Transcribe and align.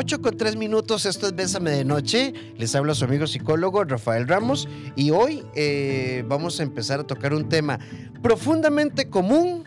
8 0.00 0.22
con 0.22 0.36
3 0.36 0.54
minutos, 0.54 1.06
esto 1.06 1.26
es 1.26 1.34
Bésame 1.34 1.72
de 1.72 1.84
Noche. 1.84 2.32
Les 2.56 2.72
habla 2.76 2.94
su 2.94 3.04
amigo 3.04 3.26
psicólogo 3.26 3.82
Rafael 3.82 4.28
Ramos 4.28 4.68
y 4.94 5.10
hoy 5.10 5.42
eh, 5.56 6.22
vamos 6.28 6.60
a 6.60 6.62
empezar 6.62 7.00
a 7.00 7.04
tocar 7.04 7.34
un 7.34 7.48
tema 7.48 7.80
profundamente 8.22 9.10
común, 9.10 9.64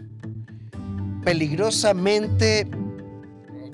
peligrosamente 1.26 2.66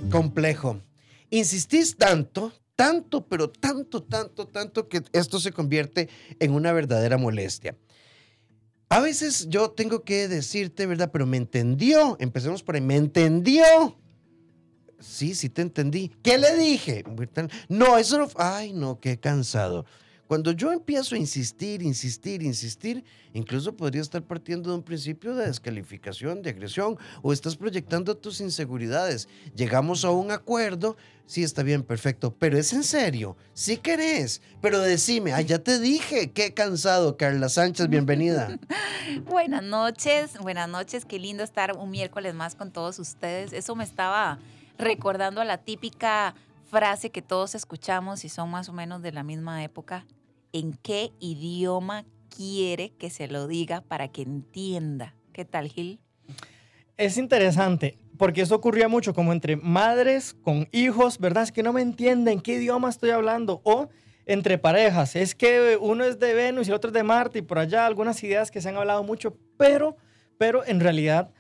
complejo. 0.10 0.82
Insistís 1.30 1.96
tanto, 1.96 2.52
tanto, 2.76 3.28
pero 3.28 3.52
tanto, 3.52 4.02
tanto, 4.02 4.48
tanto 4.48 4.88
que 4.90 5.04
esto 5.14 5.40
se 5.40 5.52
convierte 5.52 6.10
en 6.40 6.54
una 6.54 6.74
verdadera 6.74 7.20
molestia. 7.20 7.78
A 8.90 9.00
veces 9.00 9.48
yo 9.48 9.70
tengo 9.70 10.02
que 10.02 10.28
decirte, 10.28 10.88
¿verdad? 10.88 11.12
Pero 11.14 11.28
me 11.28 11.38
entendió. 11.38 12.18
Empecemos 12.20 12.64
por 12.64 12.74
ahí. 12.74 12.82
Me 12.82 12.96
entendió. 12.96 13.64
Sí, 15.00 15.36
sí 15.36 15.50
te 15.50 15.62
entendí. 15.62 16.12
¿Qué 16.24 16.38
le 16.38 16.56
dije? 16.58 17.04
No, 17.70 17.98
eso 17.98 18.18
no. 18.18 18.28
Ay, 18.36 18.74
no, 18.74 19.00
qué 19.00 19.20
cansado. 19.20 19.86
Cuando 20.28 20.52
yo 20.52 20.74
empiezo 20.74 21.16
a 21.16 21.18
insistir, 21.18 21.82
insistir, 21.82 22.44
insistir, 22.44 23.06
incluso 23.34 23.78
podría 23.78 24.02
estar 24.02 24.22
partiendo 24.22 24.70
de 24.70 24.76
un 24.76 24.84
principio 24.84 25.34
de 25.34 25.48
descalificación, 25.48 26.42
de 26.42 26.50
agresión, 26.50 26.98
o 27.22 27.32
estás 27.32 27.56
proyectando 27.56 28.18
tus 28.18 28.42
inseguridades. 28.42 29.30
Llegamos 29.56 30.04
a 30.04 30.12
un 30.12 30.32
acuerdo, 30.32 30.98
sí 31.26 31.44
está 31.44 31.64
bien, 31.64 31.82
perfecto, 31.82 32.36
pero 32.38 32.58
es 32.58 32.74
en 32.74 32.84
serio, 32.84 33.38
sí 33.54 33.78
querés, 33.78 34.42
pero 34.62 34.82
decime, 34.82 35.32
ay, 35.32 35.46
ya 35.46 35.60
te 35.60 35.80
dije, 35.80 36.32
qué 36.32 36.54
cansado, 36.54 37.16
Carla 37.16 37.48
Sánchez, 37.48 37.88
bienvenida. 37.88 38.60
buenas 39.26 39.64
noches, 39.64 40.38
buenas 40.42 40.68
noches, 40.68 41.06
qué 41.06 41.20
lindo 41.20 41.42
estar 41.42 41.78
un 41.78 41.90
miércoles 41.90 42.34
más 42.34 42.56
con 42.56 42.72
todos 42.72 43.00
ustedes. 43.00 43.54
Eso 43.54 43.78
me 43.78 43.86
estaba 43.86 44.40
recordando 44.78 45.42
a 45.42 45.46
la 45.46 45.58
típica 45.58 46.36
frase 46.70 47.10
que 47.10 47.22
todos 47.22 47.56
escuchamos 47.56 48.26
y 48.26 48.30
son 48.30 48.50
más 48.50 48.70
o 48.70 48.74
menos 48.74 49.02
de 49.02 49.12
la 49.12 49.24
misma 49.24 49.64
época, 49.64 50.06
¿en 50.54 50.74
qué 50.74 51.12
idioma 51.20 52.06
quiere 52.36 52.92
que 52.92 53.10
se 53.10 53.28
lo 53.28 53.48
diga 53.48 53.82
para 53.82 54.10
que 54.10 54.22
entienda? 54.22 55.16
¿Qué 55.34 55.46
tal, 55.46 55.70
Gil? 55.70 56.00
Es 56.98 57.18
interesante, 57.18 57.98
porque 58.18 58.42
eso 58.42 58.56
ocurría 58.56 58.88
mucho 58.88 59.14
como 59.14 59.32
entre 59.32 59.56
madres 59.56 60.34
con 60.34 60.68
hijos, 60.72 61.20
¿verdad? 61.20 61.44
Es 61.44 61.52
que 61.52 61.64
no 61.64 61.74
me 61.74 61.82
entienden 61.82 62.42
qué 62.42 62.56
idioma 62.56 62.90
estoy 62.90 63.12
hablando. 63.12 63.62
O 63.64 63.90
entre 64.26 64.58
parejas, 64.58 65.16
es 65.16 65.36
que 65.36 65.78
uno 65.80 66.04
es 66.04 66.20
de 66.20 66.34
Venus 66.34 66.68
y 66.68 66.72
el 66.72 66.76
otro 66.76 66.90
es 66.90 66.94
de 66.94 67.04
Marte 67.04 67.40
y 67.40 67.44
por 67.44 67.60
allá 67.60 67.86
algunas 67.86 68.22
ideas 68.24 68.52
que 68.52 68.62
se 68.62 68.70
han 68.70 68.76
hablado 68.76 69.04
mucho, 69.04 69.38
pero, 69.58 69.96
pero 70.38 70.66
en 70.66 70.80
realidad 70.80 71.32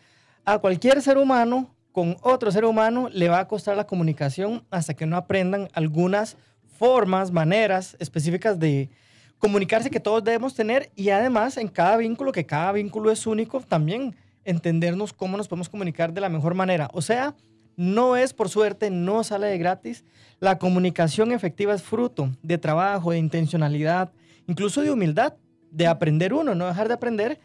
a 0.46 0.60
cualquier 0.60 1.02
ser 1.02 1.18
humano 1.18 1.76
con 1.98 2.16
otro 2.22 2.52
ser 2.52 2.64
humano 2.64 3.10
le 3.12 3.28
va 3.28 3.40
a 3.40 3.48
costar 3.48 3.76
la 3.76 3.88
comunicación 3.88 4.64
hasta 4.70 4.94
que 4.94 5.08
no 5.08 5.18
aprendan 5.18 5.68
algunas 5.74 6.38
formas, 6.78 7.32
maneras 7.32 7.98
específicas 8.00 8.60
de 8.60 8.92
comunicarse 9.40 9.90
que 9.90 10.00
todos 10.00 10.24
debemos 10.24 10.54
tener 10.54 10.92
y 10.96 11.10
además 11.10 11.58
en 11.58 11.68
cada 11.68 11.98
vínculo, 11.98 12.32
que 12.32 12.46
cada 12.46 12.72
vínculo 12.72 13.10
es 13.10 13.26
único, 13.26 13.62
también 13.62 14.16
entendernos 14.46 15.12
cómo 15.12 15.38
nos 15.38 15.48
podemos 15.48 15.70
comunicar 15.70 16.14
de 16.14 16.22
la 16.22 16.30
mejor 16.30 16.54
manera. 16.54 16.88
O 16.94 17.02
sea, 17.02 17.34
no 17.76 18.16
es 18.16 18.32
por 18.32 18.50
suerte, 18.50 18.92
no 18.92 19.24
sale 19.24 19.48
de 19.48 19.58
gratis. 19.58 20.06
La 20.40 20.60
comunicación 20.60 21.32
efectiva 21.32 21.74
es 21.74 21.82
fruto 21.82 22.30
de 22.44 22.60
trabajo, 22.60 23.10
de 23.10 23.18
intencionalidad, 23.18 24.12
incluso 24.46 24.84
de 24.84 24.92
humildad, 24.92 25.34
de 25.72 25.88
aprender 25.88 26.36
uno, 26.36 26.54
no 26.54 26.68
dejar 26.68 26.90
de 26.90 26.94
aprender 26.94 27.40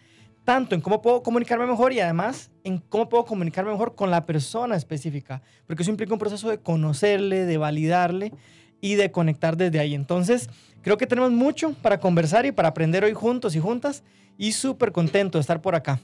tanto 0.44 0.74
en 0.74 0.80
cómo 0.80 1.02
puedo 1.02 1.22
comunicarme 1.22 1.66
mejor 1.66 1.92
y 1.92 2.00
además 2.00 2.50
en 2.64 2.78
cómo 2.78 3.08
puedo 3.08 3.24
comunicarme 3.24 3.70
mejor 3.70 3.94
con 3.94 4.10
la 4.10 4.26
persona 4.26 4.76
específica, 4.76 5.42
porque 5.66 5.82
eso 5.82 5.90
implica 5.90 6.12
un 6.12 6.18
proceso 6.18 6.48
de 6.48 6.58
conocerle, 6.58 7.44
de 7.44 7.58
validarle 7.58 8.32
y 8.80 8.96
de 8.96 9.10
conectar 9.10 9.56
desde 9.56 9.78
ahí. 9.78 9.94
Entonces, 9.94 10.50
creo 10.82 10.96
que 10.98 11.06
tenemos 11.06 11.30
mucho 11.30 11.74
para 11.82 12.00
conversar 12.00 12.46
y 12.46 12.52
para 12.52 12.68
aprender 12.68 13.04
hoy 13.04 13.14
juntos 13.14 13.54
y 13.54 13.60
juntas 13.60 14.02
y 14.36 14.52
súper 14.52 14.92
contento 14.92 15.38
de 15.38 15.40
estar 15.40 15.60
por 15.60 15.74
acá. 15.74 16.00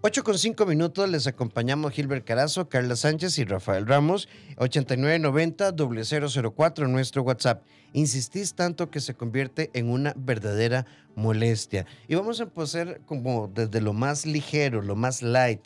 8 0.00 0.22
con 0.22 0.38
5 0.38 0.64
minutos 0.64 1.10
les 1.10 1.26
acompañamos 1.26 1.92
Gilbert 1.92 2.24
Carazo, 2.24 2.68
Carla 2.68 2.94
Sánchez 2.94 3.36
y 3.40 3.44
Rafael 3.44 3.84
Ramos. 3.84 4.28
8990-004 4.58 6.88
nuestro 6.88 7.24
WhatsApp. 7.24 7.64
Insistís 7.92 8.54
tanto 8.54 8.92
que 8.92 9.00
se 9.00 9.14
convierte 9.14 9.72
en 9.74 9.90
una 9.90 10.14
verdadera 10.16 10.86
molestia. 11.16 11.84
Y 12.06 12.14
vamos 12.14 12.38
a 12.38 12.44
empezar 12.44 13.00
como 13.06 13.48
desde 13.48 13.80
lo 13.80 13.92
más 13.92 14.24
ligero, 14.24 14.82
lo 14.82 14.94
más 14.94 15.20
light. 15.20 15.62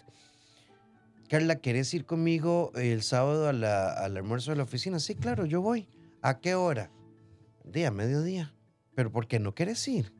Carla, 1.28 1.56
¿querés 1.56 1.92
ir 1.92 2.06
conmigo 2.06 2.72
el 2.74 3.02
sábado 3.02 3.50
al 3.50 3.62
almuerzo 3.64 4.52
de 4.52 4.56
la 4.56 4.62
oficina? 4.62 4.98
Sí, 4.98 5.14
claro, 5.14 5.44
yo 5.44 5.60
voy. 5.60 5.90
¿A 6.22 6.40
qué 6.40 6.54
hora? 6.54 6.90
Día, 7.64 7.90
mediodía. 7.90 8.54
¿Pero 8.94 9.12
por 9.12 9.26
qué 9.26 9.38
no 9.38 9.54
quieres 9.54 9.86
ir? 9.88 10.10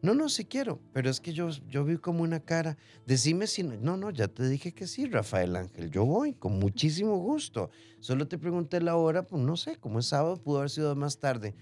No, 0.00 0.14
no, 0.14 0.28
sí 0.28 0.44
quiero, 0.44 0.80
pero 0.92 1.10
es 1.10 1.20
que 1.20 1.32
yo, 1.32 1.48
yo 1.68 1.84
vi 1.84 1.96
como 1.96 2.22
una 2.22 2.40
cara. 2.40 2.76
Decime 3.04 3.46
si 3.48 3.64
no. 3.64 3.76
No, 3.76 3.96
no, 3.96 4.10
ya 4.10 4.28
te 4.28 4.48
dije 4.48 4.72
que 4.72 4.86
sí, 4.86 5.06
Rafael 5.06 5.56
Ángel. 5.56 5.90
Yo 5.90 6.04
voy 6.04 6.34
con 6.34 6.58
muchísimo 6.58 7.16
gusto. 7.16 7.70
Solo 7.98 8.28
te 8.28 8.38
pregunté 8.38 8.80
la 8.80 8.96
hora, 8.96 9.24
pues 9.24 9.42
no 9.42 9.56
sé, 9.56 9.76
como 9.76 9.98
es 9.98 10.06
sábado, 10.06 10.36
pudo 10.36 10.58
haber 10.58 10.70
sido 10.70 10.94
más 10.94 11.18
tarde. 11.18 11.54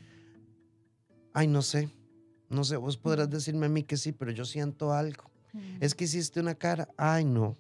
Ay, 1.33 1.47
no 1.47 1.63
sé. 1.63 1.91
No 2.49 2.63
sé, 2.63 2.77
vos 2.77 2.97
podrás 2.97 3.31
decirme 3.31 3.67
a 3.67 3.71
mí 3.71 3.83
que 3.83 3.97
sí, 3.97 4.13
pero 4.13 4.31
yo 4.31 4.45
siento 4.45 4.93
algo. 4.93 5.31
Es 5.81 5.95
que 5.95 6.05
hiciste 6.05 6.41
una 6.41 6.55
cara. 6.55 6.89
Ay, 6.97 7.25
no. 7.25 7.57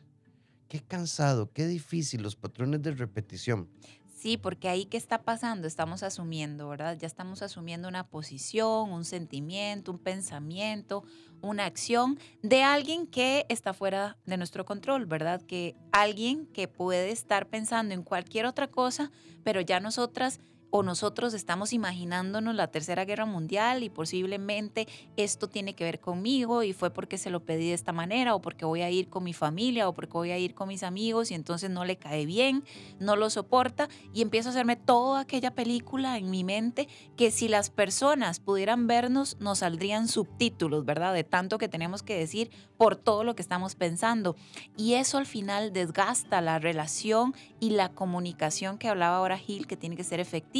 Qué 0.68 0.80
cansado, 0.80 1.50
qué 1.52 1.66
difícil 1.66 2.22
los 2.22 2.36
patrones 2.36 2.82
de 2.82 2.90
repetición. 2.90 3.68
Sí, 4.16 4.38
porque 4.38 4.70
ahí 4.70 4.86
qué 4.86 4.96
está 4.96 5.24
pasando, 5.24 5.68
estamos 5.68 6.02
asumiendo, 6.02 6.70
¿verdad? 6.70 6.96
Ya 6.98 7.06
estamos 7.06 7.42
asumiendo 7.42 7.86
una 7.86 8.08
posición, 8.08 8.90
un 8.90 9.04
sentimiento, 9.04 9.92
un 9.92 9.98
pensamiento, 9.98 11.04
una 11.42 11.66
acción 11.66 12.18
de 12.42 12.62
alguien 12.62 13.06
que 13.06 13.44
está 13.50 13.74
fuera 13.74 14.16
de 14.24 14.38
nuestro 14.38 14.64
control, 14.64 15.04
¿verdad? 15.04 15.42
Que 15.42 15.76
alguien 15.92 16.46
que 16.46 16.66
puede 16.66 17.10
estar 17.10 17.48
pensando 17.48 17.92
en 17.92 18.02
cualquier 18.02 18.46
otra 18.46 18.68
cosa, 18.68 19.12
pero 19.44 19.60
ya 19.60 19.80
nosotras 19.80 20.40
o 20.70 20.82
nosotros 20.82 21.34
estamos 21.34 21.72
imaginándonos 21.72 22.54
la 22.54 22.68
Tercera 22.68 23.04
Guerra 23.04 23.26
Mundial 23.26 23.82
y 23.82 23.90
posiblemente 23.90 24.88
esto 25.16 25.48
tiene 25.48 25.74
que 25.74 25.84
ver 25.84 26.00
conmigo 26.00 26.62
y 26.62 26.72
fue 26.72 26.90
porque 26.90 27.18
se 27.18 27.30
lo 27.30 27.44
pedí 27.44 27.68
de 27.68 27.74
esta 27.74 27.92
manera 27.92 28.34
o 28.34 28.40
porque 28.40 28.64
voy 28.64 28.82
a 28.82 28.90
ir 28.90 29.08
con 29.08 29.24
mi 29.24 29.32
familia 29.32 29.88
o 29.88 29.94
porque 29.94 30.12
voy 30.12 30.30
a 30.30 30.38
ir 30.38 30.54
con 30.54 30.68
mis 30.68 30.82
amigos 30.82 31.30
y 31.30 31.34
entonces 31.34 31.70
no 31.70 31.84
le 31.84 31.96
cae 31.96 32.26
bien, 32.26 32.64
no 32.98 33.16
lo 33.16 33.30
soporta 33.30 33.88
y 34.12 34.22
empiezo 34.22 34.48
a 34.48 34.52
hacerme 34.52 34.76
toda 34.76 35.20
aquella 35.20 35.54
película 35.54 36.18
en 36.18 36.30
mi 36.30 36.44
mente 36.44 36.88
que 37.16 37.30
si 37.30 37.48
las 37.48 37.70
personas 37.70 38.40
pudieran 38.40 38.86
vernos 38.86 39.36
nos 39.40 39.58
saldrían 39.58 40.08
subtítulos, 40.08 40.84
¿verdad? 40.84 41.14
De 41.14 41.24
tanto 41.24 41.58
que 41.58 41.68
tenemos 41.68 42.02
que 42.02 42.18
decir 42.18 42.50
por 42.76 42.96
todo 42.96 43.24
lo 43.24 43.34
que 43.34 43.42
estamos 43.42 43.74
pensando. 43.74 44.36
Y 44.76 44.94
eso 44.94 45.18
al 45.18 45.26
final 45.26 45.72
desgasta 45.72 46.40
la 46.40 46.58
relación 46.58 47.34
y 47.60 47.70
la 47.70 47.90
comunicación 47.90 48.78
que 48.78 48.88
hablaba 48.88 49.16
ahora 49.16 49.38
Gil, 49.38 49.66
que 49.66 49.76
tiene 49.76 49.96
que 49.96 50.04
ser 50.04 50.20
efectiva, 50.20 50.55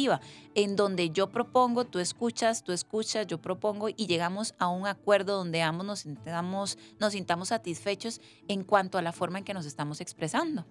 en 0.55 0.75
donde 0.75 1.09
yo 1.09 1.29
propongo, 1.29 1.85
tú 1.85 1.99
escuchas, 1.99 2.63
tú 2.63 2.71
escuchas, 2.71 3.27
yo 3.27 3.39
propongo 3.39 3.89
y 3.89 4.07
llegamos 4.07 4.53
a 4.59 4.67
un 4.67 4.87
acuerdo 4.87 5.37
donde 5.37 5.61
ambos 5.61 5.85
nos 5.85 5.99
sintamos, 5.99 6.77
nos 6.99 7.13
sintamos 7.13 7.49
satisfechos 7.49 8.21
en 8.47 8.63
cuanto 8.63 8.97
a 8.97 9.01
la 9.01 9.11
forma 9.11 9.39
en 9.39 9.43
que 9.43 9.53
nos 9.53 9.65
estamos 9.65 10.01
expresando. 10.01 10.65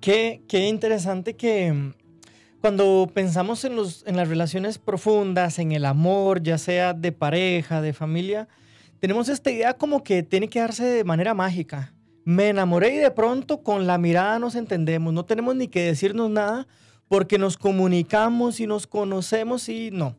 Qué, 0.00 0.42
qué 0.48 0.68
interesante 0.68 1.34
que 1.34 1.72
mm, 1.72 1.94
cuando 2.60 3.10
pensamos 3.12 3.64
en, 3.64 3.74
los, 3.74 4.04
en 4.06 4.16
las 4.16 4.28
relaciones 4.28 4.78
profundas, 4.78 5.58
en 5.58 5.72
el 5.72 5.84
amor, 5.84 6.42
ya 6.42 6.58
sea 6.58 6.94
de 6.94 7.10
pareja, 7.12 7.82
de 7.82 7.92
familia, 7.92 8.48
tenemos 9.00 9.28
esta 9.28 9.50
idea 9.50 9.74
como 9.74 10.02
que 10.02 10.22
tiene 10.22 10.48
que 10.48 10.60
darse 10.60 10.84
de 10.84 11.04
manera 11.04 11.34
mágica. 11.34 11.94
Me 12.24 12.48
enamoré 12.48 12.94
y 12.94 12.98
de 12.98 13.10
pronto 13.10 13.62
con 13.62 13.86
la 13.86 13.96
mirada 13.96 14.38
nos 14.38 14.54
entendemos, 14.54 15.14
no 15.14 15.24
tenemos 15.24 15.56
ni 15.56 15.68
que 15.68 15.82
decirnos 15.82 16.30
nada 16.30 16.66
porque 17.08 17.38
nos 17.38 17.56
comunicamos 17.56 18.60
y 18.60 18.66
nos 18.66 18.86
conocemos 18.86 19.68
y 19.68 19.90
no. 19.90 20.16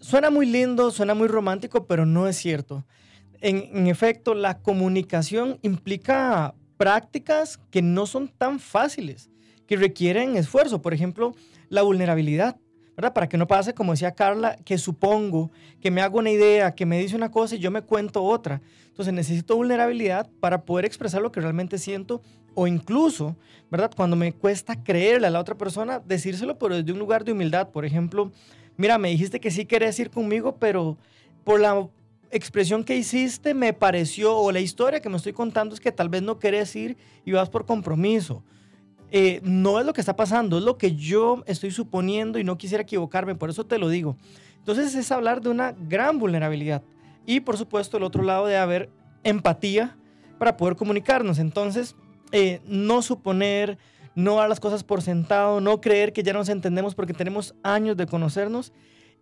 Suena 0.00 0.30
muy 0.30 0.46
lindo, 0.46 0.90
suena 0.90 1.14
muy 1.14 1.28
romántico, 1.28 1.86
pero 1.86 2.04
no 2.04 2.28
es 2.28 2.36
cierto. 2.36 2.84
En, 3.40 3.68
en 3.72 3.86
efecto, 3.86 4.34
la 4.34 4.58
comunicación 4.58 5.58
implica 5.62 6.54
prácticas 6.76 7.58
que 7.70 7.82
no 7.82 8.06
son 8.06 8.28
tan 8.28 8.58
fáciles, 8.60 9.30
que 9.66 9.76
requieren 9.76 10.36
esfuerzo. 10.36 10.82
Por 10.82 10.92
ejemplo, 10.92 11.34
la 11.68 11.82
vulnerabilidad. 11.82 12.56
¿verdad? 12.96 13.12
Para 13.12 13.28
que 13.28 13.36
no 13.36 13.46
pase, 13.46 13.74
como 13.74 13.92
decía 13.92 14.12
Carla, 14.12 14.56
que 14.64 14.78
supongo, 14.78 15.50
que 15.80 15.90
me 15.90 16.00
hago 16.00 16.18
una 16.18 16.30
idea, 16.30 16.74
que 16.74 16.86
me 16.86 16.98
dice 16.98 17.14
una 17.14 17.30
cosa 17.30 17.54
y 17.54 17.58
yo 17.58 17.70
me 17.70 17.82
cuento 17.82 18.24
otra. 18.24 18.62
Entonces 18.88 19.12
necesito 19.12 19.54
vulnerabilidad 19.54 20.30
para 20.40 20.62
poder 20.62 20.86
expresar 20.86 21.20
lo 21.20 21.30
que 21.30 21.42
realmente 21.42 21.76
siento 21.76 22.22
o 22.56 22.66
incluso, 22.66 23.36
¿verdad? 23.70 23.92
Cuando 23.94 24.16
me 24.16 24.32
cuesta 24.32 24.82
creerle 24.82 25.28
a 25.28 25.30
la 25.30 25.38
otra 25.38 25.54
persona, 25.54 26.00
decírselo, 26.04 26.58
pero 26.58 26.74
desde 26.74 26.90
un 26.90 26.98
lugar 26.98 27.24
de 27.24 27.30
humildad. 27.30 27.68
Por 27.68 27.84
ejemplo, 27.84 28.32
mira, 28.76 28.98
me 28.98 29.10
dijiste 29.10 29.38
que 29.38 29.52
sí 29.52 29.64
querías 29.64 29.96
ir 30.00 30.10
conmigo, 30.10 30.56
pero 30.56 30.96
por 31.44 31.60
la 31.60 31.88
expresión 32.32 32.82
que 32.82 32.96
hiciste 32.96 33.54
me 33.54 33.72
pareció, 33.72 34.36
o 34.36 34.50
la 34.50 34.58
historia 34.58 35.00
que 35.00 35.08
me 35.08 35.16
estoy 35.16 35.32
contando 35.32 35.74
es 35.74 35.80
que 35.80 35.92
tal 35.92 36.08
vez 36.08 36.22
no 36.22 36.40
querés 36.40 36.74
ir 36.74 36.96
y 37.24 37.30
vas 37.30 37.48
por 37.48 37.64
compromiso 37.64 38.42
eh, 39.10 39.40
no 39.44 39.78
es 39.78 39.86
lo 39.86 39.92
que 39.92 40.00
está 40.00 40.16
pasando, 40.16 40.58
es 40.58 40.64
lo 40.64 40.78
que 40.78 40.96
yo 40.96 41.44
estoy 41.46 41.70
suponiendo 41.70 42.38
y 42.38 42.44
no 42.44 42.58
quisiera 42.58 42.82
equivocarme, 42.82 43.34
por 43.34 43.50
eso 43.50 43.64
te 43.64 43.78
lo 43.78 43.88
digo. 43.88 44.16
Entonces 44.58 44.94
es 44.94 45.12
hablar 45.12 45.40
de 45.40 45.48
una 45.48 45.72
gran 45.72 46.18
vulnerabilidad. 46.18 46.82
Y 47.24 47.40
por 47.40 47.56
supuesto 47.56 47.96
el 47.96 48.02
otro 48.02 48.22
lado 48.22 48.46
de 48.46 48.56
haber 48.56 48.90
empatía 49.22 49.96
para 50.38 50.56
poder 50.56 50.76
comunicarnos. 50.76 51.38
Entonces, 51.38 51.94
eh, 52.32 52.60
no 52.66 53.02
suponer, 53.02 53.78
no 54.14 54.36
dar 54.36 54.48
las 54.48 54.60
cosas 54.60 54.82
por 54.82 55.02
sentado, 55.02 55.60
no 55.60 55.80
creer 55.80 56.12
que 56.12 56.22
ya 56.22 56.32
nos 56.32 56.48
entendemos 56.48 56.94
porque 56.94 57.12
tenemos 57.12 57.54
años 57.62 57.96
de 57.96 58.06
conocernos 58.06 58.72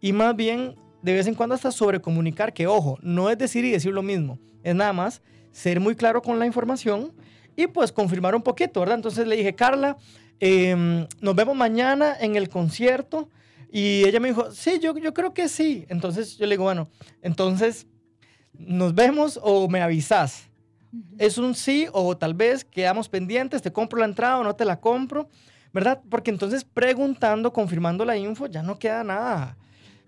y 0.01 0.13
más 0.13 0.37
bien 0.37 0.77
de 1.03 1.13
vez 1.13 1.27
en 1.27 1.35
cuando 1.35 1.55
hasta 1.55 1.71
sobrecomunicar, 1.71 2.53
que 2.55 2.67
ojo, 2.67 2.99
no 3.03 3.29
es 3.29 3.37
decir 3.37 3.65
y 3.65 3.71
decir 3.71 3.93
lo 3.93 4.03
mismo, 4.03 4.39
es 4.63 4.75
nada 4.75 4.93
más 4.93 5.23
ser 5.53 5.81
muy 5.81 5.95
claro 5.95 6.23
con 6.23 6.39
la 6.39 6.47
información 6.47 7.13
y 7.57 7.67
pues 7.67 7.93
confirmar 7.93 8.35
un 8.35 8.43
poquito, 8.43 8.81
¿verdad? 8.81 8.97
Entonces 8.97 9.27
le 9.27 9.37
dije, 9.37 9.55
Carla, 9.55 9.97
em, 10.41 11.07
nos 11.21 11.35
vemos 11.35 11.57
mañana 11.57 12.17
en 12.19 12.37
el 12.37 12.49
concierto. 12.49 13.29
Y 13.71 14.05
ella 14.05 14.21
me 14.21 14.29
dijo, 14.29 14.51
sí, 14.53 14.79
yo, 14.81 14.97
yo 14.99 15.15
creo 15.15 15.35
que 15.35 15.49
sí. 15.49 15.85
Entonces 15.89 16.37
yo 16.37 16.47
le 16.47 16.55
digo, 16.55 16.65
bueno, 16.65 16.89
entonces 17.23 17.87
nos 18.53 18.95
vemos 18.95 19.39
o 19.43 19.69
me 19.69 19.81
avisas. 19.81 20.49
Es 21.19 21.39
un 21.39 21.55
sí 21.55 21.87
o 21.93 22.17
tal 22.17 22.35
vez 22.35 22.65
quedamos 22.65 23.09
pendientes, 23.09 23.63
te 23.63 23.73
compro 23.73 23.99
la 23.99 24.05
entrada 24.05 24.39
o 24.39 24.45
no 24.45 24.55
te 24.55 24.65
la 24.65 24.81
compro, 24.81 25.29
¿verdad? 25.73 26.01
Porque 26.09 26.31
entonces 26.31 26.65
preguntando, 26.65 27.53
confirmando 27.53 28.05
la 28.05 28.17
info, 28.17 28.47
ya 28.47 28.63
no 28.63 28.79
queda 28.79 29.03
nada, 29.05 29.57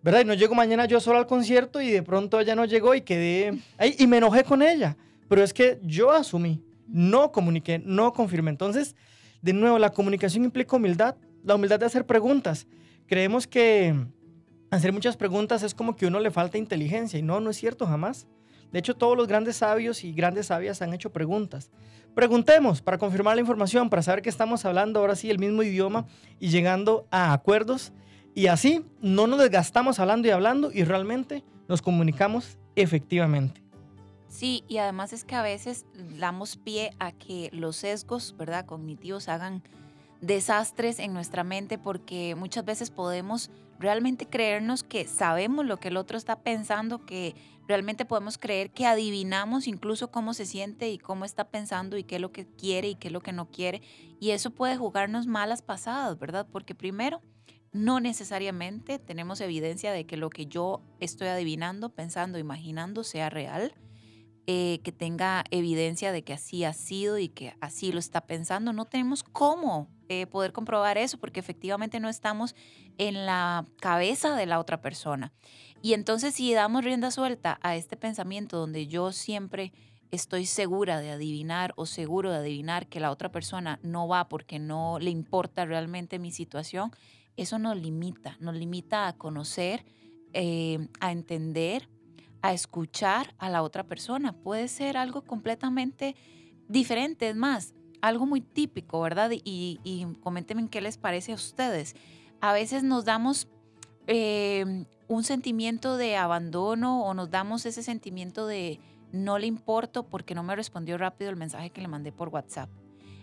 ¿verdad? 0.03 0.21
Y 0.21 0.25
no 0.25 0.35
llego 0.35 0.55
mañana 0.55 0.85
yo 0.87 1.01
solo 1.01 1.19
al 1.19 1.27
concierto 1.27 1.81
y 1.81 1.91
de 1.91 2.03
pronto 2.03 2.39
ella 2.41 2.55
no 2.55 2.65
llegó 2.65 2.95
y 2.95 3.01
quedé 3.01 3.59
ahí 3.79 3.97
y 3.99 4.07
me 4.07 4.19
enojé 4.19 4.45
con 4.45 4.63
ella. 4.63 4.97
Pero 5.29 5.43
es 5.43 5.53
que 5.53 5.81
yo 5.83 6.13
asumí, 6.13 6.63
no 6.87 7.33
comuniqué, 7.33 7.81
no 7.85 8.13
confirmé. 8.13 8.51
Entonces, 8.51 8.95
de 9.43 9.53
nuevo, 9.53 9.79
la 9.79 9.91
comunicación 9.91 10.45
implica 10.45 10.77
humildad, 10.77 11.17
la 11.43 11.57
humildad 11.57 11.81
de 11.81 11.87
hacer 11.87 12.07
preguntas. 12.07 12.67
Creemos 13.07 13.47
que 13.47 13.95
hacer 14.71 14.93
muchas 14.93 15.17
preguntas 15.17 15.63
es 15.63 15.75
como 15.75 15.97
que 15.97 16.05
a 16.05 16.09
uno 16.09 16.21
le 16.21 16.31
falta 16.31 16.59
inteligencia 16.59 17.19
y 17.19 17.23
no, 17.23 17.41
no 17.41 17.51
es 17.51 17.57
cierto 17.57 17.87
jamás. 17.87 18.27
De 18.73 18.79
hecho, 18.79 18.95
todos 18.95 19.17
los 19.17 19.27
grandes 19.29 19.57
sabios 19.57 20.05
y 20.05 20.13
grandes 20.13 20.47
sabias 20.47 20.83
han 20.83 20.93
hecho 20.93 21.11
preguntas. 21.11 21.71
Preguntemos 22.15 22.81
para 22.81 22.99
confirmar 22.99 23.35
la 23.37 23.43
información, 23.43 23.91
para 23.91 24.03
saber 24.03 24.23
que 24.23 24.31
estamos 24.31 24.65
hablando 24.65 25.01
ahora 25.01 25.17
sí 25.17 25.31
el 25.31 25.39
mismo 25.39 25.63
idioma 25.63 26.07
y 26.41 26.49
llegando 26.49 27.07
a 27.11 27.33
acuerdos. 27.33 27.93
Y 28.35 28.47
así 28.47 28.85
no 29.01 29.27
nos 29.27 29.39
desgastamos 29.39 29.99
hablando 29.99 30.29
y 30.29 30.31
hablando 30.31 30.71
y 30.73 30.85
realmente 30.85 31.45
nos 31.69 31.83
comunicamos 31.83 32.59
efectivamente. 32.75 33.63
Sí, 34.29 34.65
y 34.69 34.79
además 34.79 35.13
es 35.13 35.25
que 35.25 35.35
a 35.35 35.43
veces 35.43 35.87
damos 36.19 36.57
pie 36.57 36.91
a 36.99 37.13
que 37.13 37.51
los 37.53 37.77
sesgos, 37.77 38.35
¿verdad? 38.37 38.67
Cognitivos 38.67 39.29
hagan 39.29 39.63
desastres 40.21 40.99
en 40.99 41.13
nuestra 41.13 41.45
mente 41.45 41.79
porque 41.79 42.35
muchas 42.35 42.65
veces 42.65 42.91
podemos 42.91 43.51
realmente 43.79 44.27
creernos 44.27 44.83
que 44.83 45.07
sabemos 45.07 45.67
lo 45.67 45.79
que 45.79 45.89
el 45.89 45.97
otro 45.97 46.17
está 46.17 46.41
pensando, 46.41 47.05
que 47.05 47.35
realmente 47.69 48.05
podemos 48.05 48.39
creer 48.39 48.71
que 48.71 48.87
adivinamos 48.87 49.67
incluso 49.67 50.11
cómo 50.11 50.35
se 50.35 50.47
siente 50.47 50.91
y 50.91 50.99
cómo 50.99 51.25
está 51.25 51.49
pensando 51.49 51.97
y 51.97 52.05
qué 52.05 52.17
es 52.17 52.21
lo 52.21 52.33
que 52.33 52.47
quiere 52.47 52.89
y 52.89 52.95
qué 52.95 53.09
es 53.09 53.13
lo 53.13 53.21
que 53.21 53.33
no 53.33 53.51
quiere. 53.51 53.83
Y 54.21 54.31
eso 54.31 54.51
puede 54.51 54.77
jugarnos 54.77 55.27
malas 55.27 55.63
pasadas, 55.63 56.19
¿verdad? 56.19 56.47
Porque 56.51 56.75
primero, 56.75 57.21
no 57.73 58.01
necesariamente 58.01 58.99
tenemos 58.99 59.41
evidencia 59.41 59.93
de 59.93 60.07
que 60.07 60.17
lo 60.17 60.31
que 60.31 60.47
yo 60.47 60.81
estoy 61.01 61.29
adivinando, 61.29 61.91
pensando, 61.91 62.39
imaginando 62.39 63.05
sea 63.05 63.29
real. 63.31 63.75
Eh, 64.49 64.79
que 64.85 64.93
tenga 64.93 65.43
evidencia 65.51 66.13
de 66.13 66.23
que 66.23 66.33
así 66.33 66.63
ha 66.63 66.73
sido 66.73 67.19
y 67.19 67.29
que 67.29 67.57
así 67.61 67.91
lo 67.91 67.99
está 67.99 68.21
pensando. 68.21 68.73
No 68.73 68.85
tenemos 68.85 69.25
cómo 69.25 69.89
eh, 70.09 70.29
poder 70.29 70.53
comprobar 70.53 70.99
eso 70.99 71.19
porque 71.19 71.41
efectivamente 71.41 71.99
no 71.99 72.09
estamos 72.09 72.55
en 72.97 73.27
la 73.27 73.67
cabeza 73.81 74.37
de 74.37 74.47
la 74.47 74.61
otra 74.61 74.81
persona. 74.81 75.33
Y 75.83 75.95
entonces 75.95 76.35
si 76.35 76.55
damos 76.55 76.85
rienda 76.85 77.11
suelta 77.11 77.59
a 77.61 77.75
este 77.75 77.97
pensamiento 77.97 78.57
donde 78.57 78.87
yo 78.87 79.11
siempre 79.11 79.73
estoy 80.13 80.47
segura 80.47 81.01
de 81.01 81.11
adivinar 81.11 81.73
o 81.75 81.85
seguro 81.85 82.31
de 82.31 82.39
adivinar 82.39 82.87
que 82.87 83.01
la 83.01 83.11
otra 83.11 83.33
persona 83.33 83.81
no 83.83 84.07
va 84.07 84.29
porque 84.29 84.61
no 84.61 84.99
le 85.01 85.11
importa 85.11 85.65
realmente 85.65 86.21
mi 86.21 86.31
situación, 86.31 86.93
eso 87.37 87.59
nos 87.59 87.77
limita, 87.77 88.37
nos 88.39 88.55
limita 88.55 89.09
a 89.09 89.17
conocer, 89.17 89.85
eh, 90.33 90.89
a 91.01 91.11
entender, 91.11 91.89
a 92.43 92.53
escuchar 92.53 93.35
a 93.39 93.51
la 93.51 93.63
otra 93.63 93.85
persona. 93.85 94.33
Puede 94.33 94.69
ser 94.69 94.97
algo 94.97 95.23
completamente 95.23 96.17
diferente, 96.69 97.29
es 97.29 97.37
más, 97.37 97.75
algo 98.01 98.27
muy 98.27 98.41
típico, 98.41 99.01
¿verdad? 99.01 99.31
Y, 99.33 99.81
y 99.83 100.07
coméntenme 100.21 100.69
qué 100.69 100.81
les 100.81 100.99
parece 100.99 101.33
a 101.33 101.37
ustedes. 101.37 101.95
A 102.41 102.53
veces 102.53 102.83
nos 102.83 103.05
damos 103.05 103.49
eh, 104.07 104.85
un 105.09 105.25
sentimiento 105.25 105.97
de 105.97 106.17
abandono 106.17 107.05
o 107.05 107.15
nos 107.15 107.31
damos 107.31 107.67
ese 107.67 107.83
sentimiento 107.83 108.47
de 108.47 108.81
no 109.13 109.39
le 109.39 109.47
importo 109.47 110.05
porque 110.05 110.35
no 110.35 110.43
me 110.43 110.57
respondió 110.57 110.99
rápido 110.99 111.31
el 111.31 111.37
mensaje 111.37 111.71
que 111.71 111.81
le 111.81 111.89
mandé 111.89 112.13
por 112.13 112.29
WhatsApp. 112.29 112.71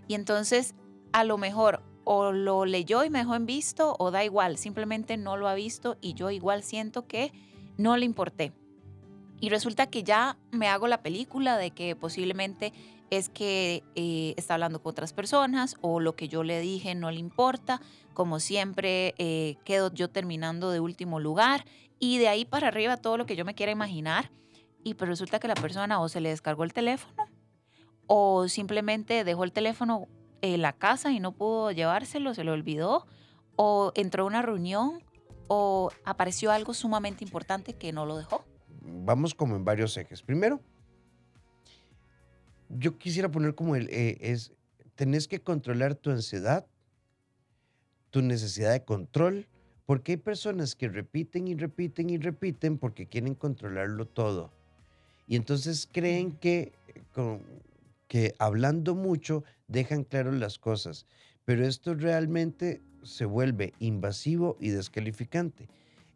Y 0.08 0.16
entonces, 0.16 0.76
a 1.12 1.24
lo 1.24 1.38
mejor 1.38 1.82
o 2.06 2.32
lo 2.32 2.66
leyó 2.66 3.04
y 3.04 3.10
me 3.10 3.20
dejó 3.20 3.36
en 3.36 3.46
visto 3.46 3.96
o 4.00 4.12
da 4.12 4.24
igual, 4.26 4.58
simplemente 4.58 5.16
no 5.18 5.38
lo 5.38 5.48
ha 5.48 5.54
visto 5.54 5.98
y 6.02 6.14
yo 6.14 6.32
igual 6.32 6.64
siento 6.64 7.08
que 7.08 7.32
no 7.78 7.96
le 7.96 8.06
importé. 8.06 8.54
Y 9.40 9.50
resulta 9.50 9.88
que 9.88 10.04
ya 10.04 10.38
me 10.52 10.68
hago 10.68 10.88
la 10.88 11.02
película 11.02 11.58
de 11.58 11.72
que 11.72 11.96
posiblemente 11.96 12.74
es 13.10 13.30
que 13.30 13.84
eh, 13.96 14.34
está 14.38 14.56
hablando 14.56 14.82
con 14.82 14.92
otras 14.92 15.14
personas 15.14 15.76
o 15.82 16.00
lo 16.00 16.16
que 16.16 16.28
yo 16.28 16.44
le 16.44 16.60
dije 16.60 16.96
no 16.96 17.12
le 17.12 17.20
importa. 17.20 17.82
Como 18.14 18.40
siempre, 18.40 19.14
eh, 19.18 19.58
quedo 19.66 19.94
yo 19.94 20.10
terminando 20.10 20.72
de 20.72 20.80
último 20.80 21.20
lugar 21.20 21.66
y 22.00 22.18
de 22.18 22.28
ahí 22.28 22.46
para 22.46 22.70
arriba 22.70 22.98
todo 22.98 23.18
lo 23.18 23.26
que 23.26 23.36
yo 23.36 23.46
me 23.46 23.56
quiera 23.56 23.72
imaginar. 23.72 24.32
Y 24.84 24.96
pues 24.96 25.10
resulta 25.10 25.40
que 25.40 25.48
la 25.48 25.56
persona 25.56 26.02
o 26.02 26.10
se 26.10 26.22
le 26.22 26.30
descargó 26.30 26.64
el 26.64 26.74
teléfono 26.74 27.28
o 28.08 28.48
simplemente 28.48 29.24
dejó 29.24 29.44
el 29.44 29.52
teléfono 29.52 30.08
en 30.42 30.62
la 30.62 30.74
casa 30.74 31.12
y 31.12 31.20
no 31.20 31.32
pudo 31.32 31.72
llevárselo, 31.72 32.34
se 32.34 32.44
lo 32.44 32.52
olvidó, 32.52 33.08
o 33.56 33.92
entró 33.96 34.24
a 34.24 34.28
una 34.28 34.42
reunión 34.42 35.02
o 35.48 35.92
apareció 36.06 36.52
algo 36.52 36.74
sumamente 36.74 37.24
importante 37.24 37.74
que 37.74 37.94
no 37.94 38.06
lo 38.06 38.18
dejó. 38.18 38.44
Vamos 38.84 39.34
como 39.34 39.56
en 39.56 39.64
varios 39.64 39.96
ejes. 39.98 40.22
Primero, 40.22 40.60
yo 42.70 42.98
quisiera 42.98 43.30
poner 43.30 43.56
como 43.56 43.76
el, 43.76 43.90
eh, 43.90 44.18
es, 44.20 44.52
tenés 44.96 45.28
que 45.28 45.40
controlar 45.40 45.96
tu 45.96 46.12
ansiedad, 46.12 46.66
tu 48.10 48.22
necesidad 48.22 48.74
de 48.74 48.84
control, 48.84 49.48
porque 49.86 50.14
hay 50.14 50.18
personas 50.18 50.76
que 50.76 50.88
repiten 50.88 51.48
y 51.48 51.56
repiten 51.56 52.10
y 52.10 52.18
repiten 52.18 52.78
porque 52.78 53.08
quieren 53.08 53.36
controlarlo 53.36 54.06
todo. 54.06 54.52
Y 55.28 55.36
entonces 55.36 55.88
creen 55.92 56.32
que, 56.32 56.74
que 58.08 58.36
hablando 58.40 58.96
mucho 58.96 59.44
dejan 59.68 60.04
claro 60.04 60.32
las 60.32 60.60
cosas, 60.60 61.06
pero 61.46 61.66
esto 61.66 61.94
realmente 61.96 62.82
se 63.04 63.26
vuelve 63.26 63.74
invasivo 63.80 64.58
y 64.60 64.70
descalificante. 64.70 65.68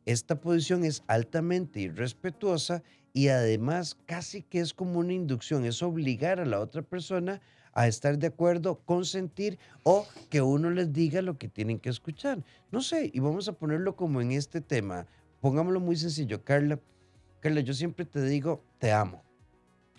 Esta 0.07 0.39
posición 0.39 0.85
es 0.85 1.03
altamente 1.07 1.81
irrespetuosa 1.81 2.81
y 3.11 3.27
además 3.27 3.97
casi 4.05 4.41
que 4.41 4.61
es 4.61 4.73
como 4.73 4.99
una 4.99 5.11
inducción, 5.11 5.65
es 5.65 5.83
obligar 5.83 6.39
a 6.39 6.45
la 6.45 6.61
otra 6.61 6.81
persona 6.81 7.41
a 7.73 7.89
estar 7.89 8.17
de 8.17 8.27
acuerdo, 8.27 8.79
consentir 8.85 9.59
o 9.83 10.07
que 10.29 10.41
uno 10.41 10.69
les 10.69 10.93
diga 10.93 11.21
lo 11.21 11.37
que 11.37 11.49
tienen 11.49 11.77
que 11.77 11.89
escuchar. 11.89 12.41
No 12.71 12.81
sé, 12.81 13.11
y 13.13 13.19
vamos 13.19 13.49
a 13.49 13.51
ponerlo 13.51 13.97
como 13.97 14.21
en 14.21 14.31
este 14.31 14.61
tema. 14.61 15.05
Pongámoslo 15.41 15.81
muy 15.81 15.97
sencillo, 15.97 16.41
Carla. 16.41 16.79
Carla, 17.41 17.59
yo 17.59 17.73
siempre 17.73 18.05
te 18.05 18.23
digo, 18.23 18.63
te 18.79 18.93
amo. 18.93 19.25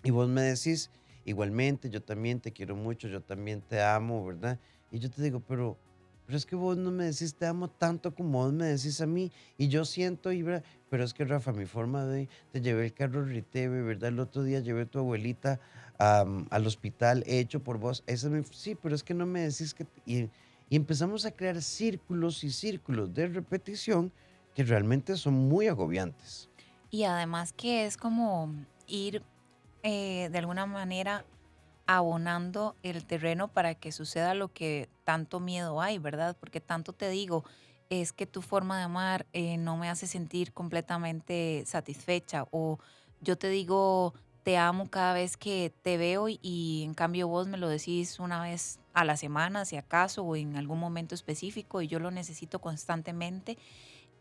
Y 0.03 0.09
vos 0.09 0.27
me 0.27 0.41
decís, 0.41 0.89
igualmente, 1.23 1.87
yo 1.91 2.01
también 2.01 2.39
te 2.39 2.51
quiero 2.51 2.75
mucho, 2.75 3.07
yo 3.07 3.21
también 3.21 3.61
te 3.61 3.79
amo, 3.79 4.25
¿verdad? 4.25 4.59
Y 4.89 4.97
yo 4.97 5.11
te 5.11 5.21
digo, 5.21 5.39
pero 5.39 5.77
pero 6.29 6.37
es 6.37 6.45
que 6.45 6.55
vos 6.55 6.77
no 6.77 6.91
me 6.91 7.05
decís 7.05 7.33
te 7.33 7.47
amo 7.47 7.71
tanto 7.71 8.13
como 8.13 8.43
vos 8.43 8.53
me 8.53 8.67
decís 8.67 9.01
a 9.01 9.07
mí. 9.07 9.31
Y 9.57 9.67
yo 9.67 9.83
siento, 9.83 10.31
y, 10.31 10.45
pero 10.87 11.03
es 11.03 11.11
que 11.15 11.25
Rafa, 11.25 11.53
mi 11.53 11.65
forma 11.65 12.05
de, 12.05 12.29
te 12.51 12.61
llevé 12.61 12.85
el 12.85 12.93
carro 12.93 13.25
Riteve, 13.25 13.81
¿verdad? 13.81 14.09
El 14.09 14.19
otro 14.19 14.43
día 14.43 14.59
llevé 14.59 14.83
a 14.83 14.85
tu 14.85 14.99
abuelita 14.99 15.59
al 15.97 16.67
hospital 16.67 17.23
hecho 17.25 17.63
por 17.63 17.79
vos. 17.79 18.03
Esa 18.05 18.29
sí, 18.51 18.75
pero 18.75 18.93
es 18.93 19.01
que 19.01 19.15
no 19.15 19.25
me 19.25 19.41
decís 19.41 19.73
que... 19.73 19.87
Y, 20.05 20.29
empezamos 20.69 21.25
a 21.25 21.31
crear 21.31 21.63
círculos 21.63 22.43
y 22.43 22.51
círculos 22.51 23.11
de 23.11 23.25
repetición 23.25 24.11
que 24.53 24.63
realmente 24.63 25.17
son 25.17 25.33
muy 25.33 25.67
agobiantes. 25.67 26.47
Y 26.91 27.05
además 27.05 27.53
que 27.53 27.87
es 27.87 27.97
como 27.97 28.53
ir 28.85 29.23
eh, 29.81 30.29
de 30.31 30.37
alguna 30.37 30.67
manera 30.67 31.25
abonando 31.91 32.75
el 32.83 33.03
terreno 33.03 33.47
para 33.47 33.73
que 33.73 33.91
suceda 33.91 34.35
lo 34.35 34.53
que 34.53 34.89
tanto 35.05 35.39
miedo 35.39 35.81
hay, 35.81 35.97
¿verdad? 35.97 36.37
Porque 36.39 36.61
tanto 36.61 36.93
te 36.93 37.09
digo, 37.09 37.43
es 37.89 38.13
que 38.13 38.27
tu 38.27 38.43
forma 38.43 38.77
de 38.77 38.83
amar 38.83 39.25
eh, 39.33 39.57
no 39.57 39.75
me 39.75 39.89
hace 39.89 40.05
sentir 40.05 40.53
completamente 40.53 41.63
satisfecha 41.65 42.45
o 42.51 42.77
yo 43.21 43.39
te 43.39 43.49
digo, 43.49 44.13
te 44.43 44.55
amo 44.55 44.87
cada 44.91 45.13
vez 45.13 45.35
que 45.35 45.73
te 45.81 45.97
veo 45.97 46.27
y 46.29 46.83
en 46.85 46.93
cambio 46.93 47.27
vos 47.27 47.47
me 47.47 47.57
lo 47.57 47.67
decís 47.67 48.19
una 48.19 48.39
vez 48.39 48.79
a 48.93 49.03
la 49.03 49.17
semana, 49.17 49.65
si 49.65 49.75
acaso, 49.75 50.21
o 50.23 50.35
en 50.35 50.57
algún 50.57 50.77
momento 50.79 51.15
específico 51.15 51.81
y 51.81 51.87
yo 51.87 51.97
lo 51.97 52.11
necesito 52.11 52.59
constantemente, 52.61 53.57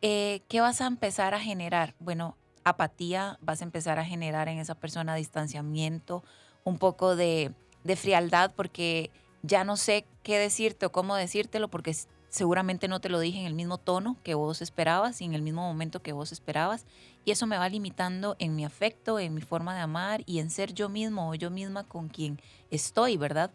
eh, 0.00 0.40
¿qué 0.48 0.62
vas 0.62 0.80
a 0.80 0.86
empezar 0.86 1.34
a 1.34 1.40
generar? 1.40 1.94
Bueno, 1.98 2.34
apatía, 2.64 3.38
vas 3.42 3.60
a 3.60 3.64
empezar 3.64 3.98
a 3.98 4.06
generar 4.06 4.48
en 4.48 4.58
esa 4.58 4.74
persona 4.74 5.14
distanciamiento, 5.14 6.24
un 6.64 6.78
poco 6.78 7.16
de, 7.16 7.52
de 7.84 7.96
frialdad, 7.96 8.52
porque 8.54 9.10
ya 9.42 9.64
no 9.64 9.76
sé 9.76 10.06
qué 10.22 10.38
decirte 10.38 10.86
o 10.86 10.92
cómo 10.92 11.16
decírtelo, 11.16 11.68
porque 11.68 11.94
seguramente 12.28 12.88
no 12.88 13.00
te 13.00 13.08
lo 13.08 13.20
dije 13.20 13.40
en 13.40 13.46
el 13.46 13.54
mismo 13.54 13.78
tono 13.78 14.16
que 14.22 14.34
vos 14.34 14.60
esperabas 14.60 15.20
y 15.20 15.24
en 15.24 15.34
el 15.34 15.42
mismo 15.42 15.62
momento 15.62 16.02
que 16.02 16.12
vos 16.12 16.32
esperabas. 16.32 16.84
Y 17.24 17.30
eso 17.30 17.46
me 17.46 17.58
va 17.58 17.68
limitando 17.68 18.36
en 18.38 18.54
mi 18.54 18.64
afecto, 18.64 19.18
en 19.18 19.34
mi 19.34 19.40
forma 19.40 19.74
de 19.74 19.80
amar 19.80 20.22
y 20.26 20.38
en 20.38 20.50
ser 20.50 20.72
yo 20.72 20.88
mismo 20.88 21.30
o 21.30 21.34
yo 21.34 21.50
misma 21.50 21.84
con 21.84 22.08
quien 22.08 22.40
estoy, 22.70 23.16
¿verdad? 23.16 23.50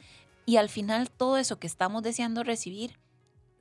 Y 0.46 0.58
al 0.58 0.70
final 0.70 1.10
todo 1.10 1.38
eso 1.38 1.60
que 1.60 1.68
estamos 1.68 2.04
deseando 2.04 2.44
recibir 2.44 3.00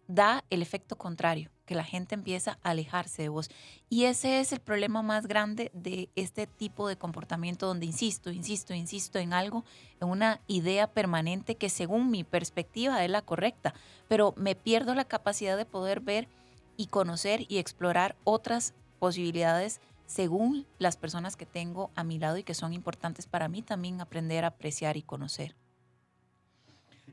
da 0.09 0.45
el 0.51 0.63
efecto 0.63 0.97
contrario, 0.97 1.51
que 1.73 1.77
la 1.77 1.85
gente 1.85 2.15
empieza 2.15 2.59
a 2.63 2.73
alejarse 2.73 3.23
de 3.23 3.29
vos. 3.31 3.51
Y 3.89 4.05
ese 4.05 4.41
es 4.41 4.53
el 4.53 4.61
problema 4.61 5.01
más 5.01 5.27
grande 5.27 5.71
de 5.73 6.11
este 6.17 6.47
tipo 6.47 6.87
de 6.87 6.99
comportamiento 6.99 7.67
donde 7.67 7.87
insisto, 7.87 8.31
insisto, 8.31 8.75
insisto 8.75 9.19
en 9.19 9.33
algo, 9.33 9.65
en 9.99 10.09
una 10.09 10.43
idea 10.49 10.87
permanente 10.87 11.55
que 11.55 11.71
según 11.71 12.11
mi 12.11 12.25
perspectiva 12.25 13.03
es 13.03 13.11
la 13.11 13.23
correcta, 13.23 13.73
pero 14.07 14.35
me 14.37 14.55
pierdo 14.55 14.95
la 14.95 15.07
capacidad 15.07 15.57
de 15.57 15.65
poder 15.65 16.01
ver 16.01 16.29
y 16.77 16.89
conocer 16.89 17.47
y 17.49 17.57
explorar 17.57 18.17
otras 18.25 18.75
posibilidades 18.99 19.81
según 20.05 20.67
las 20.79 20.99
personas 20.99 21.37
que 21.37 21.47
tengo 21.47 21.91
a 21.95 22.05
mi 22.05 22.19
lado 22.19 22.37
y 22.37 22.43
que 22.43 22.53
son 22.53 22.75
importantes 22.75 23.27
para 23.27 23.49
mí 23.49 23.63
también 23.63 24.03
aprender 24.03 24.45
a 24.45 24.49
apreciar 24.49 24.99
y 24.99 25.03
conocer. 25.03 25.57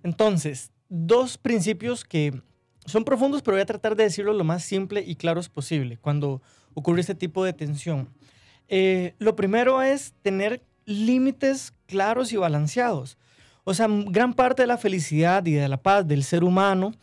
Entonces, 0.04 0.74
dos 0.90 1.38
principios 1.38 2.04
que 2.04 2.42
son 2.86 3.04
profundos, 3.04 3.42
pero 3.42 3.56
voy 3.56 3.62
a 3.62 3.66
tratar 3.66 3.96
de 3.96 4.04
decirlo 4.04 4.34
lo 4.34 4.44
más 4.44 4.64
simple 4.64 5.04
y 5.06 5.16
claros 5.16 5.50
posible 5.50 5.98
cuando 5.98 6.42
ocurre 6.74 7.02
este 7.02 7.16
tipo 7.16 7.44
de 7.44 7.54
tensión. 7.54 8.10
Eh, 8.68 9.16
lo 9.20 9.36
primero 9.36 9.82
es 9.82 10.14
tener 10.22 10.64
límites 10.86 11.74
claros 11.88 12.32
y 12.34 12.38
balanceados. 12.38 13.18
O 13.64 13.74
sea, 13.74 13.88
gran 13.90 14.34
parte 14.34 14.64
de 14.64 14.68
la 14.68 14.78
felicidad 14.78 15.46
y 15.46 15.54
de 15.54 15.68
la 15.68 15.78
paz 15.78 16.08
del 16.08 16.24
ser 16.24 16.44
humano 16.44 16.94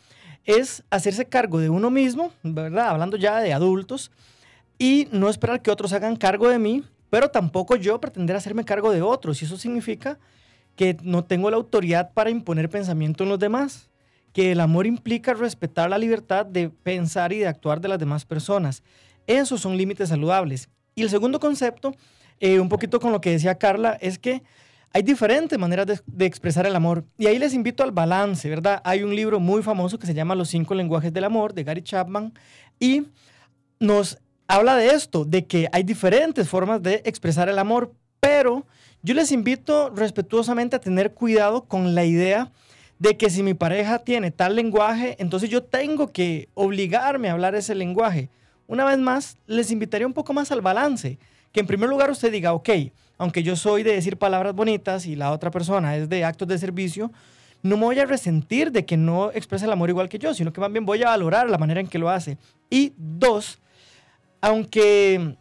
es 0.45 0.83
hacerse 0.89 1.25
cargo 1.25 1.59
de 1.59 1.69
uno 1.69 1.89
mismo, 1.89 2.31
¿verdad? 2.43 2.89
Hablando 2.89 3.17
ya 3.17 3.39
de 3.39 3.53
adultos, 3.53 4.11
y 4.79 5.07
no 5.11 5.29
esperar 5.29 5.61
que 5.61 5.71
otros 5.71 5.93
hagan 5.93 6.15
cargo 6.15 6.49
de 6.49 6.59
mí, 6.59 6.83
pero 7.09 7.29
tampoco 7.29 7.75
yo 7.75 7.99
pretender 7.99 8.35
hacerme 8.35 8.65
cargo 8.65 8.91
de 8.91 9.01
otros. 9.01 9.41
Y 9.41 9.45
eso 9.45 9.57
significa 9.57 10.19
que 10.75 10.97
no 11.01 11.23
tengo 11.23 11.49
la 11.49 11.57
autoridad 11.57 12.11
para 12.13 12.29
imponer 12.29 12.69
pensamiento 12.69 13.23
en 13.23 13.29
los 13.29 13.39
demás 13.39 13.89
que 14.37 14.51
el 14.51 14.59
amor 14.59 14.85
implica 14.85 15.33
respetar 15.33 15.89
la 15.89 15.97
libertad 15.97 16.45
de 16.45 16.69
pensar 16.69 17.33
y 17.33 17.39
de 17.39 17.47
actuar 17.47 17.81
de 17.81 17.87
las 17.87 17.97
demás 17.97 18.23
personas. 18.23 18.83
Esos 19.25 19.61
son 19.61 19.75
límites 19.75 20.09
saludables. 20.09 20.69
Y 20.93 21.01
el 21.01 21.09
segundo 21.09 21.39
concepto, 21.39 21.95
eh, 22.39 22.59
un 22.59 22.69
poquito 22.69 22.99
con 22.99 23.11
lo 23.11 23.19
que 23.19 23.31
decía 23.31 23.55
Carla, 23.57 23.97
es 23.99 24.19
que 24.19 24.43
hay 24.93 25.01
diferentes 25.01 25.57
maneras 25.57 25.87
de, 25.87 25.99
de, 26.05 26.27
expresar 26.27 26.67
el 26.67 26.75
amor. 26.75 27.03
Y 27.17 27.25
ahí 27.25 27.39
les 27.39 27.55
invito 27.55 27.81
al 27.81 27.91
balance, 27.91 28.47
¿verdad? 28.47 28.79
Hay 28.83 29.01
un 29.01 29.15
libro 29.15 29.39
muy 29.39 29.63
famoso 29.63 29.97
que 29.97 30.05
se 30.05 30.13
llama 30.13 30.35
Los 30.35 30.49
cinco 30.49 30.75
lenguajes 30.75 31.11
del 31.11 31.23
amor, 31.23 31.55
de 31.55 31.63
Gary 31.63 31.81
Chapman, 31.81 32.31
y 32.79 33.07
nos 33.79 34.19
habla 34.47 34.75
de 34.75 34.91
esto, 34.91 35.25
de 35.25 35.47
que 35.47 35.67
hay 35.71 35.81
diferentes 35.81 36.47
formas 36.47 36.83
de 36.83 37.01
expresar 37.05 37.49
el 37.49 37.57
amor, 37.57 37.91
pero 38.19 38.67
yo 39.01 39.15
les 39.15 39.31
invito 39.31 39.89
respetuosamente 39.89 40.75
a 40.75 40.79
tener 40.79 41.15
cuidado 41.15 41.63
con 41.63 41.95
la 41.95 42.05
idea 42.05 42.51
de 42.99 43.17
que 43.17 43.29
si 43.29 43.43
mi 43.43 43.53
pareja 43.53 43.99
tiene 43.99 44.31
tal 44.31 44.55
lenguaje, 44.55 45.15
entonces 45.19 45.49
yo 45.49 45.63
tengo 45.63 46.11
que 46.11 46.49
obligarme 46.53 47.29
a 47.29 47.33
hablar 47.33 47.55
ese 47.55 47.75
lenguaje. 47.75 48.29
Una 48.67 48.85
vez 48.85 48.97
más, 48.97 49.37
les 49.45 49.71
invitaría 49.71 50.07
un 50.07 50.13
poco 50.13 50.33
más 50.33 50.51
al 50.51 50.61
balance. 50.61 51.19
Que 51.51 51.61
en 51.61 51.67
primer 51.67 51.89
lugar 51.89 52.09
usted 52.11 52.31
diga, 52.31 52.53
ok, 52.53 52.69
aunque 53.17 53.43
yo 53.43 53.55
soy 53.55 53.83
de 53.83 53.93
decir 53.93 54.17
palabras 54.17 54.53
bonitas 54.53 55.05
y 55.05 55.15
la 55.15 55.31
otra 55.31 55.51
persona 55.51 55.95
es 55.95 56.09
de 56.09 56.25
actos 56.25 56.47
de 56.47 56.57
servicio, 56.57 57.11
no 57.63 57.77
me 57.77 57.85
voy 57.85 57.99
a 57.99 58.05
resentir 58.05 58.71
de 58.71 58.85
que 58.85 58.97
no 58.97 59.31
exprese 59.31 59.65
el 59.65 59.71
amor 59.71 59.89
igual 59.89 60.09
que 60.09 60.19
yo, 60.19 60.33
sino 60.33 60.53
que 60.53 60.61
más 60.61 60.71
bien 60.71 60.85
voy 60.85 61.01
a 61.03 61.07
valorar 61.07 61.49
la 61.49 61.57
manera 61.57 61.79
en 61.79 61.87
que 61.87 61.97
lo 61.99 62.09
hace. 62.09 62.37
Y 62.69 62.93
dos, 62.97 63.59
aunque 64.41 65.35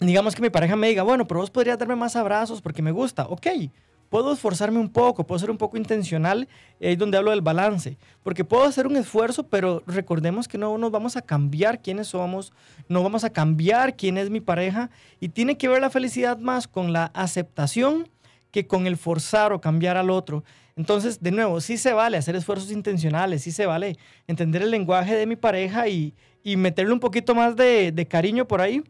digamos 0.00 0.34
que 0.34 0.42
mi 0.42 0.50
pareja 0.50 0.76
me 0.76 0.88
diga, 0.88 1.02
bueno, 1.02 1.26
pero 1.26 1.40
vos 1.40 1.50
podrías 1.50 1.78
darme 1.78 1.96
más 1.96 2.16
abrazos 2.16 2.60
porque 2.60 2.82
me 2.82 2.92
gusta, 2.92 3.26
ok, 3.26 3.46
puedo 4.14 4.32
esforzarme 4.32 4.78
un 4.78 4.90
poco, 4.90 5.26
puedo 5.26 5.40
ser 5.40 5.50
un 5.50 5.58
poco 5.58 5.76
intencional, 5.76 6.46
ahí 6.80 6.92
es 6.92 6.98
donde 6.98 7.18
hablo 7.18 7.32
del 7.32 7.40
balance, 7.40 7.98
porque 8.22 8.44
puedo 8.44 8.62
hacer 8.62 8.86
un 8.86 8.94
esfuerzo, 8.94 9.48
pero 9.48 9.82
recordemos 9.88 10.46
que 10.46 10.56
no 10.56 10.78
nos 10.78 10.92
vamos 10.92 11.16
a 11.16 11.22
cambiar 11.22 11.82
quiénes 11.82 12.06
somos, 12.06 12.52
no 12.88 13.02
vamos 13.02 13.24
a 13.24 13.30
cambiar 13.30 13.96
quién 13.96 14.16
es 14.16 14.30
mi 14.30 14.40
pareja, 14.40 14.88
y 15.18 15.30
tiene 15.30 15.58
que 15.58 15.66
ver 15.66 15.80
la 15.80 15.90
felicidad 15.90 16.38
más 16.38 16.68
con 16.68 16.92
la 16.92 17.06
aceptación 17.06 18.08
que 18.52 18.68
con 18.68 18.86
el 18.86 18.96
forzar 18.96 19.52
o 19.52 19.60
cambiar 19.60 19.96
al 19.96 20.10
otro. 20.10 20.44
Entonces, 20.76 21.20
de 21.20 21.32
nuevo, 21.32 21.60
sí 21.60 21.76
se 21.76 21.92
vale 21.92 22.16
hacer 22.16 22.36
esfuerzos 22.36 22.70
intencionales, 22.70 23.42
sí 23.42 23.50
se 23.50 23.66
vale 23.66 23.98
entender 24.28 24.62
el 24.62 24.70
lenguaje 24.70 25.16
de 25.16 25.26
mi 25.26 25.34
pareja 25.34 25.88
y, 25.88 26.14
meterle 26.44 26.92
un 26.92 27.00
poquito 27.00 27.34
más 27.34 27.56
de, 27.56 27.90
de 27.90 28.06
cariño 28.06 28.46
por 28.46 28.60
ahí, 28.60 28.84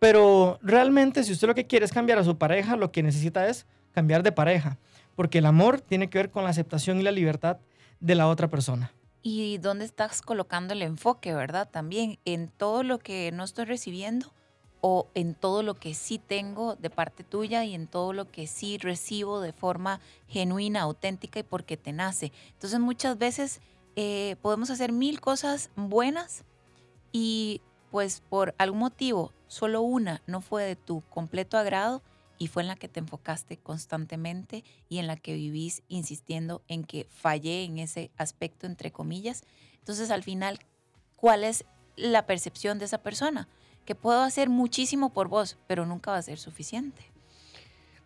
pero 0.00 0.58
realmente 0.62 1.22
si 1.22 1.30
usted 1.30 1.46
lo 1.46 1.54
que 1.54 1.68
quiere 1.68 1.84
es 1.84 1.92
cambiar 1.92 2.18
a 2.18 2.24
su 2.24 2.36
pareja, 2.38 2.74
lo 2.74 2.90
que 2.90 3.04
necesita 3.04 3.48
es 3.48 3.66
cambiar 3.94 4.22
de 4.22 4.32
pareja, 4.32 4.78
porque 5.14 5.38
el 5.38 5.46
amor 5.46 5.80
tiene 5.80 6.10
que 6.10 6.18
ver 6.18 6.30
con 6.30 6.44
la 6.44 6.50
aceptación 6.50 6.98
y 7.00 7.02
la 7.02 7.12
libertad 7.12 7.58
de 8.00 8.14
la 8.14 8.28
otra 8.28 8.50
persona. 8.50 8.92
¿Y 9.22 9.56
dónde 9.58 9.86
estás 9.86 10.20
colocando 10.20 10.74
el 10.74 10.82
enfoque, 10.82 11.32
verdad? 11.32 11.68
También 11.70 12.18
en 12.26 12.48
todo 12.48 12.82
lo 12.82 12.98
que 12.98 13.30
no 13.32 13.44
estoy 13.44 13.64
recibiendo 13.64 14.34
o 14.82 15.08
en 15.14 15.34
todo 15.34 15.62
lo 15.62 15.74
que 15.74 15.94
sí 15.94 16.18
tengo 16.18 16.76
de 16.76 16.90
parte 16.90 17.24
tuya 17.24 17.64
y 17.64 17.74
en 17.74 17.86
todo 17.86 18.12
lo 18.12 18.30
que 18.30 18.46
sí 18.46 18.76
recibo 18.76 19.40
de 19.40 19.54
forma 19.54 20.00
genuina, 20.28 20.82
auténtica 20.82 21.38
y 21.38 21.42
porque 21.42 21.78
te 21.78 21.92
nace. 21.92 22.32
Entonces 22.52 22.80
muchas 22.80 23.16
veces 23.16 23.62
eh, 23.96 24.36
podemos 24.42 24.68
hacer 24.68 24.92
mil 24.92 25.22
cosas 25.22 25.70
buenas 25.74 26.44
y 27.12 27.62
pues 27.90 28.22
por 28.28 28.54
algún 28.58 28.80
motivo 28.80 29.32
solo 29.46 29.80
una 29.80 30.20
no 30.26 30.42
fue 30.42 30.64
de 30.64 30.76
tu 30.76 31.00
completo 31.08 31.56
agrado 31.56 32.02
y 32.38 32.48
fue 32.48 32.62
en 32.62 32.68
la 32.68 32.76
que 32.76 32.88
te 32.88 33.00
enfocaste 33.00 33.56
constantemente 33.56 34.64
y 34.88 34.98
en 34.98 35.06
la 35.06 35.16
que 35.16 35.34
vivís 35.34 35.82
insistiendo 35.88 36.62
en 36.68 36.84
que 36.84 37.06
fallé 37.10 37.64
en 37.64 37.78
ese 37.78 38.10
aspecto, 38.16 38.66
entre 38.66 38.92
comillas. 38.92 39.44
Entonces, 39.78 40.10
al 40.10 40.22
final, 40.22 40.58
¿cuál 41.16 41.44
es 41.44 41.64
la 41.96 42.26
percepción 42.26 42.78
de 42.78 42.86
esa 42.86 42.98
persona? 42.98 43.48
Que 43.84 43.94
puedo 43.94 44.22
hacer 44.22 44.48
muchísimo 44.48 45.12
por 45.12 45.28
vos, 45.28 45.58
pero 45.66 45.86
nunca 45.86 46.10
va 46.10 46.18
a 46.18 46.22
ser 46.22 46.38
suficiente. 46.38 47.02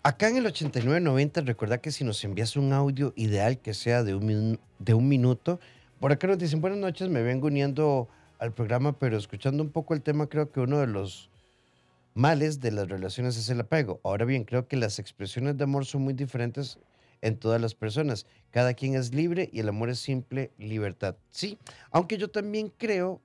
Acá 0.02 0.28
en 0.28 0.36
el 0.36 0.46
8990, 0.46 1.40
recuerda 1.42 1.78
que 1.78 1.90
si 1.90 2.04
nos 2.04 2.22
envías 2.24 2.56
un 2.56 2.72
audio 2.72 3.12
ideal 3.16 3.58
que 3.58 3.74
sea 3.74 4.02
de 4.04 4.14
un, 4.14 4.60
de 4.78 4.94
un 4.94 5.08
minuto, 5.08 5.60
por 6.00 6.12
acá 6.12 6.26
nos 6.26 6.38
dicen 6.38 6.60
buenas 6.60 6.78
noches, 6.78 7.08
me 7.08 7.22
vengo 7.22 7.48
uniendo 7.48 8.08
al 8.38 8.52
programa, 8.52 8.98
pero 8.98 9.16
escuchando 9.16 9.62
un 9.62 9.70
poco 9.70 9.94
el 9.94 10.02
tema, 10.02 10.28
creo 10.28 10.52
que 10.52 10.60
uno 10.60 10.78
de 10.78 10.86
los 10.86 11.30
males 12.18 12.58
de 12.58 12.72
las 12.72 12.88
relaciones 12.88 13.36
es 13.36 13.48
el 13.48 13.60
apego. 13.60 14.00
Ahora 14.02 14.24
bien, 14.24 14.42
creo 14.42 14.66
que 14.66 14.76
las 14.76 14.98
expresiones 14.98 15.56
de 15.56 15.62
amor 15.62 15.86
son 15.86 16.02
muy 16.02 16.14
diferentes 16.14 16.80
en 17.20 17.36
todas 17.36 17.60
las 17.60 17.76
personas. 17.76 18.26
Cada 18.50 18.74
quien 18.74 18.96
es 18.96 19.14
libre 19.14 19.48
y 19.52 19.60
el 19.60 19.68
amor 19.68 19.88
es 19.88 20.00
simple 20.00 20.50
libertad. 20.58 21.14
Sí, 21.30 21.58
aunque 21.92 22.18
yo 22.18 22.28
también 22.28 22.72
creo, 22.76 23.22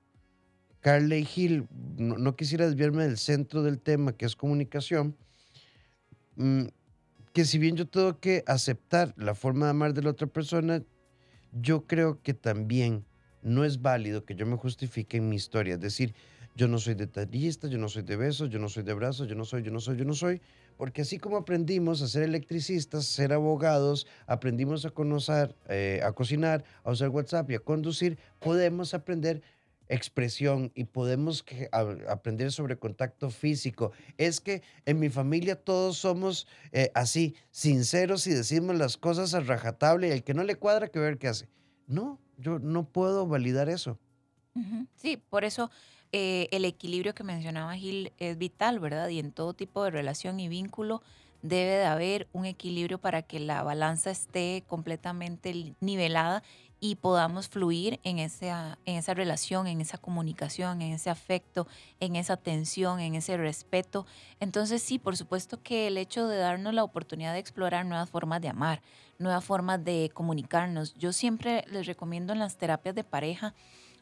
Carly 0.78 1.28
Hill, 1.34 1.66
no, 1.96 2.36
quisiera 2.36 2.66
desviarme 2.66 3.02
del 3.02 3.18
centro 3.18 3.64
del 3.64 3.80
tema, 3.80 4.12
que 4.12 4.26
es 4.26 4.36
comunicación, 4.36 5.16
mm, 6.36 6.66
que 7.32 7.44
si 7.44 7.58
bien 7.58 7.74
yo 7.74 7.88
tengo 7.88 8.20
que 8.20 8.44
aceptar 8.46 9.12
la 9.16 9.34
forma 9.34 9.66
de 9.66 9.70
amar 9.70 9.92
de 9.92 10.02
la 10.02 10.10
otra 10.10 10.28
persona, 10.28 10.84
yo 11.50 11.84
creo 11.88 12.22
que 12.22 12.32
también 12.32 13.04
no 13.42 13.64
es 13.64 13.82
válido 13.82 14.24
que 14.24 14.36
yo 14.36 14.46
me 14.46 14.56
justifique 14.56 15.16
en 15.16 15.28
mi 15.28 15.34
historia. 15.34 15.74
Es 15.74 15.80
decir, 15.80 16.14
yo 16.54 16.68
no 16.68 16.78
soy 16.78 16.94
detallista, 16.94 17.66
yo 17.68 17.78
no 17.78 17.88
soy 17.88 18.02
de 18.02 18.16
besos, 18.16 18.48
yo 18.48 18.58
no 18.58 18.68
soy 18.68 18.84
de 18.84 18.92
abrazos, 18.92 19.26
yo 19.26 19.34
no 19.34 19.44
soy, 19.44 19.62
yo 19.62 19.72
no 19.72 19.80
soy, 19.80 19.96
yo 19.96 20.04
no 20.04 20.14
soy. 20.14 20.40
Porque 20.76 21.02
así 21.02 21.18
como 21.18 21.36
aprendimos 21.36 22.00
a 22.02 22.08
ser 22.08 22.22
electricistas, 22.22 23.06
ser 23.06 23.32
abogados, 23.32 24.06
aprendimos 24.26 24.84
a 24.84 24.90
conocer, 24.90 25.56
eh, 25.68 26.00
a 26.04 26.12
cocinar, 26.12 26.64
a 26.84 26.92
usar 26.92 27.08
WhatsApp 27.08 27.50
y 27.50 27.54
a 27.54 27.58
conducir, 27.58 28.18
podemos 28.38 28.94
aprender 28.94 29.42
expresión 29.88 30.72
y 30.74 30.84
podemos 30.84 31.44
aprender 32.08 32.52
sobre 32.52 32.78
contacto 32.78 33.30
físico. 33.30 33.92
Es 34.16 34.40
que 34.40 34.62
en 34.86 34.98
mi 34.98 35.10
familia 35.10 35.56
todos 35.56 35.98
somos 35.98 36.46
eh, 36.72 36.90
así, 36.94 37.34
sinceros 37.50 38.26
y 38.26 38.30
decimos 38.30 38.76
las 38.76 38.96
cosas 38.96 39.34
a 39.34 39.40
rajatable 39.40 40.08
y 40.08 40.12
el 40.12 40.24
que 40.24 40.34
no 40.34 40.44
le 40.44 40.56
cuadra 40.56 40.88
que 40.88 40.98
ver 40.98 41.18
qué 41.18 41.28
hace. 41.28 41.48
No, 41.86 42.18
yo 42.38 42.58
no 42.58 42.88
puedo 42.88 43.26
validar 43.26 43.68
eso. 43.68 43.98
Sí, 44.94 45.16
por 45.16 45.44
eso 45.44 45.68
eh, 46.16 46.46
el 46.52 46.64
equilibrio 46.64 47.12
que 47.12 47.24
mencionaba 47.24 47.74
Gil 47.74 48.12
es 48.18 48.38
vital, 48.38 48.78
¿verdad? 48.78 49.08
Y 49.08 49.18
en 49.18 49.32
todo 49.32 49.52
tipo 49.52 49.82
de 49.82 49.90
relación 49.90 50.38
y 50.38 50.46
vínculo 50.46 51.02
debe 51.42 51.72
de 51.72 51.86
haber 51.86 52.28
un 52.32 52.44
equilibrio 52.44 52.98
para 52.98 53.22
que 53.22 53.40
la 53.40 53.64
balanza 53.64 54.12
esté 54.12 54.62
completamente 54.68 55.74
nivelada 55.80 56.44
y 56.78 56.94
podamos 56.94 57.48
fluir 57.48 57.98
en 58.04 58.20
esa, 58.20 58.78
en 58.84 58.94
esa 58.94 59.12
relación, 59.12 59.66
en 59.66 59.80
esa 59.80 59.98
comunicación, 59.98 60.82
en 60.82 60.92
ese 60.92 61.10
afecto, 61.10 61.66
en 61.98 62.14
esa 62.14 62.34
atención, 62.34 63.00
en 63.00 63.16
ese 63.16 63.36
respeto. 63.36 64.06
Entonces 64.38 64.84
sí, 64.84 65.00
por 65.00 65.16
supuesto 65.16 65.64
que 65.64 65.88
el 65.88 65.98
hecho 65.98 66.28
de 66.28 66.36
darnos 66.36 66.74
la 66.74 66.84
oportunidad 66.84 67.32
de 67.32 67.40
explorar 67.40 67.86
nuevas 67.86 68.08
formas 68.08 68.40
de 68.40 68.50
amar, 68.50 68.82
nuevas 69.18 69.44
formas 69.44 69.84
de 69.84 70.12
comunicarnos. 70.14 70.94
Yo 70.94 71.12
siempre 71.12 71.64
les 71.72 71.88
recomiendo 71.88 72.32
en 72.32 72.38
las 72.38 72.56
terapias 72.56 72.94
de 72.94 73.02
pareja 73.02 73.52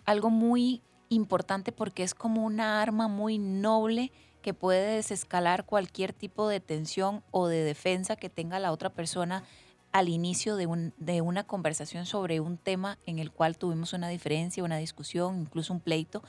algo 0.04 0.28
muy 0.28 0.82
importante 1.14 1.72
porque 1.72 2.02
es 2.02 2.14
como 2.14 2.44
una 2.44 2.82
arma 2.82 3.08
muy 3.08 3.38
noble 3.38 4.12
que 4.42 4.54
puede 4.54 4.96
desescalar 4.96 5.64
cualquier 5.64 6.12
tipo 6.12 6.48
de 6.48 6.60
tensión 6.60 7.22
o 7.30 7.46
de 7.46 7.62
defensa 7.62 8.16
que 8.16 8.28
tenga 8.28 8.58
la 8.58 8.72
otra 8.72 8.90
persona 8.90 9.44
al 9.92 10.08
inicio 10.08 10.56
de, 10.56 10.66
un, 10.66 10.92
de 10.96 11.20
una 11.20 11.44
conversación 11.44 12.06
sobre 12.06 12.40
un 12.40 12.56
tema 12.56 12.98
en 13.06 13.18
el 13.18 13.30
cual 13.30 13.58
tuvimos 13.58 13.92
una 13.92 14.08
diferencia, 14.08 14.64
una 14.64 14.78
discusión, 14.78 15.40
incluso 15.40 15.72
un 15.72 15.80
pleito, 15.80 16.22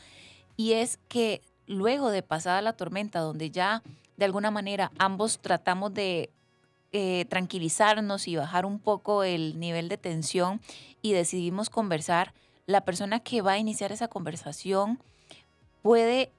y 0.58 0.74
es 0.74 1.00
que 1.08 1.42
luego 1.66 2.12
de 2.12 2.22
pasada 2.22 2.62
la 2.62 2.74
tormenta, 2.74 3.20
donde 3.20 3.50
ya 3.50 3.82
de 4.18 4.26
alguna 4.26 4.52
manera 4.52 4.92
ambos 5.00 5.40
tratamos 5.40 5.94
de 5.94 6.30
eh, 6.92 7.26
tranquilizarnos 7.30 8.28
y 8.28 8.36
bajar 8.36 8.66
un 8.66 8.80
poco 8.80 9.24
el 9.24 9.60
nivel 9.60 9.90
de 9.90 9.98
tensión 9.98 10.62
y 11.02 11.14
decidimos 11.14 11.70
conversar, 11.70 12.34
la 12.66 12.82
persona 12.82 13.20
que 13.20 13.42
va 13.42 13.54
a 13.54 13.58
iniciar 13.58 13.92
esa 13.92 14.08
conversación 14.08 15.02
puede 15.82 16.32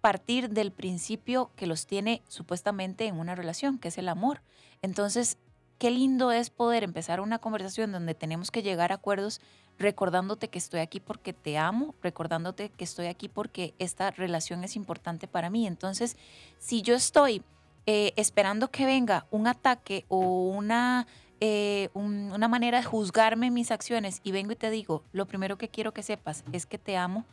partir 0.00 0.50
del 0.50 0.72
principio 0.72 1.50
que 1.56 1.66
los 1.66 1.86
tiene 1.86 2.22
supuestamente 2.28 3.06
en 3.06 3.18
una 3.18 3.34
relación, 3.34 3.78
que 3.78 3.88
es 3.88 3.98
el 3.98 4.08
amor. 4.08 4.42
Entonces, 4.82 5.38
qué 5.78 5.90
lindo 5.90 6.32
es 6.32 6.50
poder 6.50 6.84
empezar 6.84 7.20
una 7.20 7.38
conversación 7.38 7.92
donde 7.92 8.14
tenemos 8.14 8.50
que 8.50 8.62
llegar 8.62 8.92
a 8.92 8.96
acuerdos 8.96 9.40
recordándote 9.78 10.48
que 10.48 10.58
estoy 10.58 10.80
aquí 10.80 10.98
porque 10.98 11.32
te 11.32 11.56
amo, 11.56 11.94
recordándote 12.02 12.70
que 12.70 12.84
estoy 12.84 13.06
aquí 13.06 13.28
porque 13.28 13.74
esta 13.78 14.10
relación 14.10 14.64
es 14.64 14.74
importante 14.74 15.28
para 15.28 15.50
mí. 15.50 15.66
Entonces, 15.66 16.16
si 16.58 16.82
yo 16.82 16.94
estoy 16.94 17.42
eh, 17.86 18.12
esperando 18.16 18.70
que 18.70 18.86
venga 18.86 19.26
un 19.30 19.46
ataque 19.46 20.04
o 20.08 20.18
una, 20.18 21.06
eh, 21.40 21.88
una 21.94 22.48
manera 22.48 22.78
de 22.78 22.84
juzgarme 22.84 23.50
mis 23.50 23.70
acciones 23.70 24.20
y 24.24 24.32
vengo 24.32 24.52
y 24.52 24.56
te 24.56 24.70
digo, 24.70 25.04
lo 25.12 25.26
primero 25.26 25.56
que 25.56 25.68
quiero 25.68 25.92
que 25.92 26.02
sepas 26.02 26.44
es 26.52 26.66
que 26.66 26.78
te 26.78 26.96
amo 26.96 27.24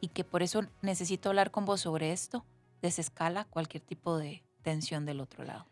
y 0.00 0.08
que 0.08 0.24
por 0.24 0.42
eso 0.42 0.62
necesito 0.82 1.30
hablar 1.30 1.50
con 1.50 1.64
vos 1.64 1.80
sobre 1.80 2.12
esto, 2.12 2.44
desescala 2.82 3.46
cualquier 3.46 3.82
tipo 3.82 4.18
de 4.18 4.42
tensión 4.62 5.06
del 5.06 5.20
otro 5.20 5.44
lado. 5.44 5.66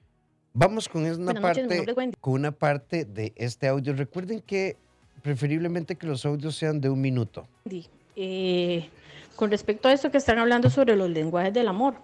Vamos 0.54 0.88
con 0.88 1.04
una, 1.04 1.40
parte, 1.40 1.94
con 2.20 2.34
una 2.34 2.52
parte 2.52 3.04
de 3.04 3.32
este 3.36 3.68
audio. 3.68 3.94
Recuerden 3.94 4.40
que 4.40 4.76
preferiblemente 5.22 5.96
que 5.96 6.06
los 6.06 6.24
audios 6.26 6.56
sean 6.56 6.80
de 6.80 6.90
un 6.90 7.00
minuto. 7.00 7.46
Eh, 8.16 8.88
con 9.36 9.50
respecto 9.50 9.88
a 9.88 9.92
esto 9.92 10.10
que 10.10 10.18
están 10.18 10.38
hablando 10.38 10.68
sobre 10.68 10.96
los 10.96 11.08
lenguajes 11.08 11.54
del 11.54 11.68
amor, 11.68 11.94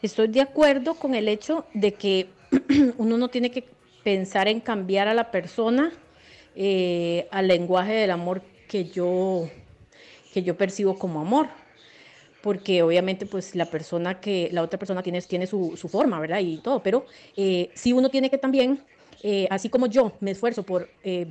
estoy 0.00 0.28
de 0.28 0.40
acuerdo 0.40 0.94
con 0.94 1.14
el 1.14 1.28
hecho 1.28 1.64
de 1.74 1.94
que 1.94 2.28
uno 2.98 3.18
no 3.18 3.28
tiene 3.28 3.50
que 3.50 3.64
pensar 4.02 4.48
en 4.48 4.60
cambiar 4.60 5.08
a 5.08 5.14
la 5.14 5.30
persona 5.30 5.92
eh, 6.54 7.28
al 7.30 7.48
lenguaje 7.48 7.92
del 7.92 8.10
amor 8.10 8.42
que 8.68 8.86
yo, 8.86 9.48
que 10.32 10.42
yo 10.42 10.56
percibo 10.56 10.98
como 10.98 11.20
amor 11.20 11.48
porque 12.42 12.82
obviamente 12.82 13.24
pues 13.24 13.54
la 13.54 13.66
persona 13.66 14.20
que, 14.20 14.50
la 14.52 14.62
otra 14.62 14.78
persona 14.78 15.02
tiene, 15.02 15.22
tiene 15.22 15.46
su, 15.46 15.76
forma, 15.90 16.20
¿verdad? 16.20 16.40
Y 16.40 16.58
todo, 16.58 16.82
pero 16.82 17.06
eh, 17.36 17.70
uno 17.86 18.10
tiene 18.10 18.28
que 18.28 18.36
también, 18.36 18.80
eh, 19.22 19.46
así 19.50 19.68
como 19.68 19.86
yo 19.86 20.12
me 20.20 20.30
esfuerzo 20.30 20.62
por 20.62 20.88
eh, 21.02 21.26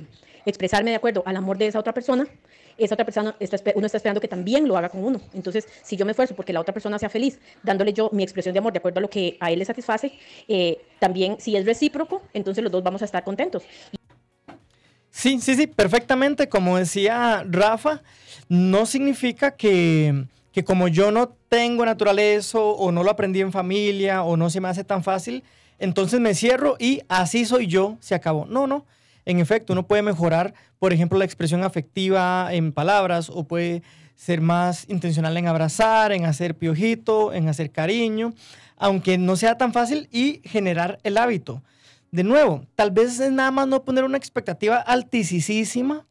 expresarme 0.46 0.90
de 0.90 0.96
acuerdo 0.96 1.22
al 1.26 1.36
amor 1.36 1.58
de 1.58 1.66
esa 1.66 1.78
otra 1.78 1.92
persona, 1.92 2.26
esa 2.78 2.94
otra 2.94 3.04
persona, 3.04 3.36
está, 3.38 3.58
uno 3.74 3.86
está 3.86 3.98
esperando 3.98 4.20
que 4.20 4.28
también 4.28 4.66
lo 4.66 4.76
haga 4.76 4.88
con 4.88 5.04
uno. 5.04 5.20
Entonces, 5.34 5.68
si 5.82 5.96
yo 5.96 6.04
me 6.04 6.12
esfuerzo 6.12 6.34
porque 6.34 6.52
la 6.52 6.60
otra 6.60 6.72
persona 6.72 6.98
sea 6.98 7.10
feliz, 7.10 7.38
dándole 7.62 7.92
yo 7.92 8.08
mi 8.12 8.22
expresión 8.22 8.52
de 8.52 8.58
amor 8.58 8.72
de 8.72 8.78
acuerdo 8.78 8.98
a 8.98 9.02
lo 9.02 9.10
que 9.10 9.36
a 9.40 9.50
él 9.50 9.58
le 9.58 9.64
satisface, 9.64 10.12
también 10.98 11.36
si 11.38 11.56
es 11.56 11.66
recíproco, 11.66 12.22
entonces 12.32 12.64
los 12.64 12.72
dos 12.72 12.82
vamos 12.82 13.02
a 13.02 13.04
estar 13.04 13.22
contentos. 13.24 13.62
Sí, 15.10 15.38
sí, 15.40 15.54
sí, 15.54 15.66
perfectamente. 15.66 16.48
Como 16.48 16.78
decía 16.78 17.44
Rafa, 17.46 18.02
no 18.48 18.86
significa 18.86 19.50
que 19.50 20.24
que 20.52 20.64
como 20.64 20.88
yo 20.88 21.10
no 21.10 21.30
tengo 21.48 21.84
naturaleza 21.84 22.58
o 22.58 22.92
no 22.92 23.02
lo 23.02 23.10
aprendí 23.10 23.40
en 23.40 23.52
familia 23.52 24.22
o 24.22 24.36
no 24.36 24.50
se 24.50 24.60
me 24.60 24.68
hace 24.68 24.84
tan 24.84 25.02
fácil, 25.02 25.42
entonces 25.82 26.20
me 26.20 26.34
cierro 26.34 26.76
y 26.78 27.02
así 27.08 27.44
soy 27.44 27.66
yo, 27.66 27.96
se 28.00 28.14
acabó. 28.14 28.46
No, 28.46 28.66
no. 28.66 28.86
En 29.24 29.40
efecto, 29.40 29.72
uno 29.72 29.86
puede 29.86 30.02
mejorar, 30.02 30.54
por 30.78 30.92
ejemplo, 30.92 31.18
la 31.18 31.24
expresión 31.24 31.64
afectiva 31.64 32.52
en 32.52 32.72
palabras 32.72 33.28
o 33.28 33.44
puede 33.44 33.82
ser 34.14 34.40
más 34.40 34.88
intencional 34.88 35.36
en 35.36 35.48
abrazar, 35.48 36.12
en 36.12 36.24
hacer 36.24 36.56
piojito, 36.56 37.32
en 37.32 37.48
hacer 37.48 37.72
cariño, 37.72 38.32
aunque 38.76 39.18
no 39.18 39.34
sea 39.36 39.58
tan 39.58 39.72
fácil 39.72 40.08
y 40.12 40.40
generar 40.44 41.00
el 41.02 41.18
hábito. 41.18 41.62
De 42.12 42.22
nuevo, 42.22 42.64
tal 42.76 42.92
vez 42.92 43.18
es 43.18 43.32
nada 43.32 43.50
más 43.50 43.66
no 43.66 43.84
poner 43.84 44.04
una 44.04 44.18
expectativa 44.18 44.76
altísima 44.76 46.06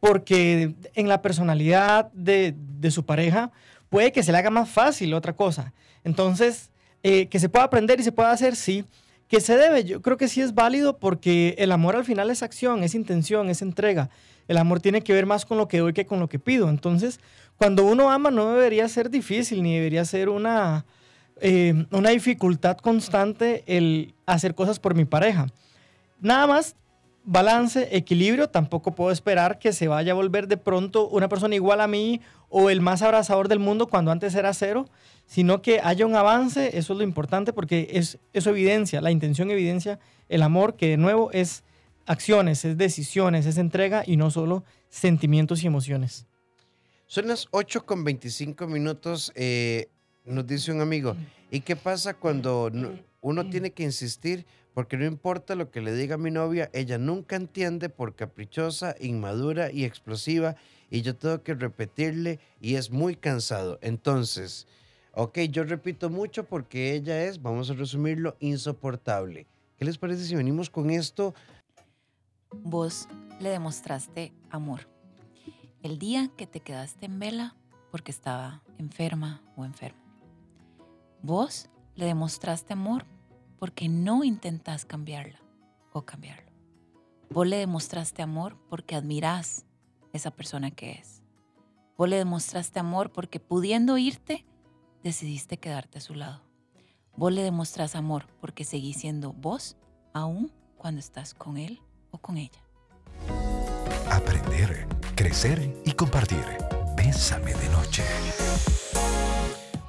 porque 0.00 0.74
en 0.94 1.06
la 1.06 1.22
personalidad 1.22 2.10
de, 2.12 2.56
su 2.90 3.04
pareja 3.04 3.52
puede 3.88 4.10
que 4.10 4.24
se 4.24 4.32
le 4.32 4.38
haga 4.38 4.50
más 4.50 4.68
fácil 4.68 5.14
otra 5.14 5.34
cosa. 5.34 5.72
Entonces, 6.02 6.70
eh, 7.04 7.28
que 7.28 7.38
se 7.38 7.48
pueda 7.48 7.66
aprender 7.66 8.00
y 8.00 8.02
se 8.02 8.10
pueda 8.10 8.32
hacer, 8.32 8.56
sí. 8.56 8.84
Que 9.32 9.40
se 9.40 9.56
debe, 9.56 9.84
yo 9.84 10.02
creo 10.02 10.18
que 10.18 10.28
sí 10.28 10.42
es 10.42 10.52
válido 10.52 10.98
porque 10.98 11.54
el 11.56 11.72
amor 11.72 11.96
al 11.96 12.04
final 12.04 12.28
es 12.28 12.42
acción, 12.42 12.84
es 12.84 12.94
intención, 12.94 13.48
es 13.48 13.62
entrega. 13.62 14.10
El 14.46 14.58
amor 14.58 14.80
tiene 14.80 15.00
que 15.00 15.14
ver 15.14 15.24
más 15.24 15.46
con 15.46 15.56
lo 15.56 15.68
que 15.68 15.78
doy 15.78 15.94
que 15.94 16.04
con 16.04 16.20
lo 16.20 16.28
que 16.28 16.38
pido. 16.38 16.68
Entonces, 16.68 17.18
cuando 17.56 17.86
uno 17.86 18.10
ama 18.10 18.30
no 18.30 18.52
debería 18.52 18.86
ser 18.90 19.08
difícil 19.08 19.62
ni 19.62 19.74
debería 19.74 20.04
ser 20.04 20.28
una, 20.28 20.84
eh, 21.40 21.86
una 21.92 22.10
dificultad 22.10 22.76
constante 22.76 23.64
el 23.66 24.12
hacer 24.26 24.54
cosas 24.54 24.78
por 24.78 24.94
mi 24.94 25.06
pareja. 25.06 25.46
Nada 26.20 26.46
más 26.46 26.76
balance, 27.24 27.88
equilibrio, 27.96 28.48
tampoco 28.48 28.94
puedo 28.94 29.10
esperar 29.10 29.58
que 29.58 29.72
se 29.72 29.88
vaya 29.88 30.12
a 30.12 30.14
volver 30.16 30.48
de 30.48 30.56
pronto 30.56 31.08
una 31.08 31.28
persona 31.28 31.54
igual 31.54 31.80
a 31.80 31.86
mí 31.86 32.20
o 32.48 32.70
el 32.70 32.80
más 32.80 33.02
abrazador 33.02 33.48
del 33.48 33.58
mundo 33.58 33.86
cuando 33.86 34.10
antes 34.10 34.34
era 34.34 34.52
cero, 34.52 34.88
sino 35.26 35.62
que 35.62 35.80
haya 35.82 36.04
un 36.04 36.16
avance, 36.16 36.76
eso 36.76 36.92
es 36.92 36.98
lo 36.98 37.04
importante 37.04 37.52
porque 37.52 37.88
es 37.92 38.18
eso 38.32 38.50
evidencia, 38.50 39.00
la 39.00 39.10
intención 39.10 39.50
evidencia 39.50 39.98
el 40.28 40.42
amor 40.42 40.76
que 40.76 40.88
de 40.88 40.96
nuevo 40.96 41.30
es 41.32 41.62
acciones, 42.06 42.64
es 42.64 42.76
decisiones, 42.78 43.46
es 43.46 43.58
entrega 43.58 44.02
y 44.06 44.16
no 44.16 44.30
solo 44.30 44.64
sentimientos 44.88 45.62
y 45.62 45.66
emociones. 45.66 46.26
Son 47.06 47.28
las 47.28 47.46
8 47.50 47.84
con 47.84 48.02
25 48.04 48.66
minutos, 48.66 49.32
eh, 49.34 49.88
nos 50.24 50.46
dice 50.46 50.72
un 50.72 50.80
amigo, 50.80 51.14
¿y 51.50 51.60
qué 51.60 51.76
pasa 51.76 52.14
cuando 52.14 52.70
uno 53.20 53.50
tiene 53.50 53.72
que 53.72 53.82
insistir? 53.82 54.46
Porque 54.74 54.96
no 54.96 55.04
importa 55.04 55.54
lo 55.54 55.70
que 55.70 55.80
le 55.80 55.94
diga 55.94 56.16
mi 56.16 56.30
novia, 56.30 56.70
ella 56.72 56.98
nunca 56.98 57.36
entiende 57.36 57.88
por 57.88 58.14
caprichosa, 58.14 58.94
inmadura 59.00 59.70
y 59.70 59.84
explosiva, 59.84 60.56
y 60.90 61.02
yo 61.02 61.16
tengo 61.16 61.42
que 61.42 61.54
repetirle 61.54 62.40
y 62.60 62.76
es 62.76 62.90
muy 62.90 63.16
cansado. 63.16 63.78
Entonces, 63.82 64.66
ok, 65.14 65.38
yo 65.50 65.64
repito 65.64 66.10
mucho 66.10 66.44
porque 66.44 66.94
ella 66.94 67.24
es, 67.24 67.40
vamos 67.40 67.70
a 67.70 67.74
resumirlo, 67.74 68.36
insoportable. 68.40 69.46
¿Qué 69.78 69.84
les 69.84 69.98
parece 69.98 70.24
si 70.24 70.34
venimos 70.34 70.70
con 70.70 70.90
esto? 70.90 71.34
Vos 72.50 73.08
le 73.40 73.50
demostraste 73.50 74.32
amor. 74.50 74.88
El 75.82 75.98
día 75.98 76.30
que 76.36 76.46
te 76.46 76.60
quedaste 76.60 77.06
en 77.06 77.18
vela 77.18 77.56
porque 77.90 78.12
estaba 78.12 78.62
enferma 78.78 79.42
o 79.56 79.64
enfermo. 79.64 80.00
Vos 81.22 81.68
le 81.94 82.06
demostraste 82.06 82.72
amor 82.72 83.04
porque 83.62 83.88
no 83.88 84.24
intentas 84.24 84.84
cambiarla 84.84 85.40
o 85.92 86.04
cambiarlo. 86.04 86.50
Vos 87.30 87.46
le 87.46 87.58
demostraste 87.58 88.20
amor 88.20 88.58
porque 88.68 88.96
admirás 88.96 89.66
esa 90.12 90.32
persona 90.32 90.72
que 90.72 90.94
es. 90.94 91.22
Vos 91.96 92.08
le 92.08 92.16
demostraste 92.16 92.80
amor 92.80 93.12
porque 93.12 93.38
pudiendo 93.38 93.98
irte, 93.98 94.44
decidiste 95.04 95.58
quedarte 95.58 95.98
a 95.98 96.00
su 96.00 96.16
lado. 96.16 96.42
Vos 97.16 97.32
le 97.32 97.44
demostrás 97.44 97.94
amor 97.94 98.26
porque 98.40 98.64
seguís 98.64 98.96
siendo 98.96 99.32
vos 99.32 99.76
aún 100.12 100.50
cuando 100.76 100.98
estás 100.98 101.32
con 101.32 101.56
él 101.56 101.80
o 102.10 102.18
con 102.18 102.38
ella. 102.38 102.64
Aprender, 104.10 104.88
crecer 105.14 105.72
y 105.84 105.92
compartir. 105.92 106.44
Bésame 106.96 107.54
de 107.54 107.68
noche. 107.68 108.02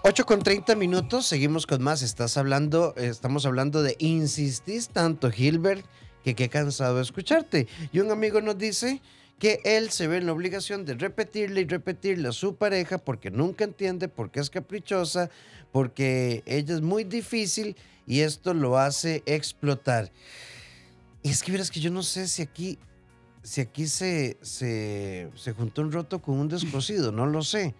8 0.05 0.25
con 0.25 0.41
30 0.41 0.75
minutos, 0.75 1.25
seguimos 1.25 1.65
con 1.65 1.81
más. 1.81 2.01
Estás 2.01 2.35
hablando, 2.35 2.93
estamos 2.97 3.45
hablando 3.45 3.81
de 3.81 3.95
insistís 3.99 4.89
tanto, 4.89 5.31
Gilbert, 5.31 5.85
que 6.25 6.35
qué 6.35 6.49
cansado 6.49 6.97
de 6.97 7.03
escucharte. 7.03 7.69
Y 7.93 7.99
un 7.99 8.11
amigo 8.11 8.41
nos 8.41 8.57
dice 8.57 9.01
que 9.39 9.61
él 9.63 9.91
se 9.91 10.07
ve 10.07 10.17
en 10.17 10.25
la 10.25 10.33
obligación 10.33 10.83
de 10.83 10.95
repetirle 10.95 11.61
y 11.61 11.67
repetirle 11.67 12.27
a 12.27 12.33
su 12.33 12.57
pareja 12.57 12.97
porque 12.97 13.31
nunca 13.31 13.63
entiende, 13.63 14.09
porque 14.09 14.41
es 14.41 14.49
caprichosa, 14.49 15.29
porque 15.71 16.43
ella 16.45 16.75
es 16.75 16.81
muy 16.81 17.05
difícil 17.05 17.77
y 18.05 18.19
esto 18.19 18.53
lo 18.53 18.77
hace 18.77 19.23
explotar. 19.25 20.11
Y 21.21 21.29
es 21.29 21.41
que 21.41 21.53
verás 21.53 21.71
que 21.71 21.79
yo 21.79 21.91
no 21.91 22.03
sé 22.03 22.27
si 22.27 22.41
aquí, 22.41 22.77
si 23.41 23.61
aquí 23.61 23.87
se, 23.87 24.35
se, 24.41 25.31
se 25.33 25.53
juntó 25.53 25.81
un 25.81 25.93
roto 25.93 26.21
con 26.21 26.37
un 26.39 26.49
descosido, 26.49 27.13
no 27.13 27.25
lo 27.25 27.41
sé. 27.41 27.73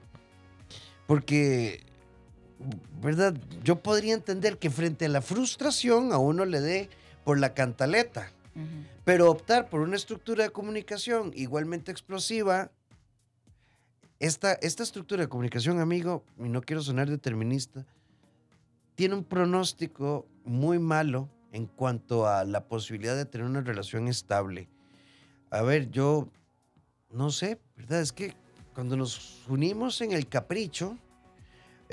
Porque, 1.06 1.84
¿verdad? 3.02 3.36
Yo 3.64 3.82
podría 3.82 4.14
entender 4.14 4.58
que 4.58 4.70
frente 4.70 5.06
a 5.06 5.10
la 5.10 5.22
frustración 5.22 6.14
a 6.14 6.18
uno 6.18 6.46
le 6.46 6.62
dé 6.62 6.90
por 7.24 7.40
la 7.40 7.54
cantaleta, 7.54 8.32
pero 9.04 9.30
optar 9.30 9.70
por 9.70 9.82
una 9.82 9.96
estructura 9.96 10.44
de 10.44 10.50
comunicación 10.52 11.32
igualmente 11.36 11.92
explosiva, 11.92 12.72
esta, 14.20 14.54
esta 14.54 14.84
estructura 14.84 15.24
de 15.24 15.30
comunicación, 15.30 15.80
amigo, 15.80 16.24
y 16.40 16.48
no 16.48 16.62
quiero 16.62 16.82
sonar 16.82 17.10
determinista, 17.10 17.86
tiene 18.96 19.16
un 19.16 19.24
pronóstico 19.24 20.28
muy 20.46 20.80
malo 20.80 21.30
en 21.52 21.66
cuanto 21.66 22.28
a 22.28 22.44
la 22.46 22.66
posibilidad 22.66 23.16
de 23.16 23.26
tener 23.26 23.46
una 23.46 23.62
relación 23.62 24.08
estable. 24.08 24.70
A 25.50 25.62
ver, 25.62 25.92
yo 25.92 26.30
no 27.12 27.32
sé, 27.32 27.60
¿verdad? 27.76 28.02
Es 28.02 28.12
que 28.12 28.34
cuando 28.74 28.98
nos 28.98 29.44
unimos 29.48 30.02
en 30.02 30.14
el 30.14 30.28
capricho, 30.28 30.98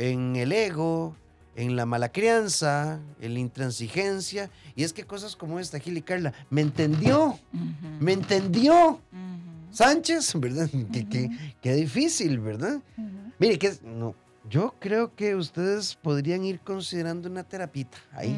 en 0.01 0.35
el 0.37 0.51
ego, 0.53 1.15
en 1.57 1.77
la 1.77 1.85
mala 1.85 2.11
crianza, 2.11 2.99
en 3.21 3.35
la 3.35 3.41
intransigencia, 3.41 4.49
y 4.75 4.83
es 4.85 4.93
que 4.95 5.05
cosas 5.05 5.37
como 5.37 5.61
esta, 5.61 5.79
Gil 5.79 5.99
y 5.99 6.03
Carla, 6.03 6.33
me 6.49 6.63
entendió, 6.63 7.39
me 8.01 8.13
entendió. 8.13 9.01
Sánchez, 9.71 10.33
¿verdad? 10.41 10.69
Qué, 10.93 11.07
qué- 11.09 11.31
qué 11.61 11.75
difícil, 11.75 12.41
¿verdad? 12.41 12.81
Mire, 13.39 13.59
que 13.59 13.73
no, 13.85 14.15
yo 14.49 14.75
creo 14.81 15.15
que 15.15 15.35
ustedes 15.37 15.95
podrían 15.97 16.45
ir 16.45 16.59
considerando 16.61 17.29
una 17.29 17.45
terapita 17.45 17.99
ahí. 18.13 18.37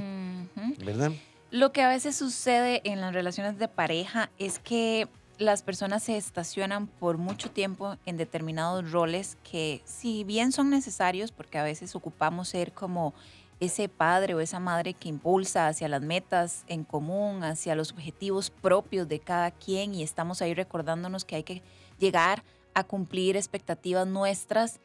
¿verdad? 0.84 1.12
Lo 1.50 1.72
que 1.72 1.82
a 1.82 1.88
veces 1.88 2.16
sucede 2.16 2.82
en 2.84 3.00
las 3.00 3.14
relaciones 3.14 3.58
de 3.58 3.68
pareja 3.68 4.30
es 4.38 4.58
que 4.58 5.08
las 5.42 5.62
personas 5.62 6.02
se 6.04 6.16
estacionan 6.16 6.86
por 6.86 7.18
mucho 7.18 7.50
tiempo 7.50 7.96
en 8.06 8.16
determinados 8.16 8.90
roles 8.92 9.36
que 9.50 9.82
si 9.84 10.24
bien 10.24 10.52
son 10.52 10.70
necesarios, 10.70 11.32
porque 11.32 11.58
a 11.58 11.64
veces 11.64 11.94
ocupamos 11.94 12.48
ser 12.48 12.72
como 12.72 13.14
ese 13.60 13.88
padre 13.88 14.34
o 14.34 14.40
esa 14.40 14.58
madre 14.58 14.94
que 14.94 15.08
impulsa 15.08 15.68
hacia 15.68 15.88
las 15.88 16.02
metas 16.02 16.64
en 16.66 16.82
común, 16.82 17.44
hacia 17.44 17.76
los 17.76 17.92
objetivos 17.92 18.50
propios 18.50 19.06
de 19.08 19.20
cada 19.20 19.52
quien 19.52 19.94
y 19.94 20.02
estamos 20.02 20.42
ahí 20.42 20.52
recordándonos 20.52 21.24
que 21.24 21.36
hay 21.36 21.44
que 21.44 21.62
llegar 21.98 22.42
a 22.74 22.82
cumplir 22.84 23.36
expectativas 23.36 24.06
nuestras 24.06 24.80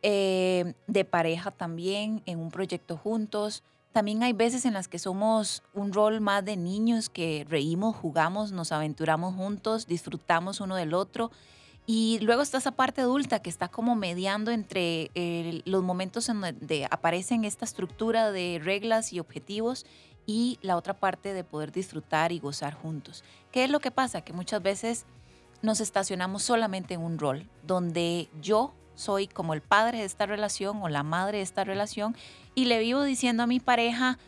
eh, 0.00 0.74
de 0.86 1.04
pareja 1.04 1.50
también, 1.50 2.22
en 2.26 2.38
un 2.38 2.50
proyecto 2.50 2.96
juntos. 2.96 3.62
También 3.92 4.22
hay 4.22 4.32
veces 4.32 4.64
en 4.64 4.72
las 4.72 4.88
que 4.88 4.98
somos 4.98 5.62
un 5.74 5.92
rol 5.92 6.20
más 6.20 6.44
de 6.44 6.56
niños 6.56 7.10
que 7.10 7.46
reímos, 7.48 7.94
jugamos, 7.94 8.50
nos 8.50 8.72
aventuramos 8.72 9.34
juntos, 9.34 9.86
disfrutamos 9.86 10.60
uno 10.60 10.76
del 10.76 10.94
otro. 10.94 11.30
Y 11.84 12.18
luego 12.22 12.42
está 12.42 12.58
esa 12.58 12.70
parte 12.72 13.00
adulta 13.00 13.40
que 13.40 13.50
está 13.50 13.68
como 13.68 13.94
mediando 13.94 14.50
entre 14.50 15.10
eh, 15.14 15.62
los 15.64 15.82
momentos 15.82 16.28
en 16.28 16.40
donde 16.40 16.86
aparecen 16.90 17.44
esta 17.44 17.64
estructura 17.64 18.30
de 18.30 18.60
reglas 18.62 19.12
y 19.12 19.20
objetivos 19.20 19.84
y 20.24 20.58
la 20.62 20.76
otra 20.76 20.94
parte 20.94 21.34
de 21.34 21.44
poder 21.44 21.72
disfrutar 21.72 22.32
y 22.32 22.38
gozar 22.38 22.74
juntos. 22.74 23.24
¿Qué 23.50 23.64
es 23.64 23.70
lo 23.70 23.80
que 23.80 23.90
pasa? 23.90 24.22
Que 24.22 24.32
muchas 24.32 24.62
veces 24.62 25.04
nos 25.60 25.80
estacionamos 25.80 26.42
solamente 26.42 26.94
en 26.94 27.02
un 27.02 27.18
rol, 27.18 27.48
donde 27.62 28.28
yo 28.40 28.72
soy 28.94 29.26
como 29.26 29.54
el 29.54 29.60
padre 29.60 29.98
de 29.98 30.04
esta 30.04 30.26
relación 30.26 30.82
o 30.82 30.88
la 30.88 31.02
madre 31.02 31.38
de 31.38 31.44
esta 31.44 31.64
relación 31.64 32.16
y 32.54 32.66
le 32.66 32.78
vivo 32.78 33.02
diciendo 33.02 33.42
a 33.42 33.46
mi 33.46 33.60
pareja 33.60 34.18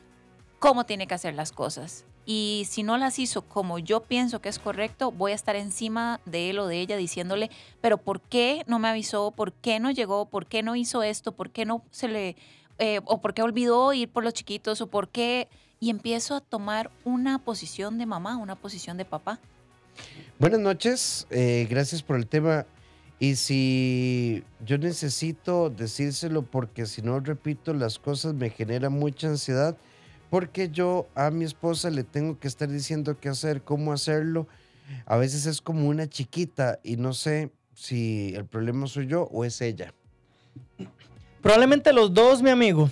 cómo 0.59 0.85
tiene 0.85 1.07
que 1.07 1.15
hacer 1.15 1.35
las 1.35 1.53
cosas. 1.53 2.05
Y 2.27 2.67
si 2.71 2.83
no 2.83 2.97
las 2.97 3.19
hizo 3.19 3.43
como 3.43 3.79
yo 3.79 4.01
pienso 4.01 4.41
que 4.41 4.49
es 4.49 4.59
correcto, 4.59 5.13
voy 5.13 5.33
a 5.33 5.35
estar 5.35 5.57
encima 5.57 6.21
de 6.25 6.51
él 6.51 6.59
o 6.59 6.67
de 6.67 6.81
ella 6.81 6.97
diciéndole, 6.97 7.51
pero 7.83 7.99
¿por 7.99 8.23
qué 8.23 8.65
no 8.67 8.79
me 8.79 8.89
avisó? 8.89 9.31
¿Por 9.31 9.53
qué 9.53 9.79
no 9.79 9.91
llegó? 9.91 10.25
¿Por 10.25 10.47
qué 10.47 10.63
no 10.63 10.75
hizo 10.75 11.03
esto? 11.03 11.33
¿Por 11.33 11.51
qué 11.51 11.67
no 11.67 11.85
se 11.91 12.09
le... 12.09 12.37
eh, 12.79 13.01
o 13.05 13.21
por 13.21 13.35
qué 13.35 13.43
olvidó 13.43 13.93
ir 13.93 14.09
por 14.09 14.25
los 14.25 14.33
chiquitos? 14.33 14.81
¿O 14.81 14.87
por 14.87 15.09
qué... 15.09 15.49
Y 15.81 15.91
empiezo 15.91 16.35
a 16.35 16.41
tomar 16.41 16.91
una 17.05 17.39
posición 17.39 17.99
de 17.99 18.07
mamá, 18.07 18.39
una 18.39 18.57
posición 18.57 18.97
de 18.97 19.05
papá. 19.05 19.39
Buenas 20.39 20.61
noches, 20.61 21.27
eh, 21.29 21.67
gracias 21.69 22.03
por 22.03 22.17
el 22.17 22.27
tema. 22.27 22.65
Y 23.19 23.37
si 23.37 24.45
yo 24.65 24.77
necesito 24.79 25.71
decírselo 25.71 26.43
porque 26.43 26.87
si 26.87 27.01
no 27.01 27.21
repito 27.21 27.73
las 27.73 27.99
cosas 27.99 28.35
me 28.35 28.51
genera 28.51 28.91
mucha 28.91 29.29
ansiedad, 29.29 29.77
porque 30.31 30.69
yo 30.69 31.07
a 31.15 31.31
mi 31.31 31.45
esposa 31.45 31.91
le 31.91 32.03
tengo 32.03 32.39
que 32.39 32.49
estar 32.49 32.69
diciendo 32.69 33.19
qué 33.21 33.29
hacer, 33.29 33.63
cómo 33.63 33.93
hacerlo. 33.93 34.49
A 35.07 35.17
veces 35.17 35.47
es 35.47 35.61
como 35.61 35.89
una 35.89 36.09
chiquita 36.09 36.81
y 36.83 36.97
no 36.97 37.13
sé 37.13 37.51
si 37.75 38.35
el 38.35 38.45
problema 38.45 38.87
soy 38.87 39.07
yo 39.07 39.29
o 39.33 39.45
es 39.45 39.61
ella. 39.61 39.95
Probablemente 41.41 41.93
los 41.93 42.13
dos, 42.13 42.43
mi 42.43 42.51
amigo. 42.51 42.91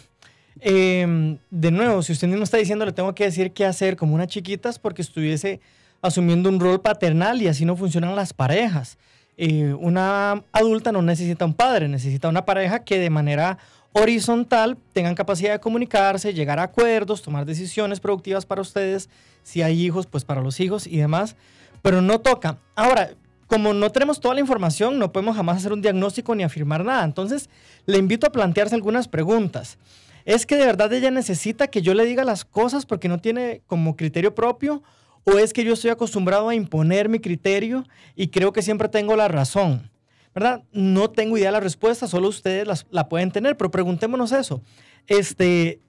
Eh, 0.60 1.36
de 1.50 1.70
nuevo, 1.70 2.02
si 2.02 2.12
usted 2.12 2.28
mismo 2.28 2.44
está 2.44 2.58
diciendo, 2.58 2.84
le 2.84 2.92
tengo 2.92 3.14
que 3.14 3.24
decir 3.24 3.52
qué 3.52 3.64
hacer 3.64 3.96
como 3.96 4.14
una 4.14 4.26
chiquita, 4.26 4.68
es 4.68 4.78
porque 4.78 5.02
estuviese 5.02 5.60
asumiendo 6.00 6.48
un 6.48 6.60
rol 6.60 6.80
paternal 6.80 7.42
y 7.42 7.48
así 7.48 7.64
no 7.64 7.76
funcionan 7.76 8.14
las 8.14 8.32
parejas. 8.32 8.98
Eh, 9.36 9.74
una 9.78 10.44
adulta 10.52 10.92
no 10.92 11.02
necesita 11.02 11.44
un 11.44 11.54
padre, 11.54 11.88
necesita 11.88 12.28
una 12.28 12.44
pareja 12.44 12.84
que 12.84 12.98
de 12.98 13.10
manera 13.10 13.58
horizontal 13.92 14.76
tengan 14.92 15.14
capacidad 15.14 15.52
de 15.52 15.60
comunicarse, 15.60 16.34
llegar 16.34 16.58
a 16.58 16.64
acuerdos, 16.64 17.22
tomar 17.22 17.44
decisiones 17.44 18.00
productivas 18.00 18.46
para 18.46 18.62
ustedes, 18.62 19.08
si 19.42 19.62
hay 19.62 19.84
hijos, 19.84 20.06
pues 20.06 20.24
para 20.24 20.40
los 20.40 20.60
hijos 20.60 20.86
y 20.86 20.98
demás, 20.98 21.36
pero 21.82 22.00
no 22.00 22.20
toca. 22.20 22.58
Ahora, 22.74 23.10
como 23.46 23.74
no 23.74 23.90
tenemos 23.90 24.20
toda 24.20 24.34
la 24.34 24.40
información, 24.40 24.98
no 24.98 25.12
podemos 25.12 25.36
jamás 25.36 25.58
hacer 25.58 25.72
un 25.72 25.82
diagnóstico 25.82 26.34
ni 26.34 26.42
afirmar 26.42 26.84
nada. 26.84 27.04
Entonces, 27.04 27.50
le 27.84 27.98
invito 27.98 28.26
a 28.26 28.32
plantearse 28.32 28.74
algunas 28.74 29.08
preguntas. 29.08 29.78
¿Es 30.24 30.46
que 30.46 30.56
de 30.56 30.64
verdad 30.64 30.92
ella 30.92 31.10
necesita 31.10 31.66
que 31.66 31.82
yo 31.82 31.94
le 31.94 32.04
diga 32.04 32.24
las 32.24 32.44
cosas 32.44 32.86
porque 32.86 33.08
no 33.08 33.18
tiene 33.18 33.60
como 33.66 33.96
criterio 33.96 34.34
propio? 34.34 34.82
¿O 35.24 35.38
es 35.38 35.52
que 35.52 35.64
yo 35.64 35.74
estoy 35.74 35.90
acostumbrado 35.90 36.48
a 36.48 36.54
imponer 36.54 37.08
mi 37.08 37.20
criterio 37.20 37.84
y 38.16 38.28
creo 38.28 38.52
que 38.52 38.62
siempre 38.62 38.88
tengo 38.88 39.14
la 39.16 39.28
razón? 39.28 39.90
¿Verdad? 40.34 40.62
No 40.72 41.10
tengo 41.10 41.36
idea 41.36 41.48
de 41.48 41.52
la 41.52 41.60
respuesta, 41.60 42.06
solo 42.08 42.28
ustedes 42.28 42.66
las- 42.66 42.86
la 42.90 43.08
pueden 43.08 43.30
tener, 43.30 43.56
pero 43.56 43.70
preguntémonos 43.70 44.32
eso. 44.32 44.62
Este, 45.06 45.80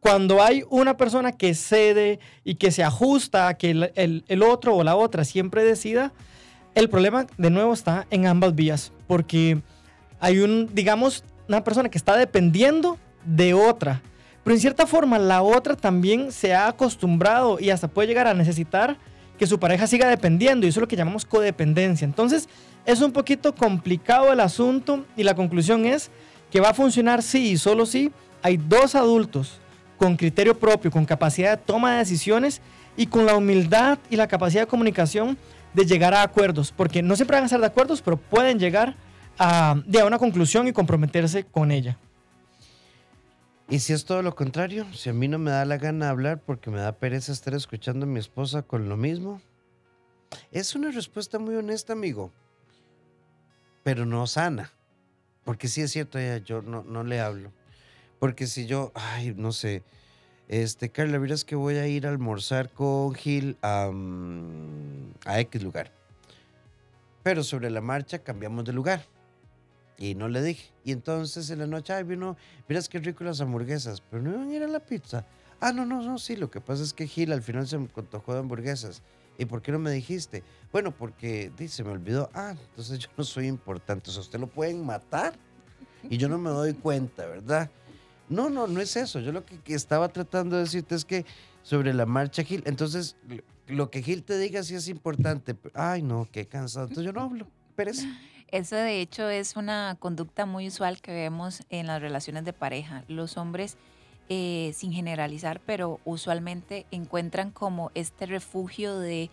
cuando 0.00 0.42
hay 0.42 0.64
una 0.70 0.96
persona 0.96 1.32
que 1.32 1.54
cede 1.54 2.18
y 2.42 2.54
que 2.54 2.70
se 2.70 2.82
ajusta 2.82 3.46
a 3.48 3.54
que 3.54 3.70
el, 3.70 3.92
el- 3.94 4.24
el 4.26 4.42
otro 4.42 4.74
o 4.74 4.82
la 4.84 4.96
otra 4.96 5.24
siempre 5.24 5.62
decida, 5.64 6.12
el 6.74 6.88
problema 6.88 7.26
de 7.36 7.50
nuevo 7.50 7.72
está 7.74 8.06
en 8.10 8.26
ambas 8.26 8.54
vías, 8.54 8.92
porque 9.06 9.60
hay 10.18 10.38
un, 10.38 10.70
digamos, 10.72 11.22
una 11.48 11.62
persona 11.62 11.90
que 11.90 11.98
está 11.98 12.16
dependiendo 12.16 12.96
de 13.26 13.52
otra, 13.54 14.00
pero 14.50 14.56
en 14.56 14.62
cierta 14.62 14.84
forma 14.84 15.16
la 15.16 15.42
otra 15.42 15.76
también 15.76 16.32
se 16.32 16.54
ha 16.54 16.66
acostumbrado 16.66 17.60
y 17.60 17.70
hasta 17.70 17.86
puede 17.86 18.08
llegar 18.08 18.26
a 18.26 18.34
necesitar 18.34 18.96
que 19.38 19.46
su 19.46 19.60
pareja 19.60 19.86
siga 19.86 20.08
dependiendo 20.08 20.66
y 20.66 20.70
eso 20.70 20.80
es 20.80 20.82
lo 20.82 20.88
que 20.88 20.96
llamamos 20.96 21.24
codependencia. 21.24 22.04
Entonces 22.04 22.48
es 22.84 23.00
un 23.00 23.12
poquito 23.12 23.54
complicado 23.54 24.32
el 24.32 24.40
asunto 24.40 25.04
y 25.16 25.22
la 25.22 25.36
conclusión 25.36 25.86
es 25.86 26.10
que 26.50 26.58
va 26.58 26.70
a 26.70 26.74
funcionar 26.74 27.22
sí 27.22 27.50
y 27.50 27.58
solo 27.58 27.86
si 27.86 28.10
hay 28.42 28.56
dos 28.56 28.96
adultos 28.96 29.60
con 29.96 30.16
criterio 30.16 30.58
propio, 30.58 30.90
con 30.90 31.04
capacidad 31.04 31.56
de 31.56 31.64
toma 31.64 31.92
de 31.92 31.98
decisiones 31.98 32.60
y 32.96 33.06
con 33.06 33.26
la 33.26 33.36
humildad 33.36 34.00
y 34.10 34.16
la 34.16 34.26
capacidad 34.26 34.62
de 34.62 34.66
comunicación 34.66 35.38
de 35.74 35.86
llegar 35.86 36.12
a 36.12 36.24
acuerdos, 36.24 36.74
porque 36.76 37.02
no 37.02 37.14
siempre 37.14 37.36
van 37.36 37.44
a 37.44 37.46
estar 37.46 37.60
de 37.60 37.66
acuerdos, 37.66 38.02
pero 38.02 38.16
pueden 38.16 38.58
llegar 38.58 38.96
a, 39.38 39.80
de 39.86 40.00
a 40.00 40.06
una 40.06 40.18
conclusión 40.18 40.66
y 40.66 40.72
comprometerse 40.72 41.44
con 41.44 41.70
ella. 41.70 41.96
Y 43.70 43.78
si 43.78 43.92
es 43.92 44.04
todo 44.04 44.20
lo 44.22 44.34
contrario, 44.34 44.84
si 44.92 45.10
a 45.10 45.12
mí 45.12 45.28
no 45.28 45.38
me 45.38 45.52
da 45.52 45.64
la 45.64 45.78
gana 45.78 46.10
hablar 46.10 46.40
porque 46.44 46.72
me 46.72 46.80
da 46.80 46.98
pereza 46.98 47.30
estar 47.30 47.54
escuchando 47.54 48.04
a 48.04 48.08
mi 48.08 48.18
esposa 48.18 48.62
con 48.62 48.88
lo 48.88 48.96
mismo, 48.96 49.40
es 50.50 50.74
una 50.74 50.90
respuesta 50.90 51.38
muy 51.38 51.54
honesta, 51.54 51.92
amigo, 51.92 52.32
pero 53.84 54.06
no 54.06 54.26
sana. 54.26 54.72
Porque 55.44 55.68
sí 55.68 55.82
es 55.82 55.92
cierto, 55.92 56.18
ya, 56.18 56.38
yo 56.38 56.62
no, 56.62 56.82
no 56.82 57.04
le 57.04 57.20
hablo. 57.20 57.52
Porque 58.18 58.48
si 58.48 58.66
yo, 58.66 58.90
ay, 58.94 59.34
no 59.36 59.52
sé, 59.52 59.84
este, 60.48 60.88
Carla, 60.90 61.18
verás 61.18 61.44
que 61.44 61.54
voy 61.54 61.76
a 61.76 61.86
ir 61.86 62.08
a 62.08 62.10
almorzar 62.10 62.70
con 62.70 63.14
Gil 63.14 63.56
a, 63.62 63.88
mm, 63.92 65.12
a 65.26 65.38
X 65.38 65.62
lugar. 65.62 65.92
Pero 67.22 67.44
sobre 67.44 67.70
la 67.70 67.80
marcha 67.80 68.18
cambiamos 68.18 68.64
de 68.64 68.72
lugar. 68.72 69.04
Y 70.00 70.14
no 70.16 70.28
le 70.28 70.42
dije. 70.42 70.72
Y 70.84 70.90
entonces 70.92 71.48
en 71.50 71.58
la 71.60 71.66
noche, 71.68 71.92
ay, 71.92 72.02
vino, 72.04 72.36
miras 72.68 72.88
qué 72.88 72.98
rico 72.98 73.22
las 73.22 73.40
hamburguesas, 73.40 74.00
pero 74.00 74.22
no 74.22 74.30
iban 74.30 74.48
a 74.50 74.54
ir 74.56 74.62
a 74.64 74.66
la 74.68 74.80
pizza. 74.80 75.24
Ah, 75.60 75.72
no, 75.72 75.84
no, 75.84 76.00
no, 76.02 76.18
sí, 76.18 76.34
lo 76.36 76.50
que 76.50 76.60
pasa 76.60 76.82
es 76.82 76.92
que 76.94 77.06
Gil 77.06 77.30
al 77.32 77.42
final 77.42 77.68
se 77.68 77.76
me 77.78 77.88
antojó 77.94 78.32
de 78.32 78.40
hamburguesas. 78.40 79.02
¿Y 79.36 79.44
por 79.44 79.60
qué 79.62 79.72
no 79.72 79.78
me 79.78 79.90
dijiste? 79.90 80.42
Bueno, 80.72 80.90
porque 80.90 81.52
dice, 81.56 81.84
me 81.84 81.90
olvidó. 81.90 82.30
Ah, 82.34 82.54
entonces 82.70 82.98
yo 82.98 83.08
no 83.16 83.24
soy 83.24 83.46
importante. 83.46 84.08
O 84.10 84.12
sea, 84.12 84.22
usted 84.22 84.40
lo 84.40 84.46
pueden 84.46 84.84
matar 84.84 85.34
y 86.08 86.16
yo 86.16 86.28
no 86.30 86.38
me 86.38 86.48
doy 86.50 86.72
cuenta, 86.74 87.26
¿verdad? 87.26 87.70
No, 88.30 88.48
no, 88.48 88.66
no 88.66 88.80
es 88.80 88.96
eso. 88.96 89.20
Yo 89.20 89.32
lo 89.32 89.44
que, 89.44 89.58
que 89.60 89.74
estaba 89.74 90.08
tratando 90.08 90.56
de 90.56 90.62
decirte 90.62 90.94
es 90.94 91.04
que 91.04 91.26
sobre 91.62 91.92
la 91.92 92.06
marcha 92.06 92.42
Gil, 92.42 92.62
entonces 92.64 93.16
lo- 93.66 93.90
que 93.90 94.02
Gil 94.02 94.22
te 94.22 94.38
diga 94.38 94.62
sí 94.62 94.74
es 94.74 94.88
importante. 94.88 95.54
Ay, 95.74 96.00
no, 96.02 96.26
qué 96.32 96.46
cansado. 96.46 96.86
Entonces 96.86 97.04
yo 97.04 97.12
no 97.12 97.20
hablo. 97.20 97.46
Pérez. 97.76 98.04
Eso 98.52 98.74
de 98.74 99.00
hecho 99.00 99.28
es 99.28 99.54
una 99.54 99.96
conducta 100.00 100.44
muy 100.44 100.66
usual 100.66 101.00
que 101.00 101.12
vemos 101.12 101.62
en 101.70 101.86
las 101.86 102.02
relaciones 102.02 102.44
de 102.44 102.52
pareja. 102.52 103.04
Los 103.06 103.36
hombres, 103.36 103.76
eh, 104.28 104.72
sin 104.74 104.92
generalizar, 104.92 105.60
pero 105.60 106.00
usualmente 106.04 106.84
encuentran 106.90 107.52
como 107.52 107.92
este 107.94 108.26
refugio 108.26 108.98
de 108.98 109.30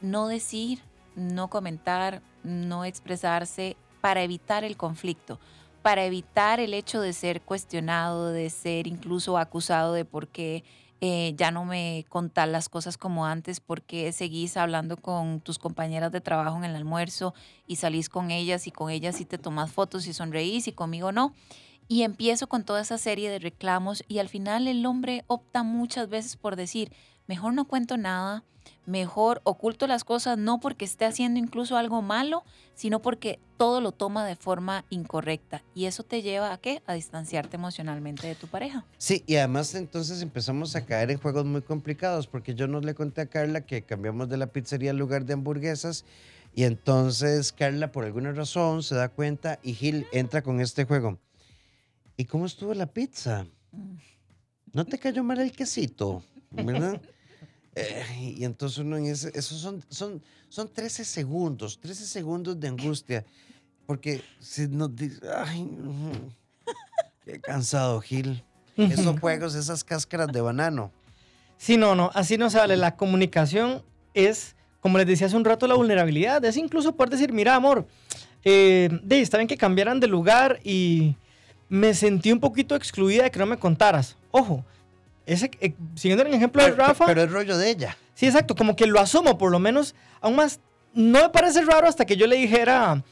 no 0.00 0.28
decir, 0.28 0.80
no 1.14 1.48
comentar, 1.48 2.22
no 2.42 2.86
expresarse 2.86 3.76
para 4.00 4.22
evitar 4.22 4.64
el 4.64 4.78
conflicto, 4.78 5.38
para 5.82 6.04
evitar 6.04 6.58
el 6.58 6.72
hecho 6.72 7.02
de 7.02 7.12
ser 7.12 7.42
cuestionado, 7.42 8.30
de 8.30 8.48
ser 8.48 8.86
incluso 8.86 9.36
acusado 9.36 9.92
de 9.92 10.06
por 10.06 10.28
qué 10.28 10.64
eh, 11.00 11.34
ya 11.36 11.50
no 11.50 11.64
me 11.64 12.04
contás 12.08 12.48
las 12.48 12.68
cosas 12.68 12.96
como 12.96 13.26
antes, 13.26 13.60
por 13.60 13.82
qué 13.82 14.12
seguís 14.12 14.56
hablando 14.56 14.96
con 14.96 15.40
tus 15.40 15.58
compañeras 15.58 16.10
de 16.10 16.20
trabajo 16.20 16.56
en 16.56 16.64
el 16.64 16.74
almuerzo 16.74 17.34
y 17.66 17.76
salís 17.76 18.08
con 18.08 18.30
ellas 18.30 18.66
y 18.66 18.72
con 18.72 18.90
ellas 18.90 19.16
sí 19.16 19.24
te 19.24 19.38
tomas 19.38 19.70
fotos 19.70 20.06
y 20.06 20.12
sonreís 20.12 20.66
y 20.66 20.72
conmigo 20.72 21.12
no. 21.12 21.34
Y 21.86 22.02
empiezo 22.02 22.48
con 22.48 22.64
toda 22.64 22.82
esa 22.82 22.98
serie 22.98 23.30
de 23.30 23.38
reclamos 23.38 24.04
y 24.08 24.18
al 24.18 24.28
final 24.28 24.66
el 24.66 24.84
hombre 24.84 25.24
opta 25.26 25.62
muchas 25.62 26.08
veces 26.08 26.36
por 26.36 26.56
decir, 26.56 26.92
mejor 27.26 27.54
no 27.54 27.66
cuento 27.66 27.96
nada, 27.96 28.44
mejor 28.88 29.42
oculto 29.44 29.86
las 29.86 30.02
cosas 30.02 30.38
no 30.38 30.60
porque 30.60 30.86
esté 30.86 31.04
haciendo 31.04 31.38
incluso 31.38 31.76
algo 31.76 32.00
malo, 32.00 32.42
sino 32.74 33.00
porque 33.00 33.38
todo 33.58 33.80
lo 33.80 33.92
toma 33.92 34.26
de 34.26 34.34
forma 34.34 34.86
incorrecta. 34.88 35.62
Y 35.74 35.84
eso 35.84 36.02
te 36.04 36.22
lleva 36.22 36.52
a 36.52 36.58
qué? 36.58 36.82
A 36.86 36.94
distanciarte 36.94 37.56
emocionalmente 37.56 38.26
de 38.26 38.34
tu 38.34 38.46
pareja. 38.46 38.86
Sí, 38.96 39.22
y 39.26 39.36
además 39.36 39.74
entonces 39.74 40.22
empezamos 40.22 40.74
a 40.74 40.86
caer 40.86 41.10
en 41.10 41.18
juegos 41.18 41.44
muy 41.44 41.60
complicados 41.60 42.26
porque 42.26 42.54
yo 42.54 42.66
no 42.66 42.80
le 42.80 42.94
conté 42.94 43.20
a 43.20 43.26
Carla 43.26 43.60
que 43.60 43.82
cambiamos 43.82 44.28
de 44.30 44.38
la 44.38 44.46
pizzería 44.46 44.90
al 44.90 44.96
lugar 44.96 45.26
de 45.26 45.34
hamburguesas 45.34 46.06
y 46.54 46.64
entonces 46.64 47.52
Carla 47.52 47.92
por 47.92 48.06
alguna 48.06 48.32
razón 48.32 48.82
se 48.82 48.94
da 48.94 49.10
cuenta 49.10 49.58
y 49.62 49.74
Gil 49.74 50.06
entra 50.12 50.42
con 50.42 50.60
este 50.60 50.84
juego. 50.86 51.18
¿Y 52.16 52.24
cómo 52.24 52.46
estuvo 52.46 52.72
la 52.72 52.86
pizza? 52.86 53.46
¿No 54.72 54.86
te 54.86 54.98
cayó 54.98 55.22
mal 55.22 55.40
el 55.40 55.52
quesito? 55.52 56.24
¿Verdad? 56.50 57.00
Eh, 57.78 58.34
y 58.38 58.44
entonces 58.44 58.78
uno 58.78 58.96
en 58.96 59.06
ese, 59.06 59.30
esos 59.34 59.60
son, 59.60 59.84
son, 59.88 60.20
son 60.48 60.68
13 60.68 61.04
segundos, 61.04 61.78
13 61.78 62.06
segundos 62.06 62.58
de 62.58 62.68
angustia. 62.68 63.24
Porque 63.86 64.22
si 64.40 64.66
nos 64.66 64.94
dice, 64.94 65.20
ay, 65.34 65.66
qué 67.24 67.40
cansado, 67.40 68.00
Gil. 68.00 68.42
Esos 68.76 69.18
juegos, 69.18 69.54
esas 69.54 69.82
cáscaras 69.82 70.28
de 70.28 70.40
banano. 70.40 70.92
Sí, 71.56 71.76
no, 71.76 71.94
no, 71.94 72.10
así 72.14 72.36
no 72.36 72.50
se 72.50 72.58
vale. 72.58 72.76
La 72.76 72.96
comunicación 72.96 73.82
es, 74.14 74.54
como 74.80 74.98
les 74.98 75.06
decía 75.06 75.26
hace 75.26 75.36
un 75.36 75.44
rato, 75.44 75.66
la 75.66 75.74
vulnerabilidad. 75.74 76.44
Es 76.44 76.56
incluso 76.56 76.94
poder 76.94 77.10
decir, 77.10 77.32
mira, 77.32 77.54
amor, 77.56 77.86
eh, 78.44 78.88
de, 79.02 79.20
está 79.20 79.38
bien 79.38 79.48
que 79.48 79.56
cambiaran 79.56 80.00
de 80.00 80.06
lugar 80.06 80.60
y 80.62 81.16
me 81.68 81.94
sentí 81.94 82.30
un 82.30 82.40
poquito 82.40 82.76
excluida 82.76 83.24
de 83.24 83.30
que 83.30 83.38
no 83.38 83.46
me 83.46 83.58
contaras. 83.58 84.16
Ojo, 84.30 84.64
ese, 85.28 85.50
eh, 85.60 85.74
siguiendo 85.94 86.24
el 86.24 86.32
ejemplo 86.32 86.62
de 86.62 86.70
Rafa. 86.70 87.06
pero 87.06 87.22
es 87.22 87.30
rollo 87.30 87.56
de 87.58 87.70
ella. 87.70 87.96
Sí, 88.14 88.26
exacto, 88.26 88.54
como 88.54 88.74
que 88.74 88.86
lo 88.86 88.98
asumo, 88.98 89.38
por 89.38 89.50
lo 89.50 89.58
menos, 89.58 89.94
aún 90.20 90.36
más, 90.36 90.60
no 90.94 91.22
me 91.22 91.28
parece 91.28 91.62
raro 91.62 91.86
hasta 91.86 92.06
que 92.06 92.16
yo 92.16 92.26
le 92.26 92.36
dijera, 92.36 93.04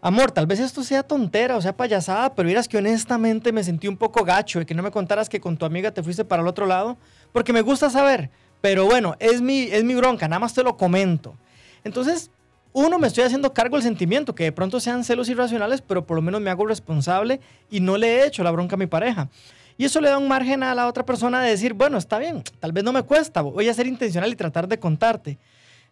amor, 0.00 0.32
tal 0.32 0.46
vez 0.46 0.58
esto 0.58 0.82
sea 0.82 1.04
tontera 1.04 1.56
o 1.56 1.62
sea 1.62 1.76
payasada, 1.76 2.34
pero 2.34 2.48
miras 2.48 2.68
que 2.68 2.78
honestamente 2.78 3.52
me 3.52 3.62
sentí 3.62 3.86
un 3.86 3.96
poco 3.96 4.24
gacho 4.24 4.58
de 4.58 4.66
que 4.66 4.74
no 4.74 4.82
me 4.82 4.90
contaras 4.90 5.28
que 5.28 5.40
con 5.40 5.56
tu 5.56 5.64
amiga 5.64 5.92
te 5.92 6.02
fuiste 6.02 6.24
para 6.24 6.42
el 6.42 6.48
otro 6.48 6.66
lado, 6.66 6.98
porque 7.32 7.52
me 7.52 7.62
gusta 7.62 7.88
saber, 7.88 8.30
pero 8.60 8.84
bueno, 8.84 9.14
es 9.20 9.40
mi, 9.40 9.62
es 9.62 9.84
mi 9.84 9.94
bronca, 9.94 10.26
nada 10.26 10.40
más 10.40 10.54
te 10.54 10.64
lo 10.64 10.76
comento. 10.76 11.36
Entonces, 11.84 12.30
uno, 12.72 12.98
me 12.98 13.06
estoy 13.06 13.24
haciendo 13.24 13.52
cargo 13.52 13.76
del 13.76 13.84
sentimiento, 13.84 14.34
que 14.34 14.44
de 14.44 14.52
pronto 14.52 14.80
sean 14.80 15.04
celos 15.04 15.28
irracionales, 15.28 15.82
pero 15.82 16.06
por 16.06 16.16
lo 16.16 16.22
menos 16.22 16.40
me 16.40 16.50
hago 16.50 16.66
responsable 16.66 17.40
y 17.70 17.80
no 17.80 17.98
le 17.98 18.16
he 18.16 18.26
hecho 18.26 18.42
la 18.42 18.50
bronca 18.50 18.74
a 18.74 18.78
mi 18.78 18.86
pareja. 18.86 19.28
Y 19.76 19.84
eso 19.84 20.00
le 20.00 20.08
da 20.08 20.18
un 20.18 20.28
margen 20.28 20.62
a 20.62 20.74
la 20.74 20.86
otra 20.86 21.04
persona 21.04 21.42
de 21.42 21.50
decir, 21.50 21.74
bueno, 21.74 21.98
está 21.98 22.18
bien, 22.18 22.42
tal 22.60 22.72
vez 22.72 22.84
no 22.84 22.92
me 22.92 23.02
cuesta, 23.02 23.40
voy 23.40 23.68
a 23.68 23.74
ser 23.74 23.86
intencional 23.86 24.30
y 24.30 24.36
tratar 24.36 24.68
de 24.68 24.78
contarte. 24.78 25.38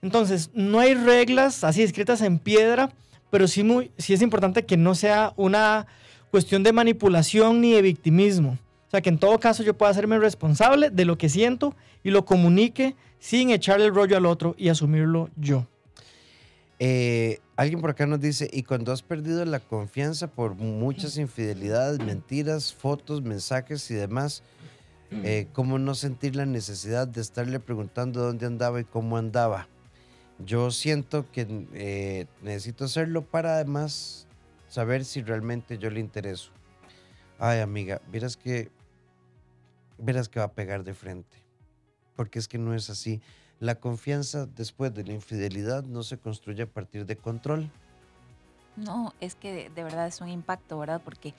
Entonces, 0.03 0.51
no 0.55 0.81
hay 0.81 0.95
reglas 0.95 1.65
así 1.65 1.83
escritas 1.83 2.23
en 2.23 2.39
piedra, 2.39 2.91
pero 3.31 3.47
sí, 3.49 3.63
muy, 3.63 3.91
sí 3.99 4.15
es 4.15 4.23
importante 4.23 4.65
que 4.65 4.77
no 4.77 4.95
sea 4.95 5.33
una 5.37 5.87
cuestión 6.31 6.63
de 6.63 6.73
manipulación 6.73 7.61
ni 7.61 7.73
de 7.73 7.83
victimismo. 7.83 8.59
O 8.87 8.91
sea, 8.91 9.01
que 9.01 9.11
en 9.11 9.19
todo 9.19 9.39
caso 9.39 9.63
yo 9.63 9.75
pueda 9.75 9.93
hacerme 9.93 10.19
responsable 10.19 10.91
de 10.91 11.05
lo 11.05 11.17
que 11.17 11.29
siento 11.29 11.77
y 12.03 12.11
lo 12.11 12.25
comunique 12.25 12.97
sin 13.19 13.51
echarle 13.51 13.87
el 13.87 13.95
rollo 13.95 14.17
al 14.17 14.27
otro 14.27 14.55
y 14.59 14.69
asumirlo 14.69 15.31
yo. 15.37 15.67
Eh, 16.83 17.41
alguien 17.57 17.83
por 17.83 17.91
acá 17.91 18.07
nos 18.07 18.21
dice, 18.21 18.49
y 18.51 18.63
cuando 18.63 18.91
has 18.91 19.03
perdido 19.03 19.45
la 19.45 19.61
confianza 19.61 20.29
por 20.29 20.55
muchas 20.55 21.19
infidelidades, 21.19 21.99
mentiras, 21.99 22.73
fotos, 22.73 23.21
mensajes 23.21 23.91
y 23.91 23.95
demás, 23.95 24.43
eh, 25.11 25.47
¿cómo 25.53 25.79
no 25.79 25.95
sentir 25.95 26.37
la 26.37 26.47
necesidad 26.47 27.07
de 27.07 27.21
estarle 27.21 27.61
preguntando 27.61 28.23
dónde 28.23 28.47
andaba 28.47 28.81
y 28.81 28.85
cómo 28.85 29.19
andaba? 29.19 29.69
Yo 30.39 30.71
siento 30.71 31.31
que 31.31 31.67
eh, 31.75 32.27
necesito 32.41 32.87
hacerlo 32.87 33.27
para 33.27 33.57
además 33.57 34.27
saber 34.71 35.05
si 35.05 35.21
realmente 35.21 35.77
yo 35.77 35.91
le 35.91 36.01
intereso. 36.01 36.51
Ay, 37.39 37.61
amiga, 37.61 38.01
verás 38.11 38.39
que, 38.39 38.71
verás 39.99 40.31
que 40.31 40.39
va 40.39 40.47
a 40.47 40.53
pegar 40.53 40.83
de 40.83 40.95
frente, 40.95 41.37
porque 42.17 42.39
es 42.39 42.49
que 42.49 42.57
no 42.57 42.75
es 42.75 42.89
así. 42.89 43.21
La 43.61 43.75
confianza 43.75 44.47
después 44.47 44.93
de 44.95 45.05
la 45.05 45.13
infidelidad 45.13 45.85
no 45.85 46.03
se 46.03 46.19
construye 46.19 46.63
a 46.63 46.67
partir 46.67 47.05
de 47.05 47.17
control. 47.17 47.71
No, 48.77 49.13
es 49.21 49.35
que 49.35 49.69
de, 49.69 49.85
verdad 49.85 50.07
es 50.07 50.23
un 50.23 50.31
impacto, 50.31 50.79
¿verdad? 50.79 51.03
Porque 51.05 51.35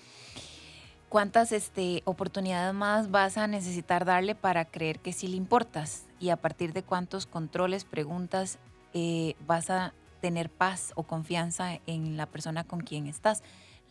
cuántas 1.10 1.52
este, 1.52 2.04
oportunidades 2.06 2.76
más 2.76 3.10
vas 3.10 3.38
a 3.38 3.48
necesitar 3.48 4.06
darle 4.06 4.36
para 4.36 4.66
creer 4.66 5.00
que 5.00 5.14
sí 5.14 5.28
le 5.28 5.36
importas 5.36 6.06
y 6.20 6.30
a 6.30 6.38
partir 6.38 6.74
de 6.74 6.84
cuántos 6.84 7.26
controles, 7.26 7.86
preguntas 7.86 8.60
eh, 8.94 9.36
vas 9.48 9.72
a 9.72 9.94
tener 10.22 10.52
paz 10.52 10.94
o 10.96 11.02
confianza 11.02 11.80
en 11.88 12.18
la 12.18 12.28
persona 12.28 12.64
con 12.64 12.82
quien 12.82 13.08
estás. 13.08 13.42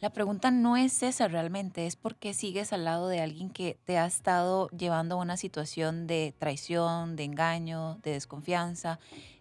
La 0.00 0.08
pregunta 0.08 0.50
no 0.50 0.78
es 0.78 1.02
esa 1.02 1.28
realmente, 1.28 1.86
es 1.86 1.96
por 1.96 2.16
qué 2.16 2.32
sigues 2.32 2.72
al 2.72 2.86
lado 2.86 3.08
de 3.08 3.20
alguien 3.20 3.50
que 3.50 3.78
te 3.84 3.98
ha 3.98 4.06
estado 4.06 4.68
llevando 4.70 5.16
a 5.16 5.18
una 5.18 5.36
situación 5.36 6.06
de 6.06 6.34
traición, 6.38 7.16
de 7.16 7.24
engaño, 7.24 7.98
de 8.02 8.12
desconfianza, 8.12 8.98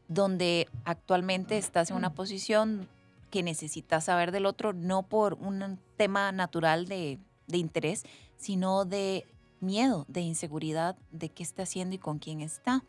donde 0.10 0.68
actualmente 0.84 1.58
estás 1.58 1.92
en 1.92 1.96
una 1.96 2.14
posición 2.14 2.90
que 3.32 3.42
necesitas 3.42 4.06
saber 4.06 4.34
del 4.34 4.46
otro, 4.46 4.74
no 4.74 5.04
por 5.04 5.36
un 5.36 5.80
tema 5.96 6.34
natural 6.34 6.88
de, 6.88 7.20
de 7.48 7.58
interés, 7.58 8.04
sino 8.36 8.84
de 8.84 9.26
miedo, 9.62 10.06
de 10.08 10.22
inseguridad 10.22 10.98
de 11.12 11.30
qué 11.30 11.44
está 11.44 11.64
haciendo 11.64 11.96
y 11.96 12.00
con 12.00 12.20
quién 12.20 12.42
está. 12.42 12.84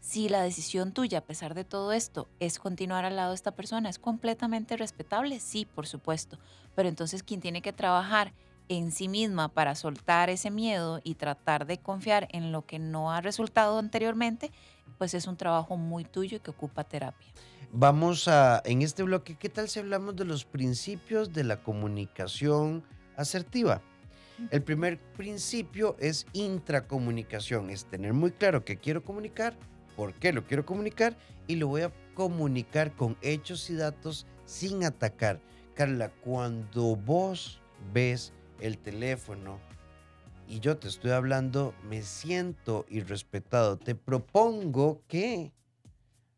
Si 0.00 0.28
la 0.28 0.42
decisión 0.42 0.92
tuya, 0.92 1.18
a 1.18 1.24
pesar 1.24 1.54
de 1.54 1.64
todo 1.64 1.92
esto, 1.92 2.28
es 2.40 2.58
continuar 2.58 3.04
al 3.04 3.16
lado 3.16 3.30
de 3.30 3.36
esta 3.36 3.52
persona, 3.52 3.88
es 3.88 3.98
completamente 3.98 4.76
respetable, 4.76 5.40
sí, 5.40 5.64
por 5.64 5.86
supuesto. 5.86 6.38
Pero 6.74 6.88
entonces 6.88 7.22
quien 7.22 7.40
tiene 7.40 7.62
que 7.62 7.72
trabajar 7.72 8.32
en 8.68 8.90
sí 8.90 9.08
misma 9.08 9.48
para 9.48 9.74
soltar 9.74 10.30
ese 10.30 10.50
miedo 10.50 11.00
y 11.04 11.14
tratar 11.14 11.66
de 11.66 11.78
confiar 11.78 12.28
en 12.32 12.52
lo 12.52 12.66
que 12.66 12.78
no 12.78 13.12
ha 13.12 13.20
resultado 13.20 13.78
anteriormente, 13.78 14.50
pues 14.98 15.14
es 15.14 15.26
un 15.26 15.36
trabajo 15.36 15.76
muy 15.76 16.04
tuyo 16.04 16.38
y 16.38 16.40
que 16.40 16.50
ocupa 16.50 16.84
terapia. 16.84 17.28
Vamos 17.72 18.28
a, 18.28 18.62
en 18.64 18.82
este 18.82 19.02
bloque, 19.02 19.36
¿qué 19.36 19.48
tal 19.48 19.68
si 19.68 19.80
hablamos 19.80 20.16
de 20.16 20.24
los 20.24 20.44
principios 20.44 21.32
de 21.32 21.44
la 21.44 21.62
comunicación 21.62 22.84
asertiva? 23.16 23.82
El 24.50 24.62
primer 24.62 24.98
principio 25.16 25.96
es 25.98 26.26
intracomunicación, 26.32 27.70
es 27.70 27.86
tener 27.86 28.12
muy 28.12 28.32
claro 28.32 28.64
qué 28.64 28.76
quiero 28.76 29.02
comunicar, 29.02 29.56
por 29.96 30.12
qué 30.14 30.32
lo 30.32 30.46
quiero 30.46 30.66
comunicar 30.66 31.16
y 31.46 31.56
lo 31.56 31.68
voy 31.68 31.82
a 31.82 31.92
comunicar 32.14 32.94
con 32.94 33.16
hechos 33.22 33.70
y 33.70 33.76
datos 33.76 34.26
sin 34.44 34.84
atacar. 34.84 35.40
Carla, 35.74 36.10
cuando 36.22 36.96
vos 36.96 37.60
ves 37.92 38.32
el 38.60 38.78
teléfono 38.78 39.58
y 40.48 40.60
yo 40.60 40.76
te 40.76 40.88
estoy 40.88 41.10
hablando, 41.10 41.74
me 41.88 42.02
siento 42.02 42.86
irrespetado. 42.88 43.78
Te 43.78 43.94
propongo 43.94 45.02
que 45.08 45.52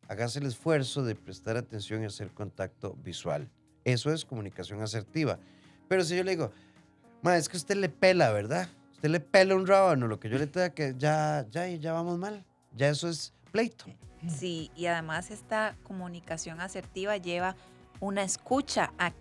hagas 0.09 0.37
el 0.37 0.47
esfuerzo 0.47 1.03
de 1.03 1.15
prestar 1.15 1.57
atención 1.57 2.03
y 2.03 2.07
hacer 2.07 2.33
contacto 2.33 2.95
visual. 3.03 3.51
Eso 3.85 4.13
es 4.13 4.25
comunicación 4.25 4.83
asertiva. 4.83 5.39
Pero 5.89 6.05
si 6.05 6.17
yo 6.17 6.25
le 6.25 6.33
digo, 6.33 6.53
Ma, 7.23 7.37
es 7.37 7.49
que 7.49 7.57
usted 7.57 7.77
le 7.77 7.89
pela, 7.89 8.31
¿verdad? 8.31 8.69
Usted 8.93 9.11
le 9.11 9.21
pela 9.21 9.55
un 9.55 9.67
rábano, 9.67 10.07
lo 10.07 10.19
que 10.19 10.29
yo 10.29 10.39
le 10.39 10.47
tenga 10.47 10.71
que 10.71 10.95
ya, 10.99 11.47
ya, 11.51 11.67
ya 11.67 11.93
vamos 11.93 12.19
mal. 12.19 12.45
Ya 12.75 12.89
eso 12.89 13.09
es 13.09 13.33
pleito. 13.53 13.87
Sí, 14.29 14.71
y 14.77 14.87
además 14.87 15.31
esta 15.31 15.77
comunicación 15.85 16.61
asertiva 16.61 17.17
lleva 17.17 17.57
una 18.01 18.23
escucha 18.23 18.93
activa 18.99 19.19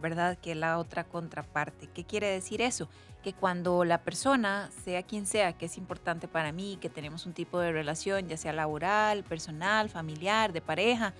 ¿verdad? 0.00 0.38
Que 0.38 0.52
es 0.52 0.56
la 0.56 0.78
otra 0.78 1.04
contraparte. 1.04 1.88
¿Qué 1.88 2.04
quiere 2.04 2.28
decir 2.28 2.62
eso? 2.62 2.88
Que 3.22 3.32
cuando 3.32 3.84
la 3.84 3.98
persona, 3.98 4.70
sea 4.84 5.02
quien 5.02 5.26
sea, 5.26 5.52
que 5.52 5.66
es 5.66 5.76
importante 5.76 6.28
para 6.28 6.52
mí, 6.52 6.78
que 6.80 6.88
tenemos 6.88 7.26
un 7.26 7.32
tipo 7.32 7.58
de 7.58 7.72
relación, 7.72 8.28
ya 8.28 8.36
sea 8.36 8.52
laboral, 8.52 9.24
personal, 9.24 9.88
familiar, 9.88 10.52
de 10.52 10.60
pareja, 10.60 11.12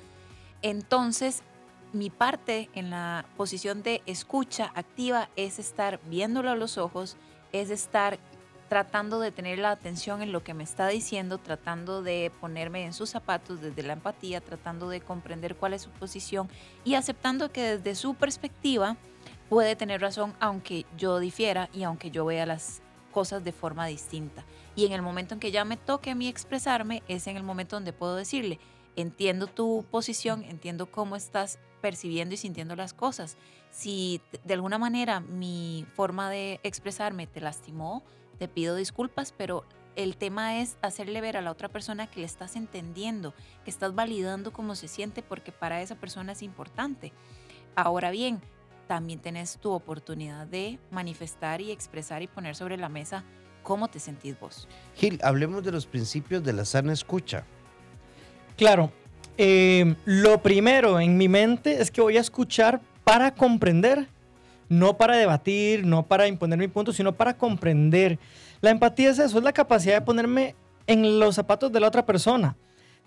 entonces 0.63 1.43
mi 1.93 2.11
parte 2.11 2.71
en 2.75 2.91
la 2.91 3.25
posición 3.37 3.83
de 3.83 4.03
escucha 4.07 4.71
activa 4.75 5.29
es 5.37 5.59
estar 5.59 6.01
viéndolo 6.07 6.51
a 6.51 6.57
los 6.57 6.79
ojos, 6.79 7.17
es 7.53 7.71
estar 7.71 8.19
tratando 8.69 9.19
de 9.19 9.33
tener 9.33 9.59
la 9.59 9.73
atención 9.73 10.23
en 10.23 10.31
lo 10.31 10.45
que 10.45 10.55
me 10.55 10.63
está 10.63 10.87
diciendo, 10.87 11.39
tratando 11.39 12.03
de 12.03 12.31
ponerme 12.41 12.85
en 12.85 12.93
sus 12.93 13.11
zapatos 13.11 13.61
desde 13.61 13.83
la 13.83 13.95
empatía, 13.95 14.41
tratando 14.41 14.89
de 14.89 15.01
comprender 15.01 15.57
cuál 15.57 15.75
es 15.75 15.83
su 15.83 15.91
posición 15.91 16.49
y 16.85 16.95
aceptando 16.95 17.51
que 17.51 17.79
desde 17.79 17.97
su 17.97 18.15
perspectiva 18.15 18.97
puede 19.49 19.75
tener 19.75 20.01
razón 20.01 20.35
aunque 20.39 20.87
yo 20.97 21.19
difiera 21.19 21.69
y 21.73 21.83
aunque 21.83 22.13
yo 22.13 22.25
vea 22.25 22.47
las 22.47 22.81
cosas 23.11 23.43
de 23.43 23.51
forma 23.51 23.87
distinta. 23.87 24.45
Y 24.77 24.87
en 24.87 24.93
el 24.93 25.03
momento 25.03 25.35
en 25.35 25.41
que 25.41 25.51
ya 25.51 25.65
me 25.65 25.77
toque 25.77 26.11
a 26.11 26.15
mí 26.15 26.29
expresarme, 26.29 27.03
es 27.09 27.27
en 27.27 27.37
el 27.37 27.43
momento 27.43 27.75
donde 27.75 27.93
puedo 27.93 28.15
decirle, 28.15 28.61
entiendo 28.95 29.49
tu 29.49 29.85
posición, 29.91 30.45
entiendo 30.45 30.87
cómo 30.87 31.17
estás 31.17 31.59
percibiendo 31.81 32.35
y 32.35 32.39
sintiendo 32.39 32.77
las 32.77 32.95
cosas. 32.95 33.37
Si 33.71 34.21
de 34.45 34.55
alguna 34.55 34.79
manera 34.79 35.21
mi 35.21 35.87
forma 35.95 36.31
de 36.31 36.61
expresarme 36.63 37.27
te 37.27 37.41
lastimó, 37.41 38.03
te 38.39 38.49
pido 38.49 38.75
disculpas, 38.75 39.33
pero 39.37 39.65
el 39.97 40.17
tema 40.17 40.59
es 40.61 40.77
hacerle 40.83 41.21
ver 41.21 41.37
a 41.37 41.43
la 41.43 41.51
otra 41.51 41.69
persona 41.69 42.07
que 42.07 42.21
le 42.21 42.27
estás 42.27 42.57
entendiendo, 42.57 43.35
que 43.65 43.71
estás 43.71 43.95
validando 43.95 44.53
cómo 44.53 44.75
se 44.75 44.89
siente, 44.89 45.23
porque 45.23 45.53
para 45.53 45.83
esa 45.83 45.97
persona 45.97 46.33
es 46.33 46.43
importante. 46.43 47.13
Ahora 47.75 48.11
bien, 48.11 48.41
también 48.87 49.21
tenés 49.21 49.59
tu 49.59 49.71
oportunidad 49.71 50.47
de 50.47 50.79
manifestar 50.91 51.61
y 51.61 51.71
expresar 51.71 52.23
y 52.23 52.27
poner 52.27 52.57
sobre 52.57 52.77
la 52.77 52.89
mesa 52.89 53.25
cómo 53.63 53.89
te 53.89 54.01
sentís 54.01 54.39
vos. 54.39 54.69
Gil, 54.97 55.21
hablemos 55.23 55.63
de 55.63 55.73
los 55.73 55.87
principios 55.87 56.43
de 56.43 56.53
la 56.53 56.65
sana 56.65 56.93
escucha. 56.93 57.45
Claro, 58.57 58.93
eh, 59.43 59.95
lo 60.05 60.43
primero 60.43 61.01
en 61.01 61.17
mi 61.17 61.29
mente 61.29 61.81
es 61.81 61.91
que 61.91 62.01
voy 62.01 62.17
a 62.17 62.21
escuchar 62.21 62.81
para 63.05 63.35
comprender 63.35 64.07
no 64.71 64.97
para 64.97 65.17
debatir, 65.17 65.85
no 65.85 66.07
para 66.07 66.29
imponer 66.29 66.59
mi 66.59 66.69
punto, 66.69 66.93
sino 66.93 67.13
para 67.13 67.37
comprender. 67.37 68.19
La 68.63 68.71
empatía 68.71 69.11
es 69.11 69.19
eso, 69.19 69.37
es 69.37 69.45
la 69.45 69.53
capacidad 69.53 69.95
de 69.95 70.01
ponerme 70.01 70.55
en 70.87 71.19
los 71.19 71.35
zapatos 71.35 71.73
de 71.73 71.81
la 71.81 71.89
otra 71.89 72.07
persona, 72.07 72.57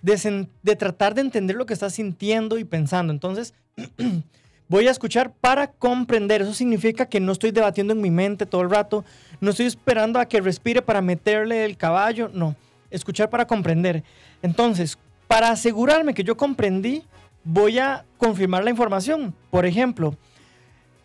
de, 0.02 0.76
tratar 0.76 1.16
de 1.16 1.22
entender 1.22 1.56
lo 1.56 1.66
que 1.66 1.74
está 1.74 1.90
sintiendo 1.90 2.58
y 2.58 2.66
pensando. 2.66 3.14
Entonces, 3.14 3.54
voy 4.68 4.88
a 4.88 4.92
escuchar 4.92 5.34
para 5.34 5.68
comprender. 5.68 6.42
Eso 6.42 6.54
significa 6.54 7.06
que 7.06 7.22
no 7.22 7.32
estoy 7.32 7.52
debatiendo 7.52 7.94
en 7.94 8.02
mi 8.02 8.12
mente 8.12 8.46
todo 8.46 8.62
el 8.62 8.70
rato, 8.70 9.06
no 9.40 9.52
estoy 9.52 9.66
esperando 9.66 10.20
a 10.20 10.26
que 10.26 10.42
respire 10.42 10.82
para 10.82 11.02
meterle 11.02 11.64
el 11.64 11.78
caballo, 11.78 12.30
no, 12.34 12.58
escuchar 12.92 13.30
para 13.30 13.48
comprender. 13.48 14.04
Entonces, 14.42 14.98
para 15.28 15.50
asegurarme 15.50 16.14
que 16.14 16.24
yo 16.24 16.38
comprendí, 16.38 17.04
voy 17.44 17.80
a 17.80 18.06
confirmar 18.18 18.64
la 18.64 18.70
información. 18.70 19.34
Por 19.50 19.66
ejemplo, 19.66 20.16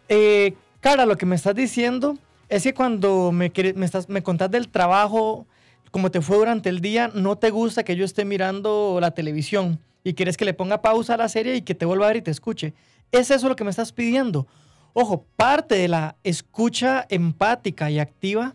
eh, 0.08 0.54
cara, 0.80 1.06
lo 1.06 1.16
que 1.16 1.26
me 1.26 1.36
estás 1.36 1.54
diciendo 1.54 2.18
es 2.48 2.62
que 2.62 2.74
cuando 2.74 3.32
me, 3.32 3.52
me, 3.74 3.84
estás, 3.84 4.08
me 4.08 4.22
contás 4.22 4.50
del 4.50 4.68
trabajo, 4.68 5.46
como 5.90 6.10
te 6.10 6.20
fue 6.20 6.36
durante 6.38 6.68
el 6.68 6.80
día, 6.80 7.10
no 7.14 7.36
te 7.36 7.50
gusta 7.50 7.84
que 7.84 7.96
yo 7.96 8.04
esté 8.04 8.24
mirando 8.24 8.98
la 9.00 9.10
televisión 9.10 9.80
y 10.04 10.14
quieres 10.14 10.36
que 10.36 10.44
le 10.44 10.54
ponga 10.54 10.82
pausa 10.82 11.14
a 11.14 11.18
la 11.18 11.28
serie 11.28 11.56
y 11.56 11.62
que 11.62 11.74
te 11.74 11.84
vuelva 11.84 12.06
a 12.06 12.08
ver 12.08 12.18
y 12.18 12.22
te 12.22 12.30
escuche. 12.30 12.74
¿Es 13.12 13.30
eso 13.30 13.48
lo 13.48 13.56
que 13.56 13.64
me 13.64 13.70
estás 13.70 13.92
pidiendo? 13.92 14.46
Ojo, 14.92 15.24
parte 15.36 15.74
de 15.76 15.88
la 15.88 16.16
escucha 16.24 17.06
empática 17.08 17.90
y 17.90 17.98
activa 17.98 18.54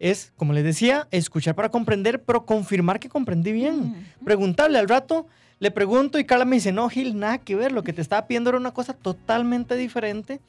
es, 0.00 0.32
como 0.36 0.52
les 0.54 0.64
decía, 0.64 1.06
escuchar 1.12 1.54
para 1.54 1.68
comprender, 1.68 2.22
pero 2.22 2.46
confirmar 2.46 2.98
que 2.98 3.08
comprendí 3.08 3.52
bien. 3.52 4.08
Preguntarle 4.24 4.78
al 4.78 4.88
rato, 4.88 5.26
le 5.60 5.70
pregunto 5.70 6.18
y 6.18 6.24
Carla 6.24 6.46
me 6.46 6.56
dice, 6.56 6.72
no, 6.72 6.88
Gil, 6.88 7.18
nada 7.18 7.38
que 7.38 7.54
ver, 7.54 7.70
lo 7.70 7.84
que 7.84 7.92
te 7.92 8.00
estaba 8.00 8.26
pidiendo 8.26 8.48
era 8.48 8.58
una 8.58 8.72
cosa 8.72 8.94
totalmente 8.94 9.76
diferente 9.76 10.40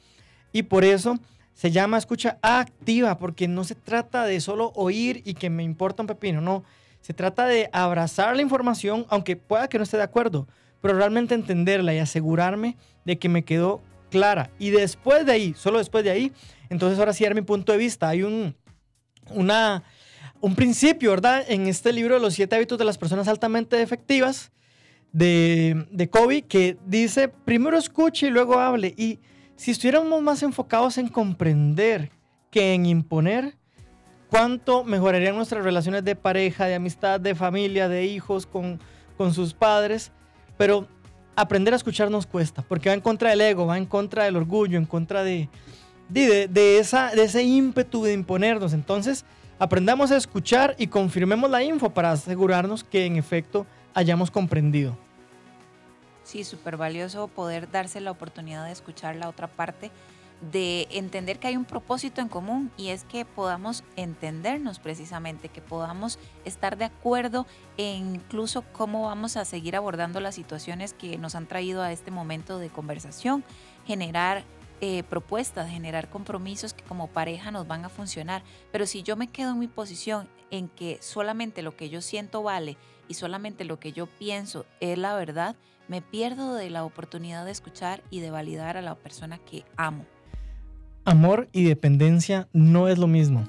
y 0.52 0.64
por 0.64 0.84
eso 0.84 1.18
se 1.52 1.70
llama 1.70 1.98
escucha 1.98 2.38
activa, 2.40 3.18
porque 3.18 3.46
no 3.46 3.62
se 3.64 3.74
trata 3.74 4.24
de 4.24 4.40
solo 4.40 4.72
oír 4.74 5.20
y 5.26 5.34
que 5.34 5.50
me 5.50 5.62
importa 5.62 6.02
un 6.02 6.06
pepino, 6.06 6.40
no. 6.40 6.64
Se 7.02 7.12
trata 7.12 7.46
de 7.46 7.68
abrazar 7.72 8.34
la 8.34 8.42
información, 8.42 9.04
aunque 9.10 9.36
pueda 9.36 9.68
que 9.68 9.76
no 9.76 9.84
esté 9.84 9.98
de 9.98 10.04
acuerdo, 10.04 10.48
pero 10.80 10.94
realmente 10.94 11.34
entenderla 11.34 11.92
y 11.92 11.98
asegurarme 11.98 12.76
de 13.04 13.18
que 13.18 13.28
me 13.28 13.44
quedó 13.44 13.82
clara. 14.10 14.50
Y 14.58 14.70
después 14.70 15.26
de 15.26 15.32
ahí, 15.32 15.54
solo 15.58 15.78
después 15.78 16.04
de 16.04 16.10
ahí, 16.10 16.32
entonces 16.70 16.98
ahora 16.98 17.12
sí 17.12 17.24
dar 17.24 17.34
mi 17.34 17.42
punto 17.42 17.72
de 17.72 17.78
vista. 17.78 18.08
Hay 18.08 18.22
un, 18.22 18.54
una, 19.30 19.82
un 20.40 20.54
principio, 20.54 21.10
¿verdad? 21.10 21.44
En 21.48 21.66
este 21.66 21.92
libro 21.92 22.14
de 22.14 22.20
los 22.20 22.34
siete 22.34 22.56
hábitos 22.56 22.78
de 22.78 22.84
las 22.84 22.98
personas 22.98 23.28
altamente 23.28 23.80
efectivas 23.80 24.52
de, 25.12 25.86
de 25.90 26.08
Kobe 26.08 26.42
que 26.42 26.76
dice, 26.86 27.28
primero 27.28 27.76
escuche 27.78 28.28
y 28.28 28.30
luego 28.30 28.58
hable. 28.58 28.94
Y 28.96 29.20
si 29.56 29.70
estuviéramos 29.70 30.20
más 30.22 30.42
enfocados 30.42 30.98
en 30.98 31.08
comprender 31.08 32.10
que 32.50 32.74
en 32.74 32.86
imponer, 32.86 33.56
¿cuánto 34.30 34.84
mejorarían 34.84 35.36
nuestras 35.36 35.64
relaciones 35.64 36.04
de 36.04 36.16
pareja, 36.16 36.66
de 36.66 36.74
amistad, 36.74 37.20
de 37.20 37.34
familia, 37.34 37.88
de 37.88 38.04
hijos 38.06 38.46
con, 38.46 38.80
con 39.16 39.32
sus 39.34 39.54
padres? 39.54 40.12
Pero 40.56 40.88
aprender 41.36 41.72
a 41.72 41.76
escuchar 41.76 42.10
nos 42.10 42.26
cuesta, 42.26 42.62
porque 42.62 42.88
va 42.88 42.94
en 42.94 43.00
contra 43.00 43.30
del 43.30 43.40
ego, 43.40 43.66
va 43.66 43.78
en 43.78 43.86
contra 43.86 44.24
del 44.24 44.36
orgullo, 44.36 44.78
en 44.78 44.86
contra 44.86 45.22
de, 45.22 45.48
de, 46.12 46.78
esa, 46.78 47.10
de 47.10 47.24
ese 47.24 47.42
ímpetu 47.42 48.04
de 48.04 48.12
imponernos. 48.12 48.72
Entonces, 48.72 49.24
aprendamos 49.58 50.10
a 50.10 50.16
escuchar 50.16 50.74
y 50.78 50.86
confirmemos 50.86 51.50
la 51.50 51.62
info 51.62 51.90
para 51.90 52.12
asegurarnos 52.12 52.84
que 52.84 53.06
en 53.06 53.16
efecto 53.16 53.66
hayamos 53.94 54.30
comprendido. 54.30 54.96
Sí, 56.24 56.44
súper 56.44 56.76
valioso 56.76 57.28
poder 57.28 57.70
darse 57.70 58.00
la 58.00 58.10
oportunidad 58.10 58.64
de 58.64 58.72
escuchar 58.72 59.16
la 59.16 59.28
otra 59.28 59.48
parte, 59.48 59.90
de 60.50 60.88
entender 60.90 61.38
que 61.38 61.46
hay 61.48 61.56
un 61.56 61.64
propósito 61.64 62.20
en 62.20 62.28
común 62.28 62.70
y 62.76 62.88
es 62.88 63.04
que 63.04 63.24
podamos 63.24 63.84
entendernos 63.96 64.78
precisamente, 64.78 65.48
que 65.48 65.60
podamos 65.60 66.18
estar 66.44 66.76
de 66.76 66.86
acuerdo 66.86 67.46
en 67.76 68.16
incluso 68.16 68.62
cómo 68.72 69.06
vamos 69.06 69.36
a 69.36 69.44
seguir 69.44 69.76
abordando 69.76 70.20
las 70.20 70.34
situaciones 70.34 70.94
que 70.94 71.16
nos 71.18 71.34
han 71.34 71.46
traído 71.46 71.82
a 71.82 71.92
este 71.92 72.10
momento 72.10 72.58
de 72.58 72.70
conversación, 72.70 73.44
generar 73.86 74.42
eh, 74.84 75.04
propuestas, 75.04 75.70
generar 75.70 76.10
compromisos 76.10 76.74
que 76.74 76.82
como 76.82 77.06
pareja 77.06 77.52
nos 77.52 77.68
van 77.68 77.84
a 77.84 77.88
funcionar. 77.88 78.42
Pero 78.72 78.84
si 78.84 79.04
yo 79.04 79.14
me 79.14 79.28
quedo 79.28 79.52
en 79.52 79.60
mi 79.60 79.68
posición 79.68 80.26
en 80.50 80.68
que 80.68 80.98
solamente 81.00 81.62
lo 81.62 81.76
que 81.76 81.88
yo 81.88 82.00
siento 82.00 82.42
vale 82.42 82.76
y 83.06 83.14
solamente 83.14 83.64
lo 83.64 83.78
que 83.78 83.92
yo 83.92 84.06
pienso 84.06 84.66
es 84.80 84.98
la 84.98 85.14
verdad, 85.14 85.54
me 85.86 86.02
pierdo 86.02 86.54
de 86.54 86.68
la 86.68 86.82
oportunidad 86.82 87.44
de 87.44 87.52
escuchar 87.52 88.02
y 88.10 88.18
de 88.18 88.32
validar 88.32 88.76
a 88.76 88.82
la 88.82 88.96
persona 88.96 89.38
que 89.38 89.64
amo. 89.76 90.04
Amor 91.04 91.48
y 91.52 91.62
dependencia 91.62 92.48
no 92.52 92.88
es 92.88 92.98
lo 92.98 93.06
mismo. 93.06 93.44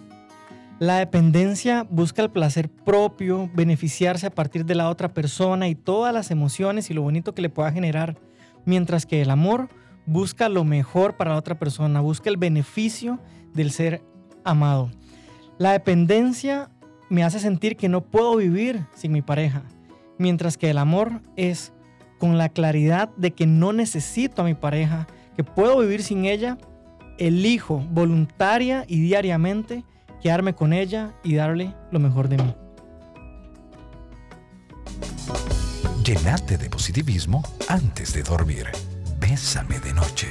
La 0.78 1.00
dependencia 1.00 1.88
busca 1.90 2.22
el 2.22 2.30
placer 2.30 2.70
propio, 2.70 3.50
beneficiarse 3.56 4.28
a 4.28 4.36
partir 4.36 4.66
de 4.66 4.76
la 4.76 4.88
otra 4.88 5.16
persona 5.16 5.68
y 5.68 5.74
todas 5.74 6.14
las 6.14 6.30
emociones 6.30 6.92
y 6.92 6.94
lo 6.94 7.02
bonito 7.02 7.34
que 7.34 7.42
le 7.42 7.50
pueda 7.50 7.72
generar, 7.72 8.20
mientras 8.66 9.08
que 9.08 9.24
el 9.24 9.32
amor 9.32 9.70
busca 10.06 10.50
lo 10.50 10.64
mejor 10.64 11.16
para 11.16 11.32
la 11.32 11.38
otra 11.38 11.58
persona, 11.58 12.02
busca 12.02 12.30
el 12.30 12.38
beneficio 12.38 13.20
del 13.54 13.72
ser 13.72 14.02
amado. 14.44 14.92
La 15.58 15.72
dependencia 15.72 16.70
me 17.10 17.24
hace 17.24 17.40
sentir 17.40 17.78
que 17.78 17.90
no 17.90 18.02
puedo 18.02 18.36
vivir 18.38 18.86
sin 18.96 19.12
mi 19.12 19.22
pareja, 19.22 19.64
mientras 20.18 20.58
que 20.58 20.70
el 20.70 20.78
amor 20.78 21.22
es 21.36 21.74
con 22.20 22.38
la 22.38 22.50
claridad 22.50 23.10
de 23.18 23.32
que 23.32 23.46
no 23.46 23.74
necesito 23.74 24.42
a 24.42 24.46
mi 24.46 24.54
pareja, 24.54 25.08
que 25.36 25.44
puedo 25.44 25.80
vivir 25.80 26.04
sin 26.04 26.26
ella, 26.26 26.58
elijo 27.18 27.80
voluntaria 27.92 28.86
y 28.88 29.02
diariamente 29.02 29.84
quedarme 30.22 30.54
con 30.56 30.74
ella 30.74 31.14
y 31.24 31.36
darle 31.36 31.76
lo 31.92 32.00
mejor 32.00 32.30
de 32.30 32.38
mí. 32.38 32.56
Llenate 36.04 36.58
de 36.58 36.70
positivismo 36.70 37.44
antes 37.68 38.14
de 38.14 38.24
dormir. 38.24 38.68
Bésame 39.34 39.80
de 39.80 39.92
noche. 39.94 40.28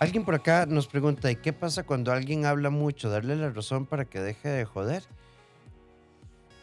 Alguien 0.00 0.24
por 0.24 0.34
acá 0.34 0.64
nos 0.64 0.86
pregunta, 0.86 1.30
¿y 1.30 1.36
qué 1.36 1.52
pasa 1.52 1.82
cuando 1.82 2.12
alguien 2.12 2.46
habla 2.46 2.70
mucho? 2.70 3.10
¿Darle 3.10 3.36
la 3.36 3.50
razón 3.50 3.84
para 3.84 4.06
que 4.06 4.22
deje 4.22 4.48
de 4.48 4.64
joder? 4.64 5.02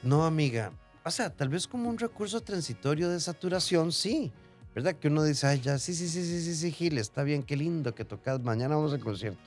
No, 0.02 0.26
amiga, 0.26 0.72
o 1.06 1.12
sea, 1.12 1.30
tal 1.30 1.50
vez 1.50 1.68
como 1.68 1.90
un 1.90 2.00
recurso 2.00 2.42
transitorio 2.42 3.08
de 3.08 3.20
saturación, 3.20 3.92
sí. 3.92 4.32
¿Verdad? 4.74 4.96
Que 4.96 5.10
uno 5.10 5.24
dice, 5.24 5.46
ay, 5.46 5.62
ya, 5.62 5.78
sí, 5.78 5.94
sí, 5.94 6.08
sí, 6.08 6.26
sí, 6.26 6.42
sí, 6.42 6.56
sí, 6.56 6.72
Gil, 6.72 6.98
está 6.98 7.22
bien, 7.22 7.44
qué 7.44 7.56
lindo 7.56 7.94
que 7.94 8.04
tocas, 8.04 8.42
mañana 8.42 8.76
vamos 8.76 8.94
al 8.94 9.00
concierto. 9.00 9.38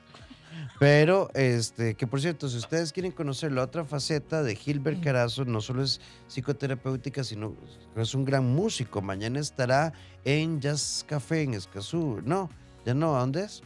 Pero, 0.79 1.31
este, 1.35 1.95
que 1.95 2.07
por 2.07 2.21
cierto, 2.21 2.49
si 2.49 2.59
ustedes 2.59 2.93
quieren 2.93 3.13
conocer 3.13 3.53
la 3.53 3.63
otra 3.63 3.85
faceta 3.85 4.43
de 4.43 4.55
Gilbert 4.55 5.03
Carazo, 5.03 5.45
no 5.45 5.61
solo 5.61 5.83
es 5.83 6.01
psicoterapéutica, 6.29 7.25
sino 7.25 7.55
que 7.95 8.01
es 8.01 8.15
un 8.15 8.25
gran 8.25 8.45
músico. 8.45 9.01
Mañana 9.01 9.41
estará 9.41 9.93
en 10.25 10.61
Jazz 10.61 11.05
Café 11.09 11.43
en 11.43 11.55
Escazú. 11.55 12.21
No, 12.25 12.51
ya 12.85 12.95
no, 12.95 13.17
¿a 13.17 13.21
dónde 13.21 13.45
es? 13.45 13.63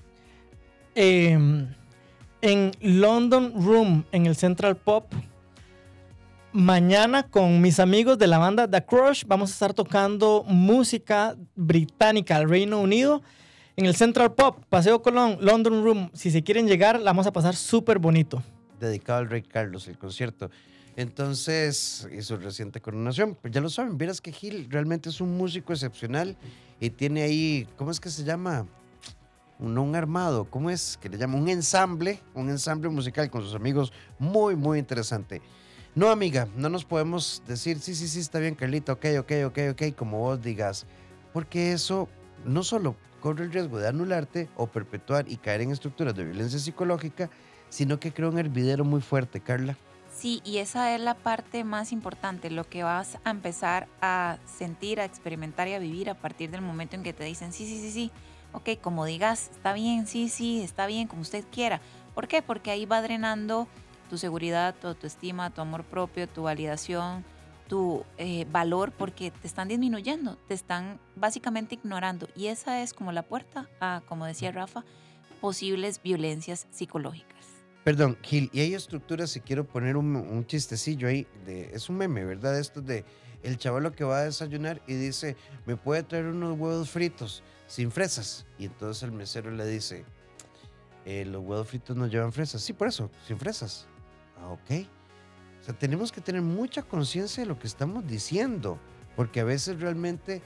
Em, 0.95 1.69
en 2.43 2.73
London 2.81 3.53
Room, 3.57 4.05
en 4.13 4.27
el 4.27 4.37
Central 4.37 4.77
Pop. 4.77 5.13
Mañana 6.53 7.29
con 7.29 7.61
mis 7.61 7.79
amigos 7.79 8.19
de 8.19 8.27
la 8.27 8.39
banda 8.39 8.69
The 8.69 8.85
Crush 8.85 9.25
vamos 9.25 9.51
a 9.51 9.53
estar 9.53 9.73
tocando 9.73 10.45
música 10.49 11.37
británica 11.55 12.37
al 12.37 12.49
Reino 12.49 12.81
Unido 12.81 13.23
en 13.77 13.87
el 13.87 13.95
Central 13.95 14.35
Pop, 14.35 14.65
Paseo 14.69 15.03
Colón, 15.03 15.39
London 15.41 15.85
Room. 15.85 16.11
Si 16.13 16.31
se 16.31 16.43
quieren 16.43 16.67
llegar, 16.67 17.01
la 17.01 17.11
vamos 17.11 17.27
a 17.27 17.33
pasar 17.33 17.55
súper 17.57 17.99
bonito. 17.99 18.43
Dedicado 18.79 19.21
al 19.21 19.31
Rey 19.31 19.43
Carlos, 19.43 19.89
el 19.89 19.99
concierto. 19.99 20.51
Entonces, 20.97 22.09
y 22.13 22.23
su 22.23 22.37
reciente 22.37 22.81
coronación. 22.81 23.37
Pues 23.41 23.53
ya 23.55 23.61
lo 23.61 23.71
saben, 23.71 23.97
verás 23.97 24.21
que 24.21 24.33
Gil 24.33 24.67
realmente 24.71 25.09
es 25.09 25.21
un 25.21 25.37
músico 25.37 25.73
excepcional 25.73 26.37
y 26.81 26.91
tiene 26.91 27.23
ahí, 27.23 27.67
¿cómo 27.77 27.91
es 27.91 28.01
que 28.01 28.11
se 28.11 28.25
llama? 28.25 28.67
Un, 29.59 29.77
un 29.79 29.95
armado, 29.95 30.47
¿cómo 30.47 30.71
es? 30.71 30.99
Que 31.01 31.09
le 31.09 31.19
llama 31.19 31.37
un 31.37 31.49
ensamble, 31.49 32.21
un 32.35 32.49
ensamble 32.49 32.89
musical 32.89 33.31
con 33.31 33.43
sus 33.43 33.55
amigos 33.55 33.93
muy, 34.19 34.57
muy 34.57 34.79
interesante. 34.79 35.43
No, 35.95 36.09
amiga, 36.11 36.49
no 36.57 36.69
nos 36.69 36.85
podemos 36.85 37.43
decir, 37.47 37.81
sí, 37.81 37.95
sí, 37.95 38.09
sí, 38.09 38.21
está 38.21 38.39
bien, 38.39 38.55
Carlita, 38.55 38.93
ok, 38.93 39.07
ok, 39.21 39.33
ok, 39.47 39.59
ok, 39.73 39.97
como 39.97 40.19
vos 40.19 40.41
digas, 40.41 40.87
porque 41.33 41.73
eso 41.73 42.09
no 42.45 42.63
solo 42.63 42.97
corre 43.21 43.45
el 43.45 43.53
riesgo 43.53 43.79
de 43.79 43.89
anularte 43.89 44.49
o 44.57 44.67
perpetuar 44.67 45.27
y 45.29 45.37
caer 45.37 45.61
en 45.61 45.71
estructuras 45.71 46.15
de 46.15 46.25
violencia 46.25 46.59
psicológica, 46.59 47.31
sino 47.69 48.01
que 48.01 48.13
crea 48.13 48.29
un 48.29 48.39
hervidero 48.39 48.85
muy 48.85 49.01
fuerte, 49.01 49.41
Carla. 49.41 49.77
Sí, 50.13 50.43
y 50.45 50.59
esa 50.59 50.95
es 50.95 51.01
la 51.01 51.15
parte 51.15 51.63
más 51.63 51.93
importante, 51.93 52.51
lo 52.51 52.65
que 52.65 52.83
vas 52.83 53.19
a 53.25 53.31
empezar 53.31 53.87
a 54.03 54.39
sentir, 54.45 55.01
a 55.01 55.05
experimentar 55.05 55.69
y 55.69 55.75
a 55.75 55.79
vivir 55.79 56.11
a 56.11 56.15
partir 56.15 56.51
del 56.51 56.63
momento 56.63 56.97
en 56.97 57.03
que 57.03 57.13
te 57.13 57.25
dicen, 57.25 57.53
sí, 57.53 57.65
sí, 57.67 57.81
sí, 57.81 57.91
sí, 57.91 58.11
ok, 58.53 58.81
como 58.81 59.05
digas, 59.05 59.51
está 59.53 59.73
bien, 59.73 60.07
sí, 60.07 60.29
sí, 60.29 60.63
está 60.63 60.87
bien, 60.87 61.07
como 61.07 61.23
usted 61.23 61.45
quiera. 61.53 61.81
¿Por 62.15 62.27
qué? 62.27 62.43
Porque 62.43 62.71
ahí 62.71 62.87
va 62.87 63.01
drenando 63.03 63.69
tu 64.11 64.19
seguridad, 64.19 64.75
tu 64.75 64.89
autoestima, 64.89 65.51
tu 65.51 65.61
amor 65.61 65.85
propio, 65.85 66.29
tu 66.29 66.43
validación, 66.43 67.25
tu 67.71 68.05
eh, 68.19 68.47
valor, 68.51 68.91
porque 68.91 69.31
te 69.31 69.47
están 69.47 69.69
disminuyendo, 69.69 70.37
te 70.49 70.55
están 70.55 70.99
básicamente 71.15 71.77
ignorando. 71.77 72.29
Y 72.35 72.49
esa 72.49 72.83
es 72.83 72.93
como 72.93 73.13
la 73.13 73.23
puerta 73.23 73.69
a, 73.81 74.03
como 74.07 74.27
decía 74.27 74.51
Rafa, 74.51 74.85
posibles 75.41 76.03
violencias 76.03 76.67
psicológicas. 76.73 77.47
Perdón, 77.85 78.19
Gil, 78.23 78.51
y 78.53 78.59
hay 78.61 78.75
estructuras, 78.75 79.31
si 79.31 79.41
quiero 79.41 79.65
poner 79.65 79.97
un, 79.97 80.17
un 80.17 80.45
chistecillo 80.47 81.07
ahí, 81.07 81.29
de, 81.47 81.71
es 81.73 81.89
un 81.89 81.97
meme, 81.97 82.25
¿verdad? 82.25 82.59
Esto 82.59 82.83
de 82.83 83.05
el 83.45 83.57
chavalo 83.57 83.93
que 83.93 84.03
va 84.03 84.19
a 84.19 84.25
desayunar 84.25 84.83
y 84.89 84.95
dice, 84.95 85.37
¿me 85.65 85.77
puede 85.77 86.03
traer 86.03 86.27
unos 86.27 86.59
huevos 86.59 86.91
fritos 86.91 87.45
sin 87.69 87.93
fresas? 87.93 88.47
Y 88.59 88.65
entonces 88.67 89.05
el 89.05 89.13
mesero 89.13 89.53
le 89.53 89.65
dice, 89.65 90.05
"Eh, 91.07 91.25
los 91.25 91.41
huevos 91.45 91.69
fritos 91.69 91.97
no 91.97 92.09
llevan 92.09 92.33
fresas. 92.33 92.63
Sí, 92.63 92.73
por 92.73 92.89
eso, 92.89 93.11
sin 93.29 93.39
fresas. 93.39 93.87
Ah, 94.37 94.49
ok. 94.49 94.87
O 95.61 95.65
sea, 95.65 95.75
tenemos 95.79 96.11
que 96.13 96.21
tener 96.21 96.43
mucha 96.43 96.83
conciencia 96.83 97.43
de 97.43 97.49
lo 97.49 97.59
que 97.59 97.67
estamos 97.67 98.07
diciendo, 98.07 98.79
porque 99.17 99.41
a 99.41 99.45
veces 99.45 99.81
realmente 99.81 100.43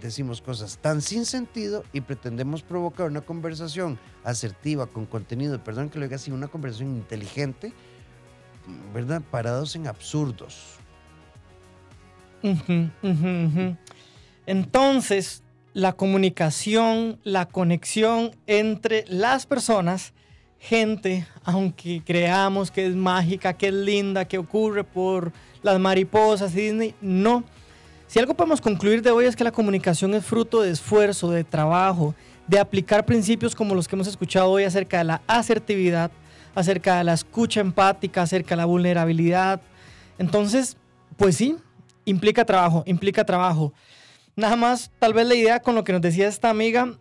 decimos 0.00 0.40
cosas 0.42 0.78
tan 0.78 1.00
sin 1.00 1.24
sentido 1.24 1.84
y 1.92 2.00
pretendemos 2.00 2.62
provocar 2.62 3.06
una 3.06 3.20
conversación 3.20 3.98
asertiva, 4.24 4.86
con 4.88 5.06
contenido, 5.06 5.62
perdón 5.62 5.90
que 5.90 5.98
lo 5.98 6.06
diga 6.06 6.16
así, 6.16 6.32
una 6.32 6.48
conversación 6.48 6.96
inteligente, 6.96 7.72
¿verdad? 8.92 9.22
Parados 9.30 9.76
en 9.76 9.86
absurdos. 9.86 10.76
Entonces, 14.46 15.44
la 15.72 15.92
comunicación, 15.92 17.20
la 17.22 17.46
conexión 17.46 18.32
entre 18.46 19.04
las 19.06 19.46
personas, 19.46 20.14
gente, 20.60 21.26
aunque 21.42 22.02
creamos 22.04 22.70
que 22.70 22.86
es 22.86 22.94
mágica, 22.94 23.54
que 23.54 23.68
es 23.68 23.74
linda, 23.74 24.26
que 24.26 24.38
ocurre 24.38 24.84
por 24.84 25.32
las 25.62 25.80
mariposas 25.80 26.54
y 26.54 26.60
Disney, 26.60 26.94
no. 27.00 27.42
Si 28.06 28.18
algo 28.18 28.34
podemos 28.34 28.60
concluir 28.60 29.02
de 29.02 29.10
hoy 29.10 29.24
es 29.24 29.34
que 29.34 29.44
la 29.44 29.52
comunicación 29.52 30.14
es 30.14 30.24
fruto 30.24 30.60
de 30.60 30.70
esfuerzo, 30.70 31.30
de 31.30 31.44
trabajo, 31.44 32.14
de 32.46 32.58
aplicar 32.58 33.06
principios 33.06 33.54
como 33.54 33.74
los 33.74 33.88
que 33.88 33.96
hemos 33.96 34.06
escuchado 34.06 34.50
hoy 34.50 34.64
acerca 34.64 34.98
de 34.98 35.04
la 35.04 35.22
asertividad, 35.26 36.10
acerca 36.54 36.98
de 36.98 37.04
la 37.04 37.14
escucha 37.14 37.60
empática, 37.60 38.22
acerca 38.22 38.50
de 38.50 38.56
la 38.56 38.64
vulnerabilidad. 38.66 39.60
Entonces, 40.18 40.76
pues 41.16 41.36
sí, 41.36 41.56
implica 42.04 42.44
trabajo, 42.44 42.82
implica 42.86 43.24
trabajo. 43.24 43.72
Nada 44.36 44.56
más, 44.56 44.90
tal 44.98 45.14
vez 45.14 45.26
la 45.26 45.34
idea 45.34 45.60
con 45.60 45.74
lo 45.74 45.84
que 45.84 45.92
nos 45.92 46.02
decía 46.02 46.28
esta 46.28 46.50
amiga, 46.50 46.98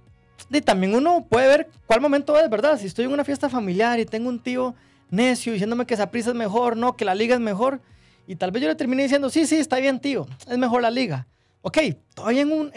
de 0.50 0.62
también 0.62 0.96
uno 0.96 1.26
puede 1.30 1.48
ver 1.48 1.70
cuál 1.86 2.02
momento 2.02 2.38
es, 2.40 2.50
¿verdad? 2.50 2.80
Si 2.80 2.88
estoy 2.88 3.06
en 3.06 3.12
una 3.12 3.24
fiesta 3.24 3.50
familiar 3.50 4.00
y 4.00 4.06
tengo 4.06 4.30
un 4.30 4.40
tío 4.40 4.76
necio 5.10 5.54
diciéndome 5.54 5.86
que 5.86 5.94
esa 5.94 6.12
prisa 6.12 6.30
es 6.30 6.36
mejor, 6.36 6.78
no, 6.78 6.96
que 6.96 7.06
la 7.06 7.16
liga 7.16 7.36
es 7.36 7.42
mejor, 7.42 7.82
y 8.28 8.36
tal 8.36 8.52
vez 8.52 8.62
yo 8.62 8.70
le 8.70 8.76
termine 8.76 9.04
diciendo, 9.04 9.30
sí, 9.30 9.48
sí, 9.48 9.56
está 9.56 9.78
bien, 9.80 10.00
tío, 10.00 10.28
es 10.48 10.58
mejor 10.58 10.82
la 10.82 10.92
liga. 10.92 11.28
Ok, 11.62 11.78
estoy 11.78 12.40
en 12.40 12.52
un, 12.52 12.72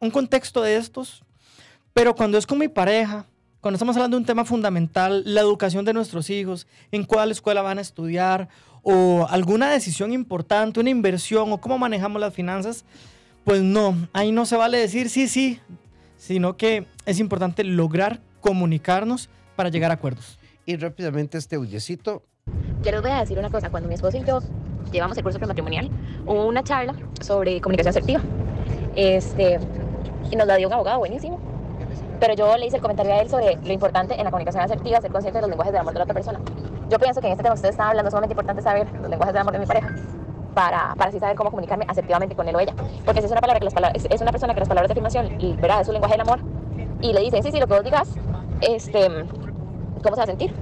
un 0.00 0.10
contexto 0.10 0.62
de 0.62 0.76
estos, 0.76 1.22
pero 1.92 2.14
cuando 2.14 2.38
es 2.38 2.46
con 2.46 2.58
mi 2.58 2.68
pareja, 2.68 3.26
cuando 3.60 3.76
estamos 3.76 3.96
hablando 3.96 4.16
de 4.16 4.20
un 4.20 4.26
tema 4.26 4.44
fundamental, 4.44 5.22
la 5.26 5.40
educación 5.40 5.84
de 5.84 5.92
nuestros 5.92 6.30
hijos, 6.30 6.66
en 6.92 7.04
cuál 7.04 7.30
escuela 7.30 7.62
van 7.62 7.78
a 7.78 7.82
estudiar, 7.82 8.48
o 8.82 9.26
alguna 9.28 9.70
decisión 9.70 10.12
importante, 10.12 10.80
una 10.80 10.90
inversión, 10.90 11.52
o 11.52 11.60
cómo 11.60 11.76
manejamos 11.76 12.20
las 12.20 12.32
finanzas, 12.32 12.84
pues 13.44 13.62
no, 13.62 13.96
ahí 14.12 14.32
no 14.32 14.46
se 14.46 14.56
vale 14.56 14.78
decir 14.78 15.08
sí, 15.08 15.28
sí, 15.28 15.60
sino 16.16 16.56
que 16.56 16.86
es 17.04 17.20
importante 17.20 17.64
lograr 17.64 18.20
comunicarnos 18.40 19.28
para 19.54 19.68
llegar 19.68 19.90
a 19.90 19.94
acuerdos. 19.94 20.38
Y 20.64 20.76
rápidamente 20.76 21.38
este 21.38 21.56
audicito, 21.56 22.22
Yo 22.82 22.92
les 22.92 23.02
voy 23.02 23.10
a 23.10 23.20
decir 23.20 23.38
una 23.38 23.50
cosa, 23.50 23.70
cuando 23.70 23.88
mi 23.88 23.94
esposo 23.94 24.16
y 24.16 24.24
yo 24.24 24.40
llevamos 24.92 25.16
el 25.16 25.24
curso 25.24 25.38
prematrimonial, 25.38 25.90
hubo 26.26 26.46
una 26.46 26.62
charla 26.62 26.94
sobre 27.20 27.60
comunicación 27.60 27.90
asertiva. 27.90 28.20
Este, 28.94 29.58
y 30.30 30.36
nos 30.36 30.46
la 30.46 30.56
dio 30.56 30.68
un 30.68 30.74
abogado 30.74 30.98
buenísimo. 30.98 31.40
Pero 32.20 32.34
yo 32.34 32.56
le 32.56 32.66
hice 32.66 32.76
el 32.76 32.82
comentario 32.82 33.12
a 33.12 33.20
él 33.20 33.28
sobre 33.28 33.56
lo 33.56 33.72
importante 33.72 34.14
en 34.14 34.24
la 34.24 34.30
comunicación 34.30 34.62
asertiva, 34.62 35.00
ser 35.00 35.10
consciente 35.10 35.38
de 35.38 35.42
los 35.42 35.50
lenguajes 35.50 35.72
del 35.72 35.80
amor 35.80 35.92
de 35.92 35.98
la 35.98 36.04
otra 36.04 36.14
persona. 36.14 36.40
Yo 36.88 36.98
pienso 36.98 37.20
que 37.20 37.26
en 37.26 37.32
este 37.32 37.42
tema 37.42 37.54
que 37.54 37.58
ustedes 37.58 37.74
están 37.74 37.88
hablando 37.88 38.08
es 38.08 38.12
sumamente 38.12 38.32
importante 38.32 38.62
saber 38.62 38.86
los 39.00 39.10
lenguajes 39.10 39.34
del 39.34 39.40
amor 39.42 39.52
de 39.52 39.58
mi 39.58 39.66
pareja 39.66 39.94
para, 40.56 40.94
para 40.94 41.10
así 41.10 41.20
saber 41.20 41.36
cómo 41.36 41.50
comunicarme 41.50 41.84
asertivamente 41.86 42.34
con 42.34 42.48
él 42.48 42.56
o 42.56 42.60
ella. 42.60 42.74
Porque 43.04 43.20
si 43.20 43.26
es 43.26 43.30
una, 43.30 43.42
palabra 43.42 43.58
que 43.58 43.66
las 43.66 43.74
palabras, 43.74 44.06
es, 44.10 44.20
una 44.22 44.32
persona 44.32 44.54
que 44.54 44.60
las 44.60 44.68
palabras 44.70 44.88
de 44.88 44.92
afirmación 44.94 45.58
¿verdad? 45.60 45.82
es 45.82 45.86
su 45.86 45.92
lenguaje 45.92 46.14
del 46.14 46.22
amor 46.22 46.40
y 47.02 47.12
le 47.12 47.20
dicen, 47.20 47.42
sí, 47.42 47.52
sí, 47.52 47.60
lo 47.60 47.66
que 47.66 47.74
vos 47.74 47.84
digas, 47.84 48.08
este, 48.62 49.06
¿cómo 49.06 50.14
se 50.14 50.16
va 50.16 50.22
a 50.22 50.26
sentir? 50.26 50.54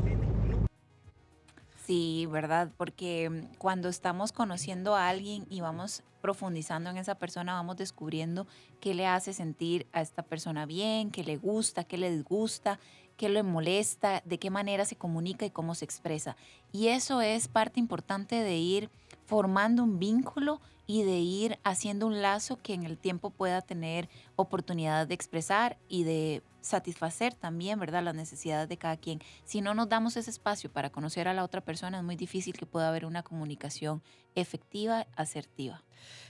Sí, 1.87 2.27
¿verdad? 2.29 2.71
Porque 2.77 3.31
mm, 3.31 3.57
cuando 3.59 3.89
estamos 3.89 4.33
conociendo 4.33 4.97
a 4.97 5.09
alguien 5.09 5.47
y 5.49 5.61
vamos 5.61 6.03
profundizando 6.21 6.91
en 6.91 6.97
esa 6.97 7.15
persona, 7.15 7.55
vamos 7.55 7.77
descubriendo 7.77 8.49
qué 8.81 8.95
le 8.95 9.07
hace 9.07 9.33
sentir 9.33 9.87
a 9.93 10.01
esta 10.01 10.25
persona 10.25 10.67
bien, 10.67 11.13
qué 11.13 11.23
le 11.23 11.37
gusta, 11.37 11.85
qué 11.85 11.99
le 11.99 12.11
disgusta, 12.11 12.81
qué 13.17 13.29
le 13.29 13.45
molesta, 13.45 14.23
de 14.25 14.39
qué 14.39 14.51
manera 14.51 14.87
se 14.87 14.97
comunica 14.97 15.47
y 15.47 15.51
cómo 15.51 15.77
se 15.77 15.85
expresa. 15.85 16.37
Y 16.73 16.89
eso 16.89 17.21
es 17.21 17.47
parte 17.47 17.79
importante 17.79 18.43
de 18.43 18.57
ir 18.57 18.91
formando 19.27 19.83
un 19.83 19.99
vínculo 19.99 20.61
y 20.87 21.03
de 21.03 21.19
ir 21.19 21.59
haciendo 21.65 22.07
un 22.07 22.21
lazo 22.21 22.59
que 22.63 22.75
en 22.75 22.85
el 22.85 22.99
tiempo 22.99 23.31
pueda 23.31 23.63
tener 23.63 24.09
oportunidad 24.37 25.07
de 25.07 25.15
expresar 25.15 25.79
y 25.89 26.05
de 26.05 26.43
satisfacer 26.61 27.35
también, 27.35 27.79
¿verdad?, 27.79 28.03
las 28.03 28.15
necesidades 28.15 28.69
de 28.69 28.77
cada 28.77 28.97
quien. 28.97 29.21
Si 29.45 29.61
no 29.61 29.75
nos 29.75 29.89
damos 29.89 30.17
ese 30.17 30.31
espacio 30.31 30.71
para 30.73 30.91
conocer 30.91 31.29
a 31.29 31.35
la 31.35 31.45
otra 31.45 31.61
persona, 31.61 31.99
es 31.99 32.05
muy 32.05 32.17
difícil 32.17 32.55
que 32.55 32.67
pueda 32.67 32.89
haber 32.89 33.05
una 33.05 33.23
comunicación 33.23 34.03
efectiva, 34.35 35.07
asertiva. 35.17 35.83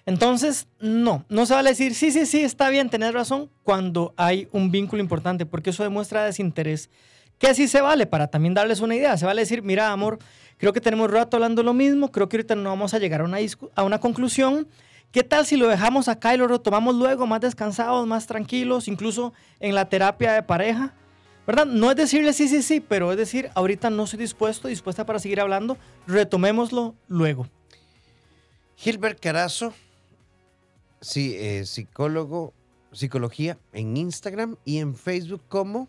Entonces, 0.07 0.67
no, 0.81 1.25
no 1.29 1.47
se 1.47 1.55
vale 1.55 1.71
decir, 1.71 1.95
sí, 1.95 2.11
sí, 2.11 2.27
sí, 2.27 2.43
está 2.43 2.69
bien, 2.69 2.91
tenés 2.91 3.15
razón, 3.15 3.51
cuando 3.63 4.13
hay 4.17 4.49
un 4.53 4.71
vínculo 4.71 5.03
importante, 5.03 5.47
porque 5.47 5.71
eso 5.71 5.83
demuestra 5.83 6.25
desinterés. 6.25 6.91
Que 7.39 7.55
sí 7.55 7.69
se 7.69 7.81
vale, 7.81 8.07
para 8.07 8.29
también 8.29 8.55
darles 8.55 8.81
una 8.81 8.95
idea, 8.95 9.17
se 9.17 9.27
vale 9.27 9.43
decir, 9.43 9.63
mira, 9.63 9.91
amor, 9.91 10.19
creo 10.57 10.73
que 10.73 10.81
tenemos 10.81 11.11
rato 11.11 11.37
hablando 11.37 11.63
lo 11.63 11.75
mismo, 11.75 12.11
creo 12.11 12.29
que 12.29 12.37
ahorita 12.37 12.55
no 12.55 12.71
vamos 12.71 12.95
a 12.95 12.99
llegar 12.99 13.21
a 13.21 13.25
una, 13.25 13.39
a 13.75 13.83
una 13.83 14.01
conclusión. 14.01 14.69
¿Qué 15.11 15.23
tal 15.23 15.47
si 15.47 15.57
lo 15.57 15.69
dejamos 15.69 16.09
acá 16.09 16.35
y 16.35 16.39
lo 16.39 16.49
retomamos 16.49 16.97
luego, 16.97 17.27
más 17.27 17.41
descansados, 17.41 18.07
más 18.07 18.27
tranquilos, 18.27 18.89
incluso 18.89 19.33
en 19.61 19.75
la 19.75 19.89
terapia 19.89 20.33
de 20.33 20.43
pareja? 20.43 20.93
¿Verdad? 21.47 21.67
No 21.67 21.91
es 21.91 21.97
decirle 21.97 22.33
sí, 22.33 22.49
sí, 22.49 22.63
sí, 22.63 22.81
pero 22.81 23.13
es 23.13 23.19
decir, 23.19 23.51
ahorita 23.55 23.91
no 23.91 24.05
estoy 24.05 24.19
dispuesto, 24.19 24.69
dispuesta 24.69 25.05
para 25.05 25.19
seguir 25.19 25.41
hablando, 25.41 25.77
retomémoslo 26.07 26.95
luego. 27.07 27.47
Gilbert 28.77 29.21
Carazo, 29.21 29.73
sí, 31.01 31.35
eh, 31.37 31.65
psicólogo, 31.67 32.55
psicología 32.93 33.59
en 33.73 33.97
Instagram 33.97 34.57
y 34.65 34.79
en 34.79 34.95
Facebook 34.97 35.43
como 35.49 35.89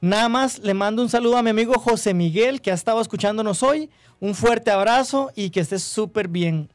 nada 0.01 0.31
más 0.31 0.61
le 0.61 0.73
mando 0.75 1.03
un 1.03 1.11
saludo 1.11 1.37
a 1.37 1.43
mi 1.43 1.51
amigo 1.51 1.79
José 1.79 2.15
Miguel, 2.15 2.63
que 2.63 2.71
ha 2.71 2.75
estado 2.75 3.03
escuchándonos 3.03 3.63
hoy. 3.63 3.91
Un 4.19 4.35
fuerte 4.35 4.71
abrazo 4.71 5.31
y 5.35 5.51
que 5.51 5.61
estés 5.61 5.83
súper 5.83 6.29
bien. 6.29 6.71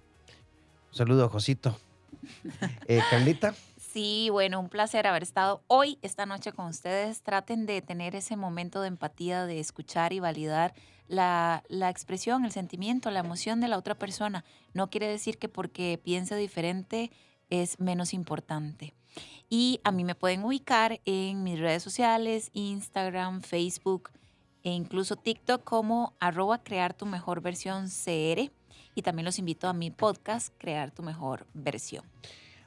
Saludo 0.92 1.26
a 1.26 1.30
Josito. 1.30 1.76
Eh, 2.88 3.02
Carlita. 3.10 3.54
Sí, 3.78 4.30
bueno, 4.32 4.60
un 4.60 4.70
placer 4.70 5.06
haber 5.06 5.24
estado 5.24 5.64
hoy, 5.68 5.98
esta 6.02 6.26
noche 6.26 6.54
con 6.54 6.68
ustedes. 6.68 7.22
Traten 7.24 7.66
de 7.66 7.82
tener 7.82 8.16
ese 8.16 8.38
momento 8.38 8.82
de 8.82 8.88
empatía, 8.88 9.46
de 9.46 9.60
escuchar 9.60 10.14
y 10.14 10.20
validar 10.20 10.74
la, 11.08 11.64
la, 11.68 11.90
expresión, 11.90 12.46
el 12.46 12.52
sentimiento, 12.52 13.12
la 13.12 13.20
emoción 13.20 13.60
de 13.60 13.68
la 13.68 13.78
otra 13.78 13.96
persona. 13.96 14.46
No 14.74 14.90
quiere 14.90 15.08
decir 15.08 15.38
que 15.38 15.50
porque 15.50 16.00
piense 16.02 16.36
diferente 16.38 17.12
es 17.50 17.80
menos 17.80 18.14
importante. 18.14 18.94
Y 19.50 19.82
a 19.84 19.92
mí 19.92 20.06
me 20.06 20.16
pueden 20.16 20.46
ubicar 20.46 21.02
en 21.04 21.44
mis 21.44 21.60
redes 21.60 21.84
sociales, 21.84 22.50
Instagram, 22.54 23.42
Facebook 23.42 24.12
e 24.64 24.72
incluso 24.72 25.18
TikTok 25.18 25.64
como 25.64 26.14
arroba 26.20 26.64
crear 26.64 26.94
tu 26.94 27.06
mejor 27.06 27.42
versión 27.42 27.88
CR. 27.88 28.50
Y 28.96 29.04
también 29.04 29.26
los 29.26 29.38
invito 29.40 29.68
a 29.68 29.74
mi 29.74 29.92
podcast, 29.92 30.54
Crear 30.58 30.92
tu 30.92 31.04
mejor 31.04 31.46
versión. 31.54 32.06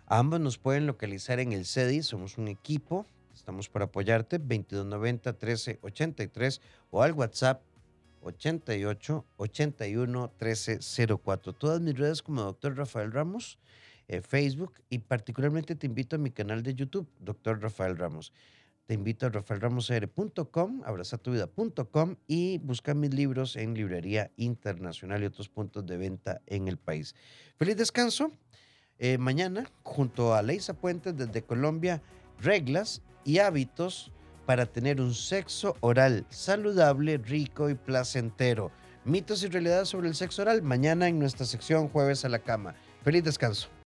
Ambos 0.06 0.38
nos 0.40 0.58
pueden 0.58 0.86
localizar 0.86 1.40
en 1.40 1.52
el 1.52 1.64
CEDI, 1.64 2.02
somos 2.02 2.36
un 2.38 2.48
equipo, 2.48 3.06
estamos 3.34 3.68
para 3.68 3.86
apoyarte, 3.86 4.40
2290-1383 4.40 6.60
o 6.90 7.02
al 7.02 7.12
WhatsApp 7.12 7.62
88 8.24 9.24
81 9.36 10.32
1304. 10.40 11.52
Todas 11.52 11.80
mis 11.80 11.96
redes 11.96 12.22
como 12.22 12.42
Dr. 12.42 12.76
Rafael 12.76 13.12
Ramos, 13.12 13.58
eh, 14.08 14.20
Facebook 14.20 14.74
y 14.90 14.98
particularmente 14.98 15.74
te 15.74 15.86
invito 15.86 16.16
a 16.16 16.18
mi 16.18 16.30
canal 16.30 16.62
de 16.62 16.74
YouTube, 16.74 17.08
Dr. 17.20 17.60
Rafael 17.60 17.96
Ramos. 17.96 18.32
Te 18.86 18.92
invito 18.92 19.24
a 19.24 19.30
rafaelramosr.com, 19.30 20.82
abrazatuvida.com 20.84 22.16
y 22.26 22.58
busca 22.58 22.92
mis 22.92 23.14
libros 23.14 23.56
en 23.56 23.72
Librería 23.72 24.30
Internacional 24.36 25.22
y 25.22 25.26
otros 25.26 25.48
puntos 25.48 25.86
de 25.86 25.96
venta 25.96 26.42
en 26.46 26.68
el 26.68 26.76
país. 26.76 27.14
Feliz 27.56 27.76
descanso. 27.76 28.30
Eh, 28.98 29.16
mañana, 29.16 29.64
junto 29.82 30.34
a 30.34 30.42
Leisa 30.42 30.74
Puentes 30.74 31.16
desde 31.16 31.42
Colombia, 31.42 32.02
reglas 32.38 33.00
y 33.24 33.38
hábitos 33.38 34.12
para 34.44 34.66
tener 34.66 35.00
un 35.00 35.14
sexo 35.14 35.76
oral 35.80 36.26
saludable, 36.28 37.16
rico 37.16 37.70
y 37.70 37.74
placentero. 37.74 38.70
Mitos 39.06 39.42
y 39.42 39.48
realidades 39.48 39.88
sobre 39.88 40.08
el 40.08 40.14
sexo 40.14 40.42
oral, 40.42 40.62
mañana 40.62 41.08
en 41.08 41.18
nuestra 41.18 41.46
sección 41.46 41.88
Jueves 41.88 42.24
a 42.24 42.28
la 42.28 42.40
Cama. 42.40 42.74
Feliz 43.02 43.24
descanso. 43.24 43.74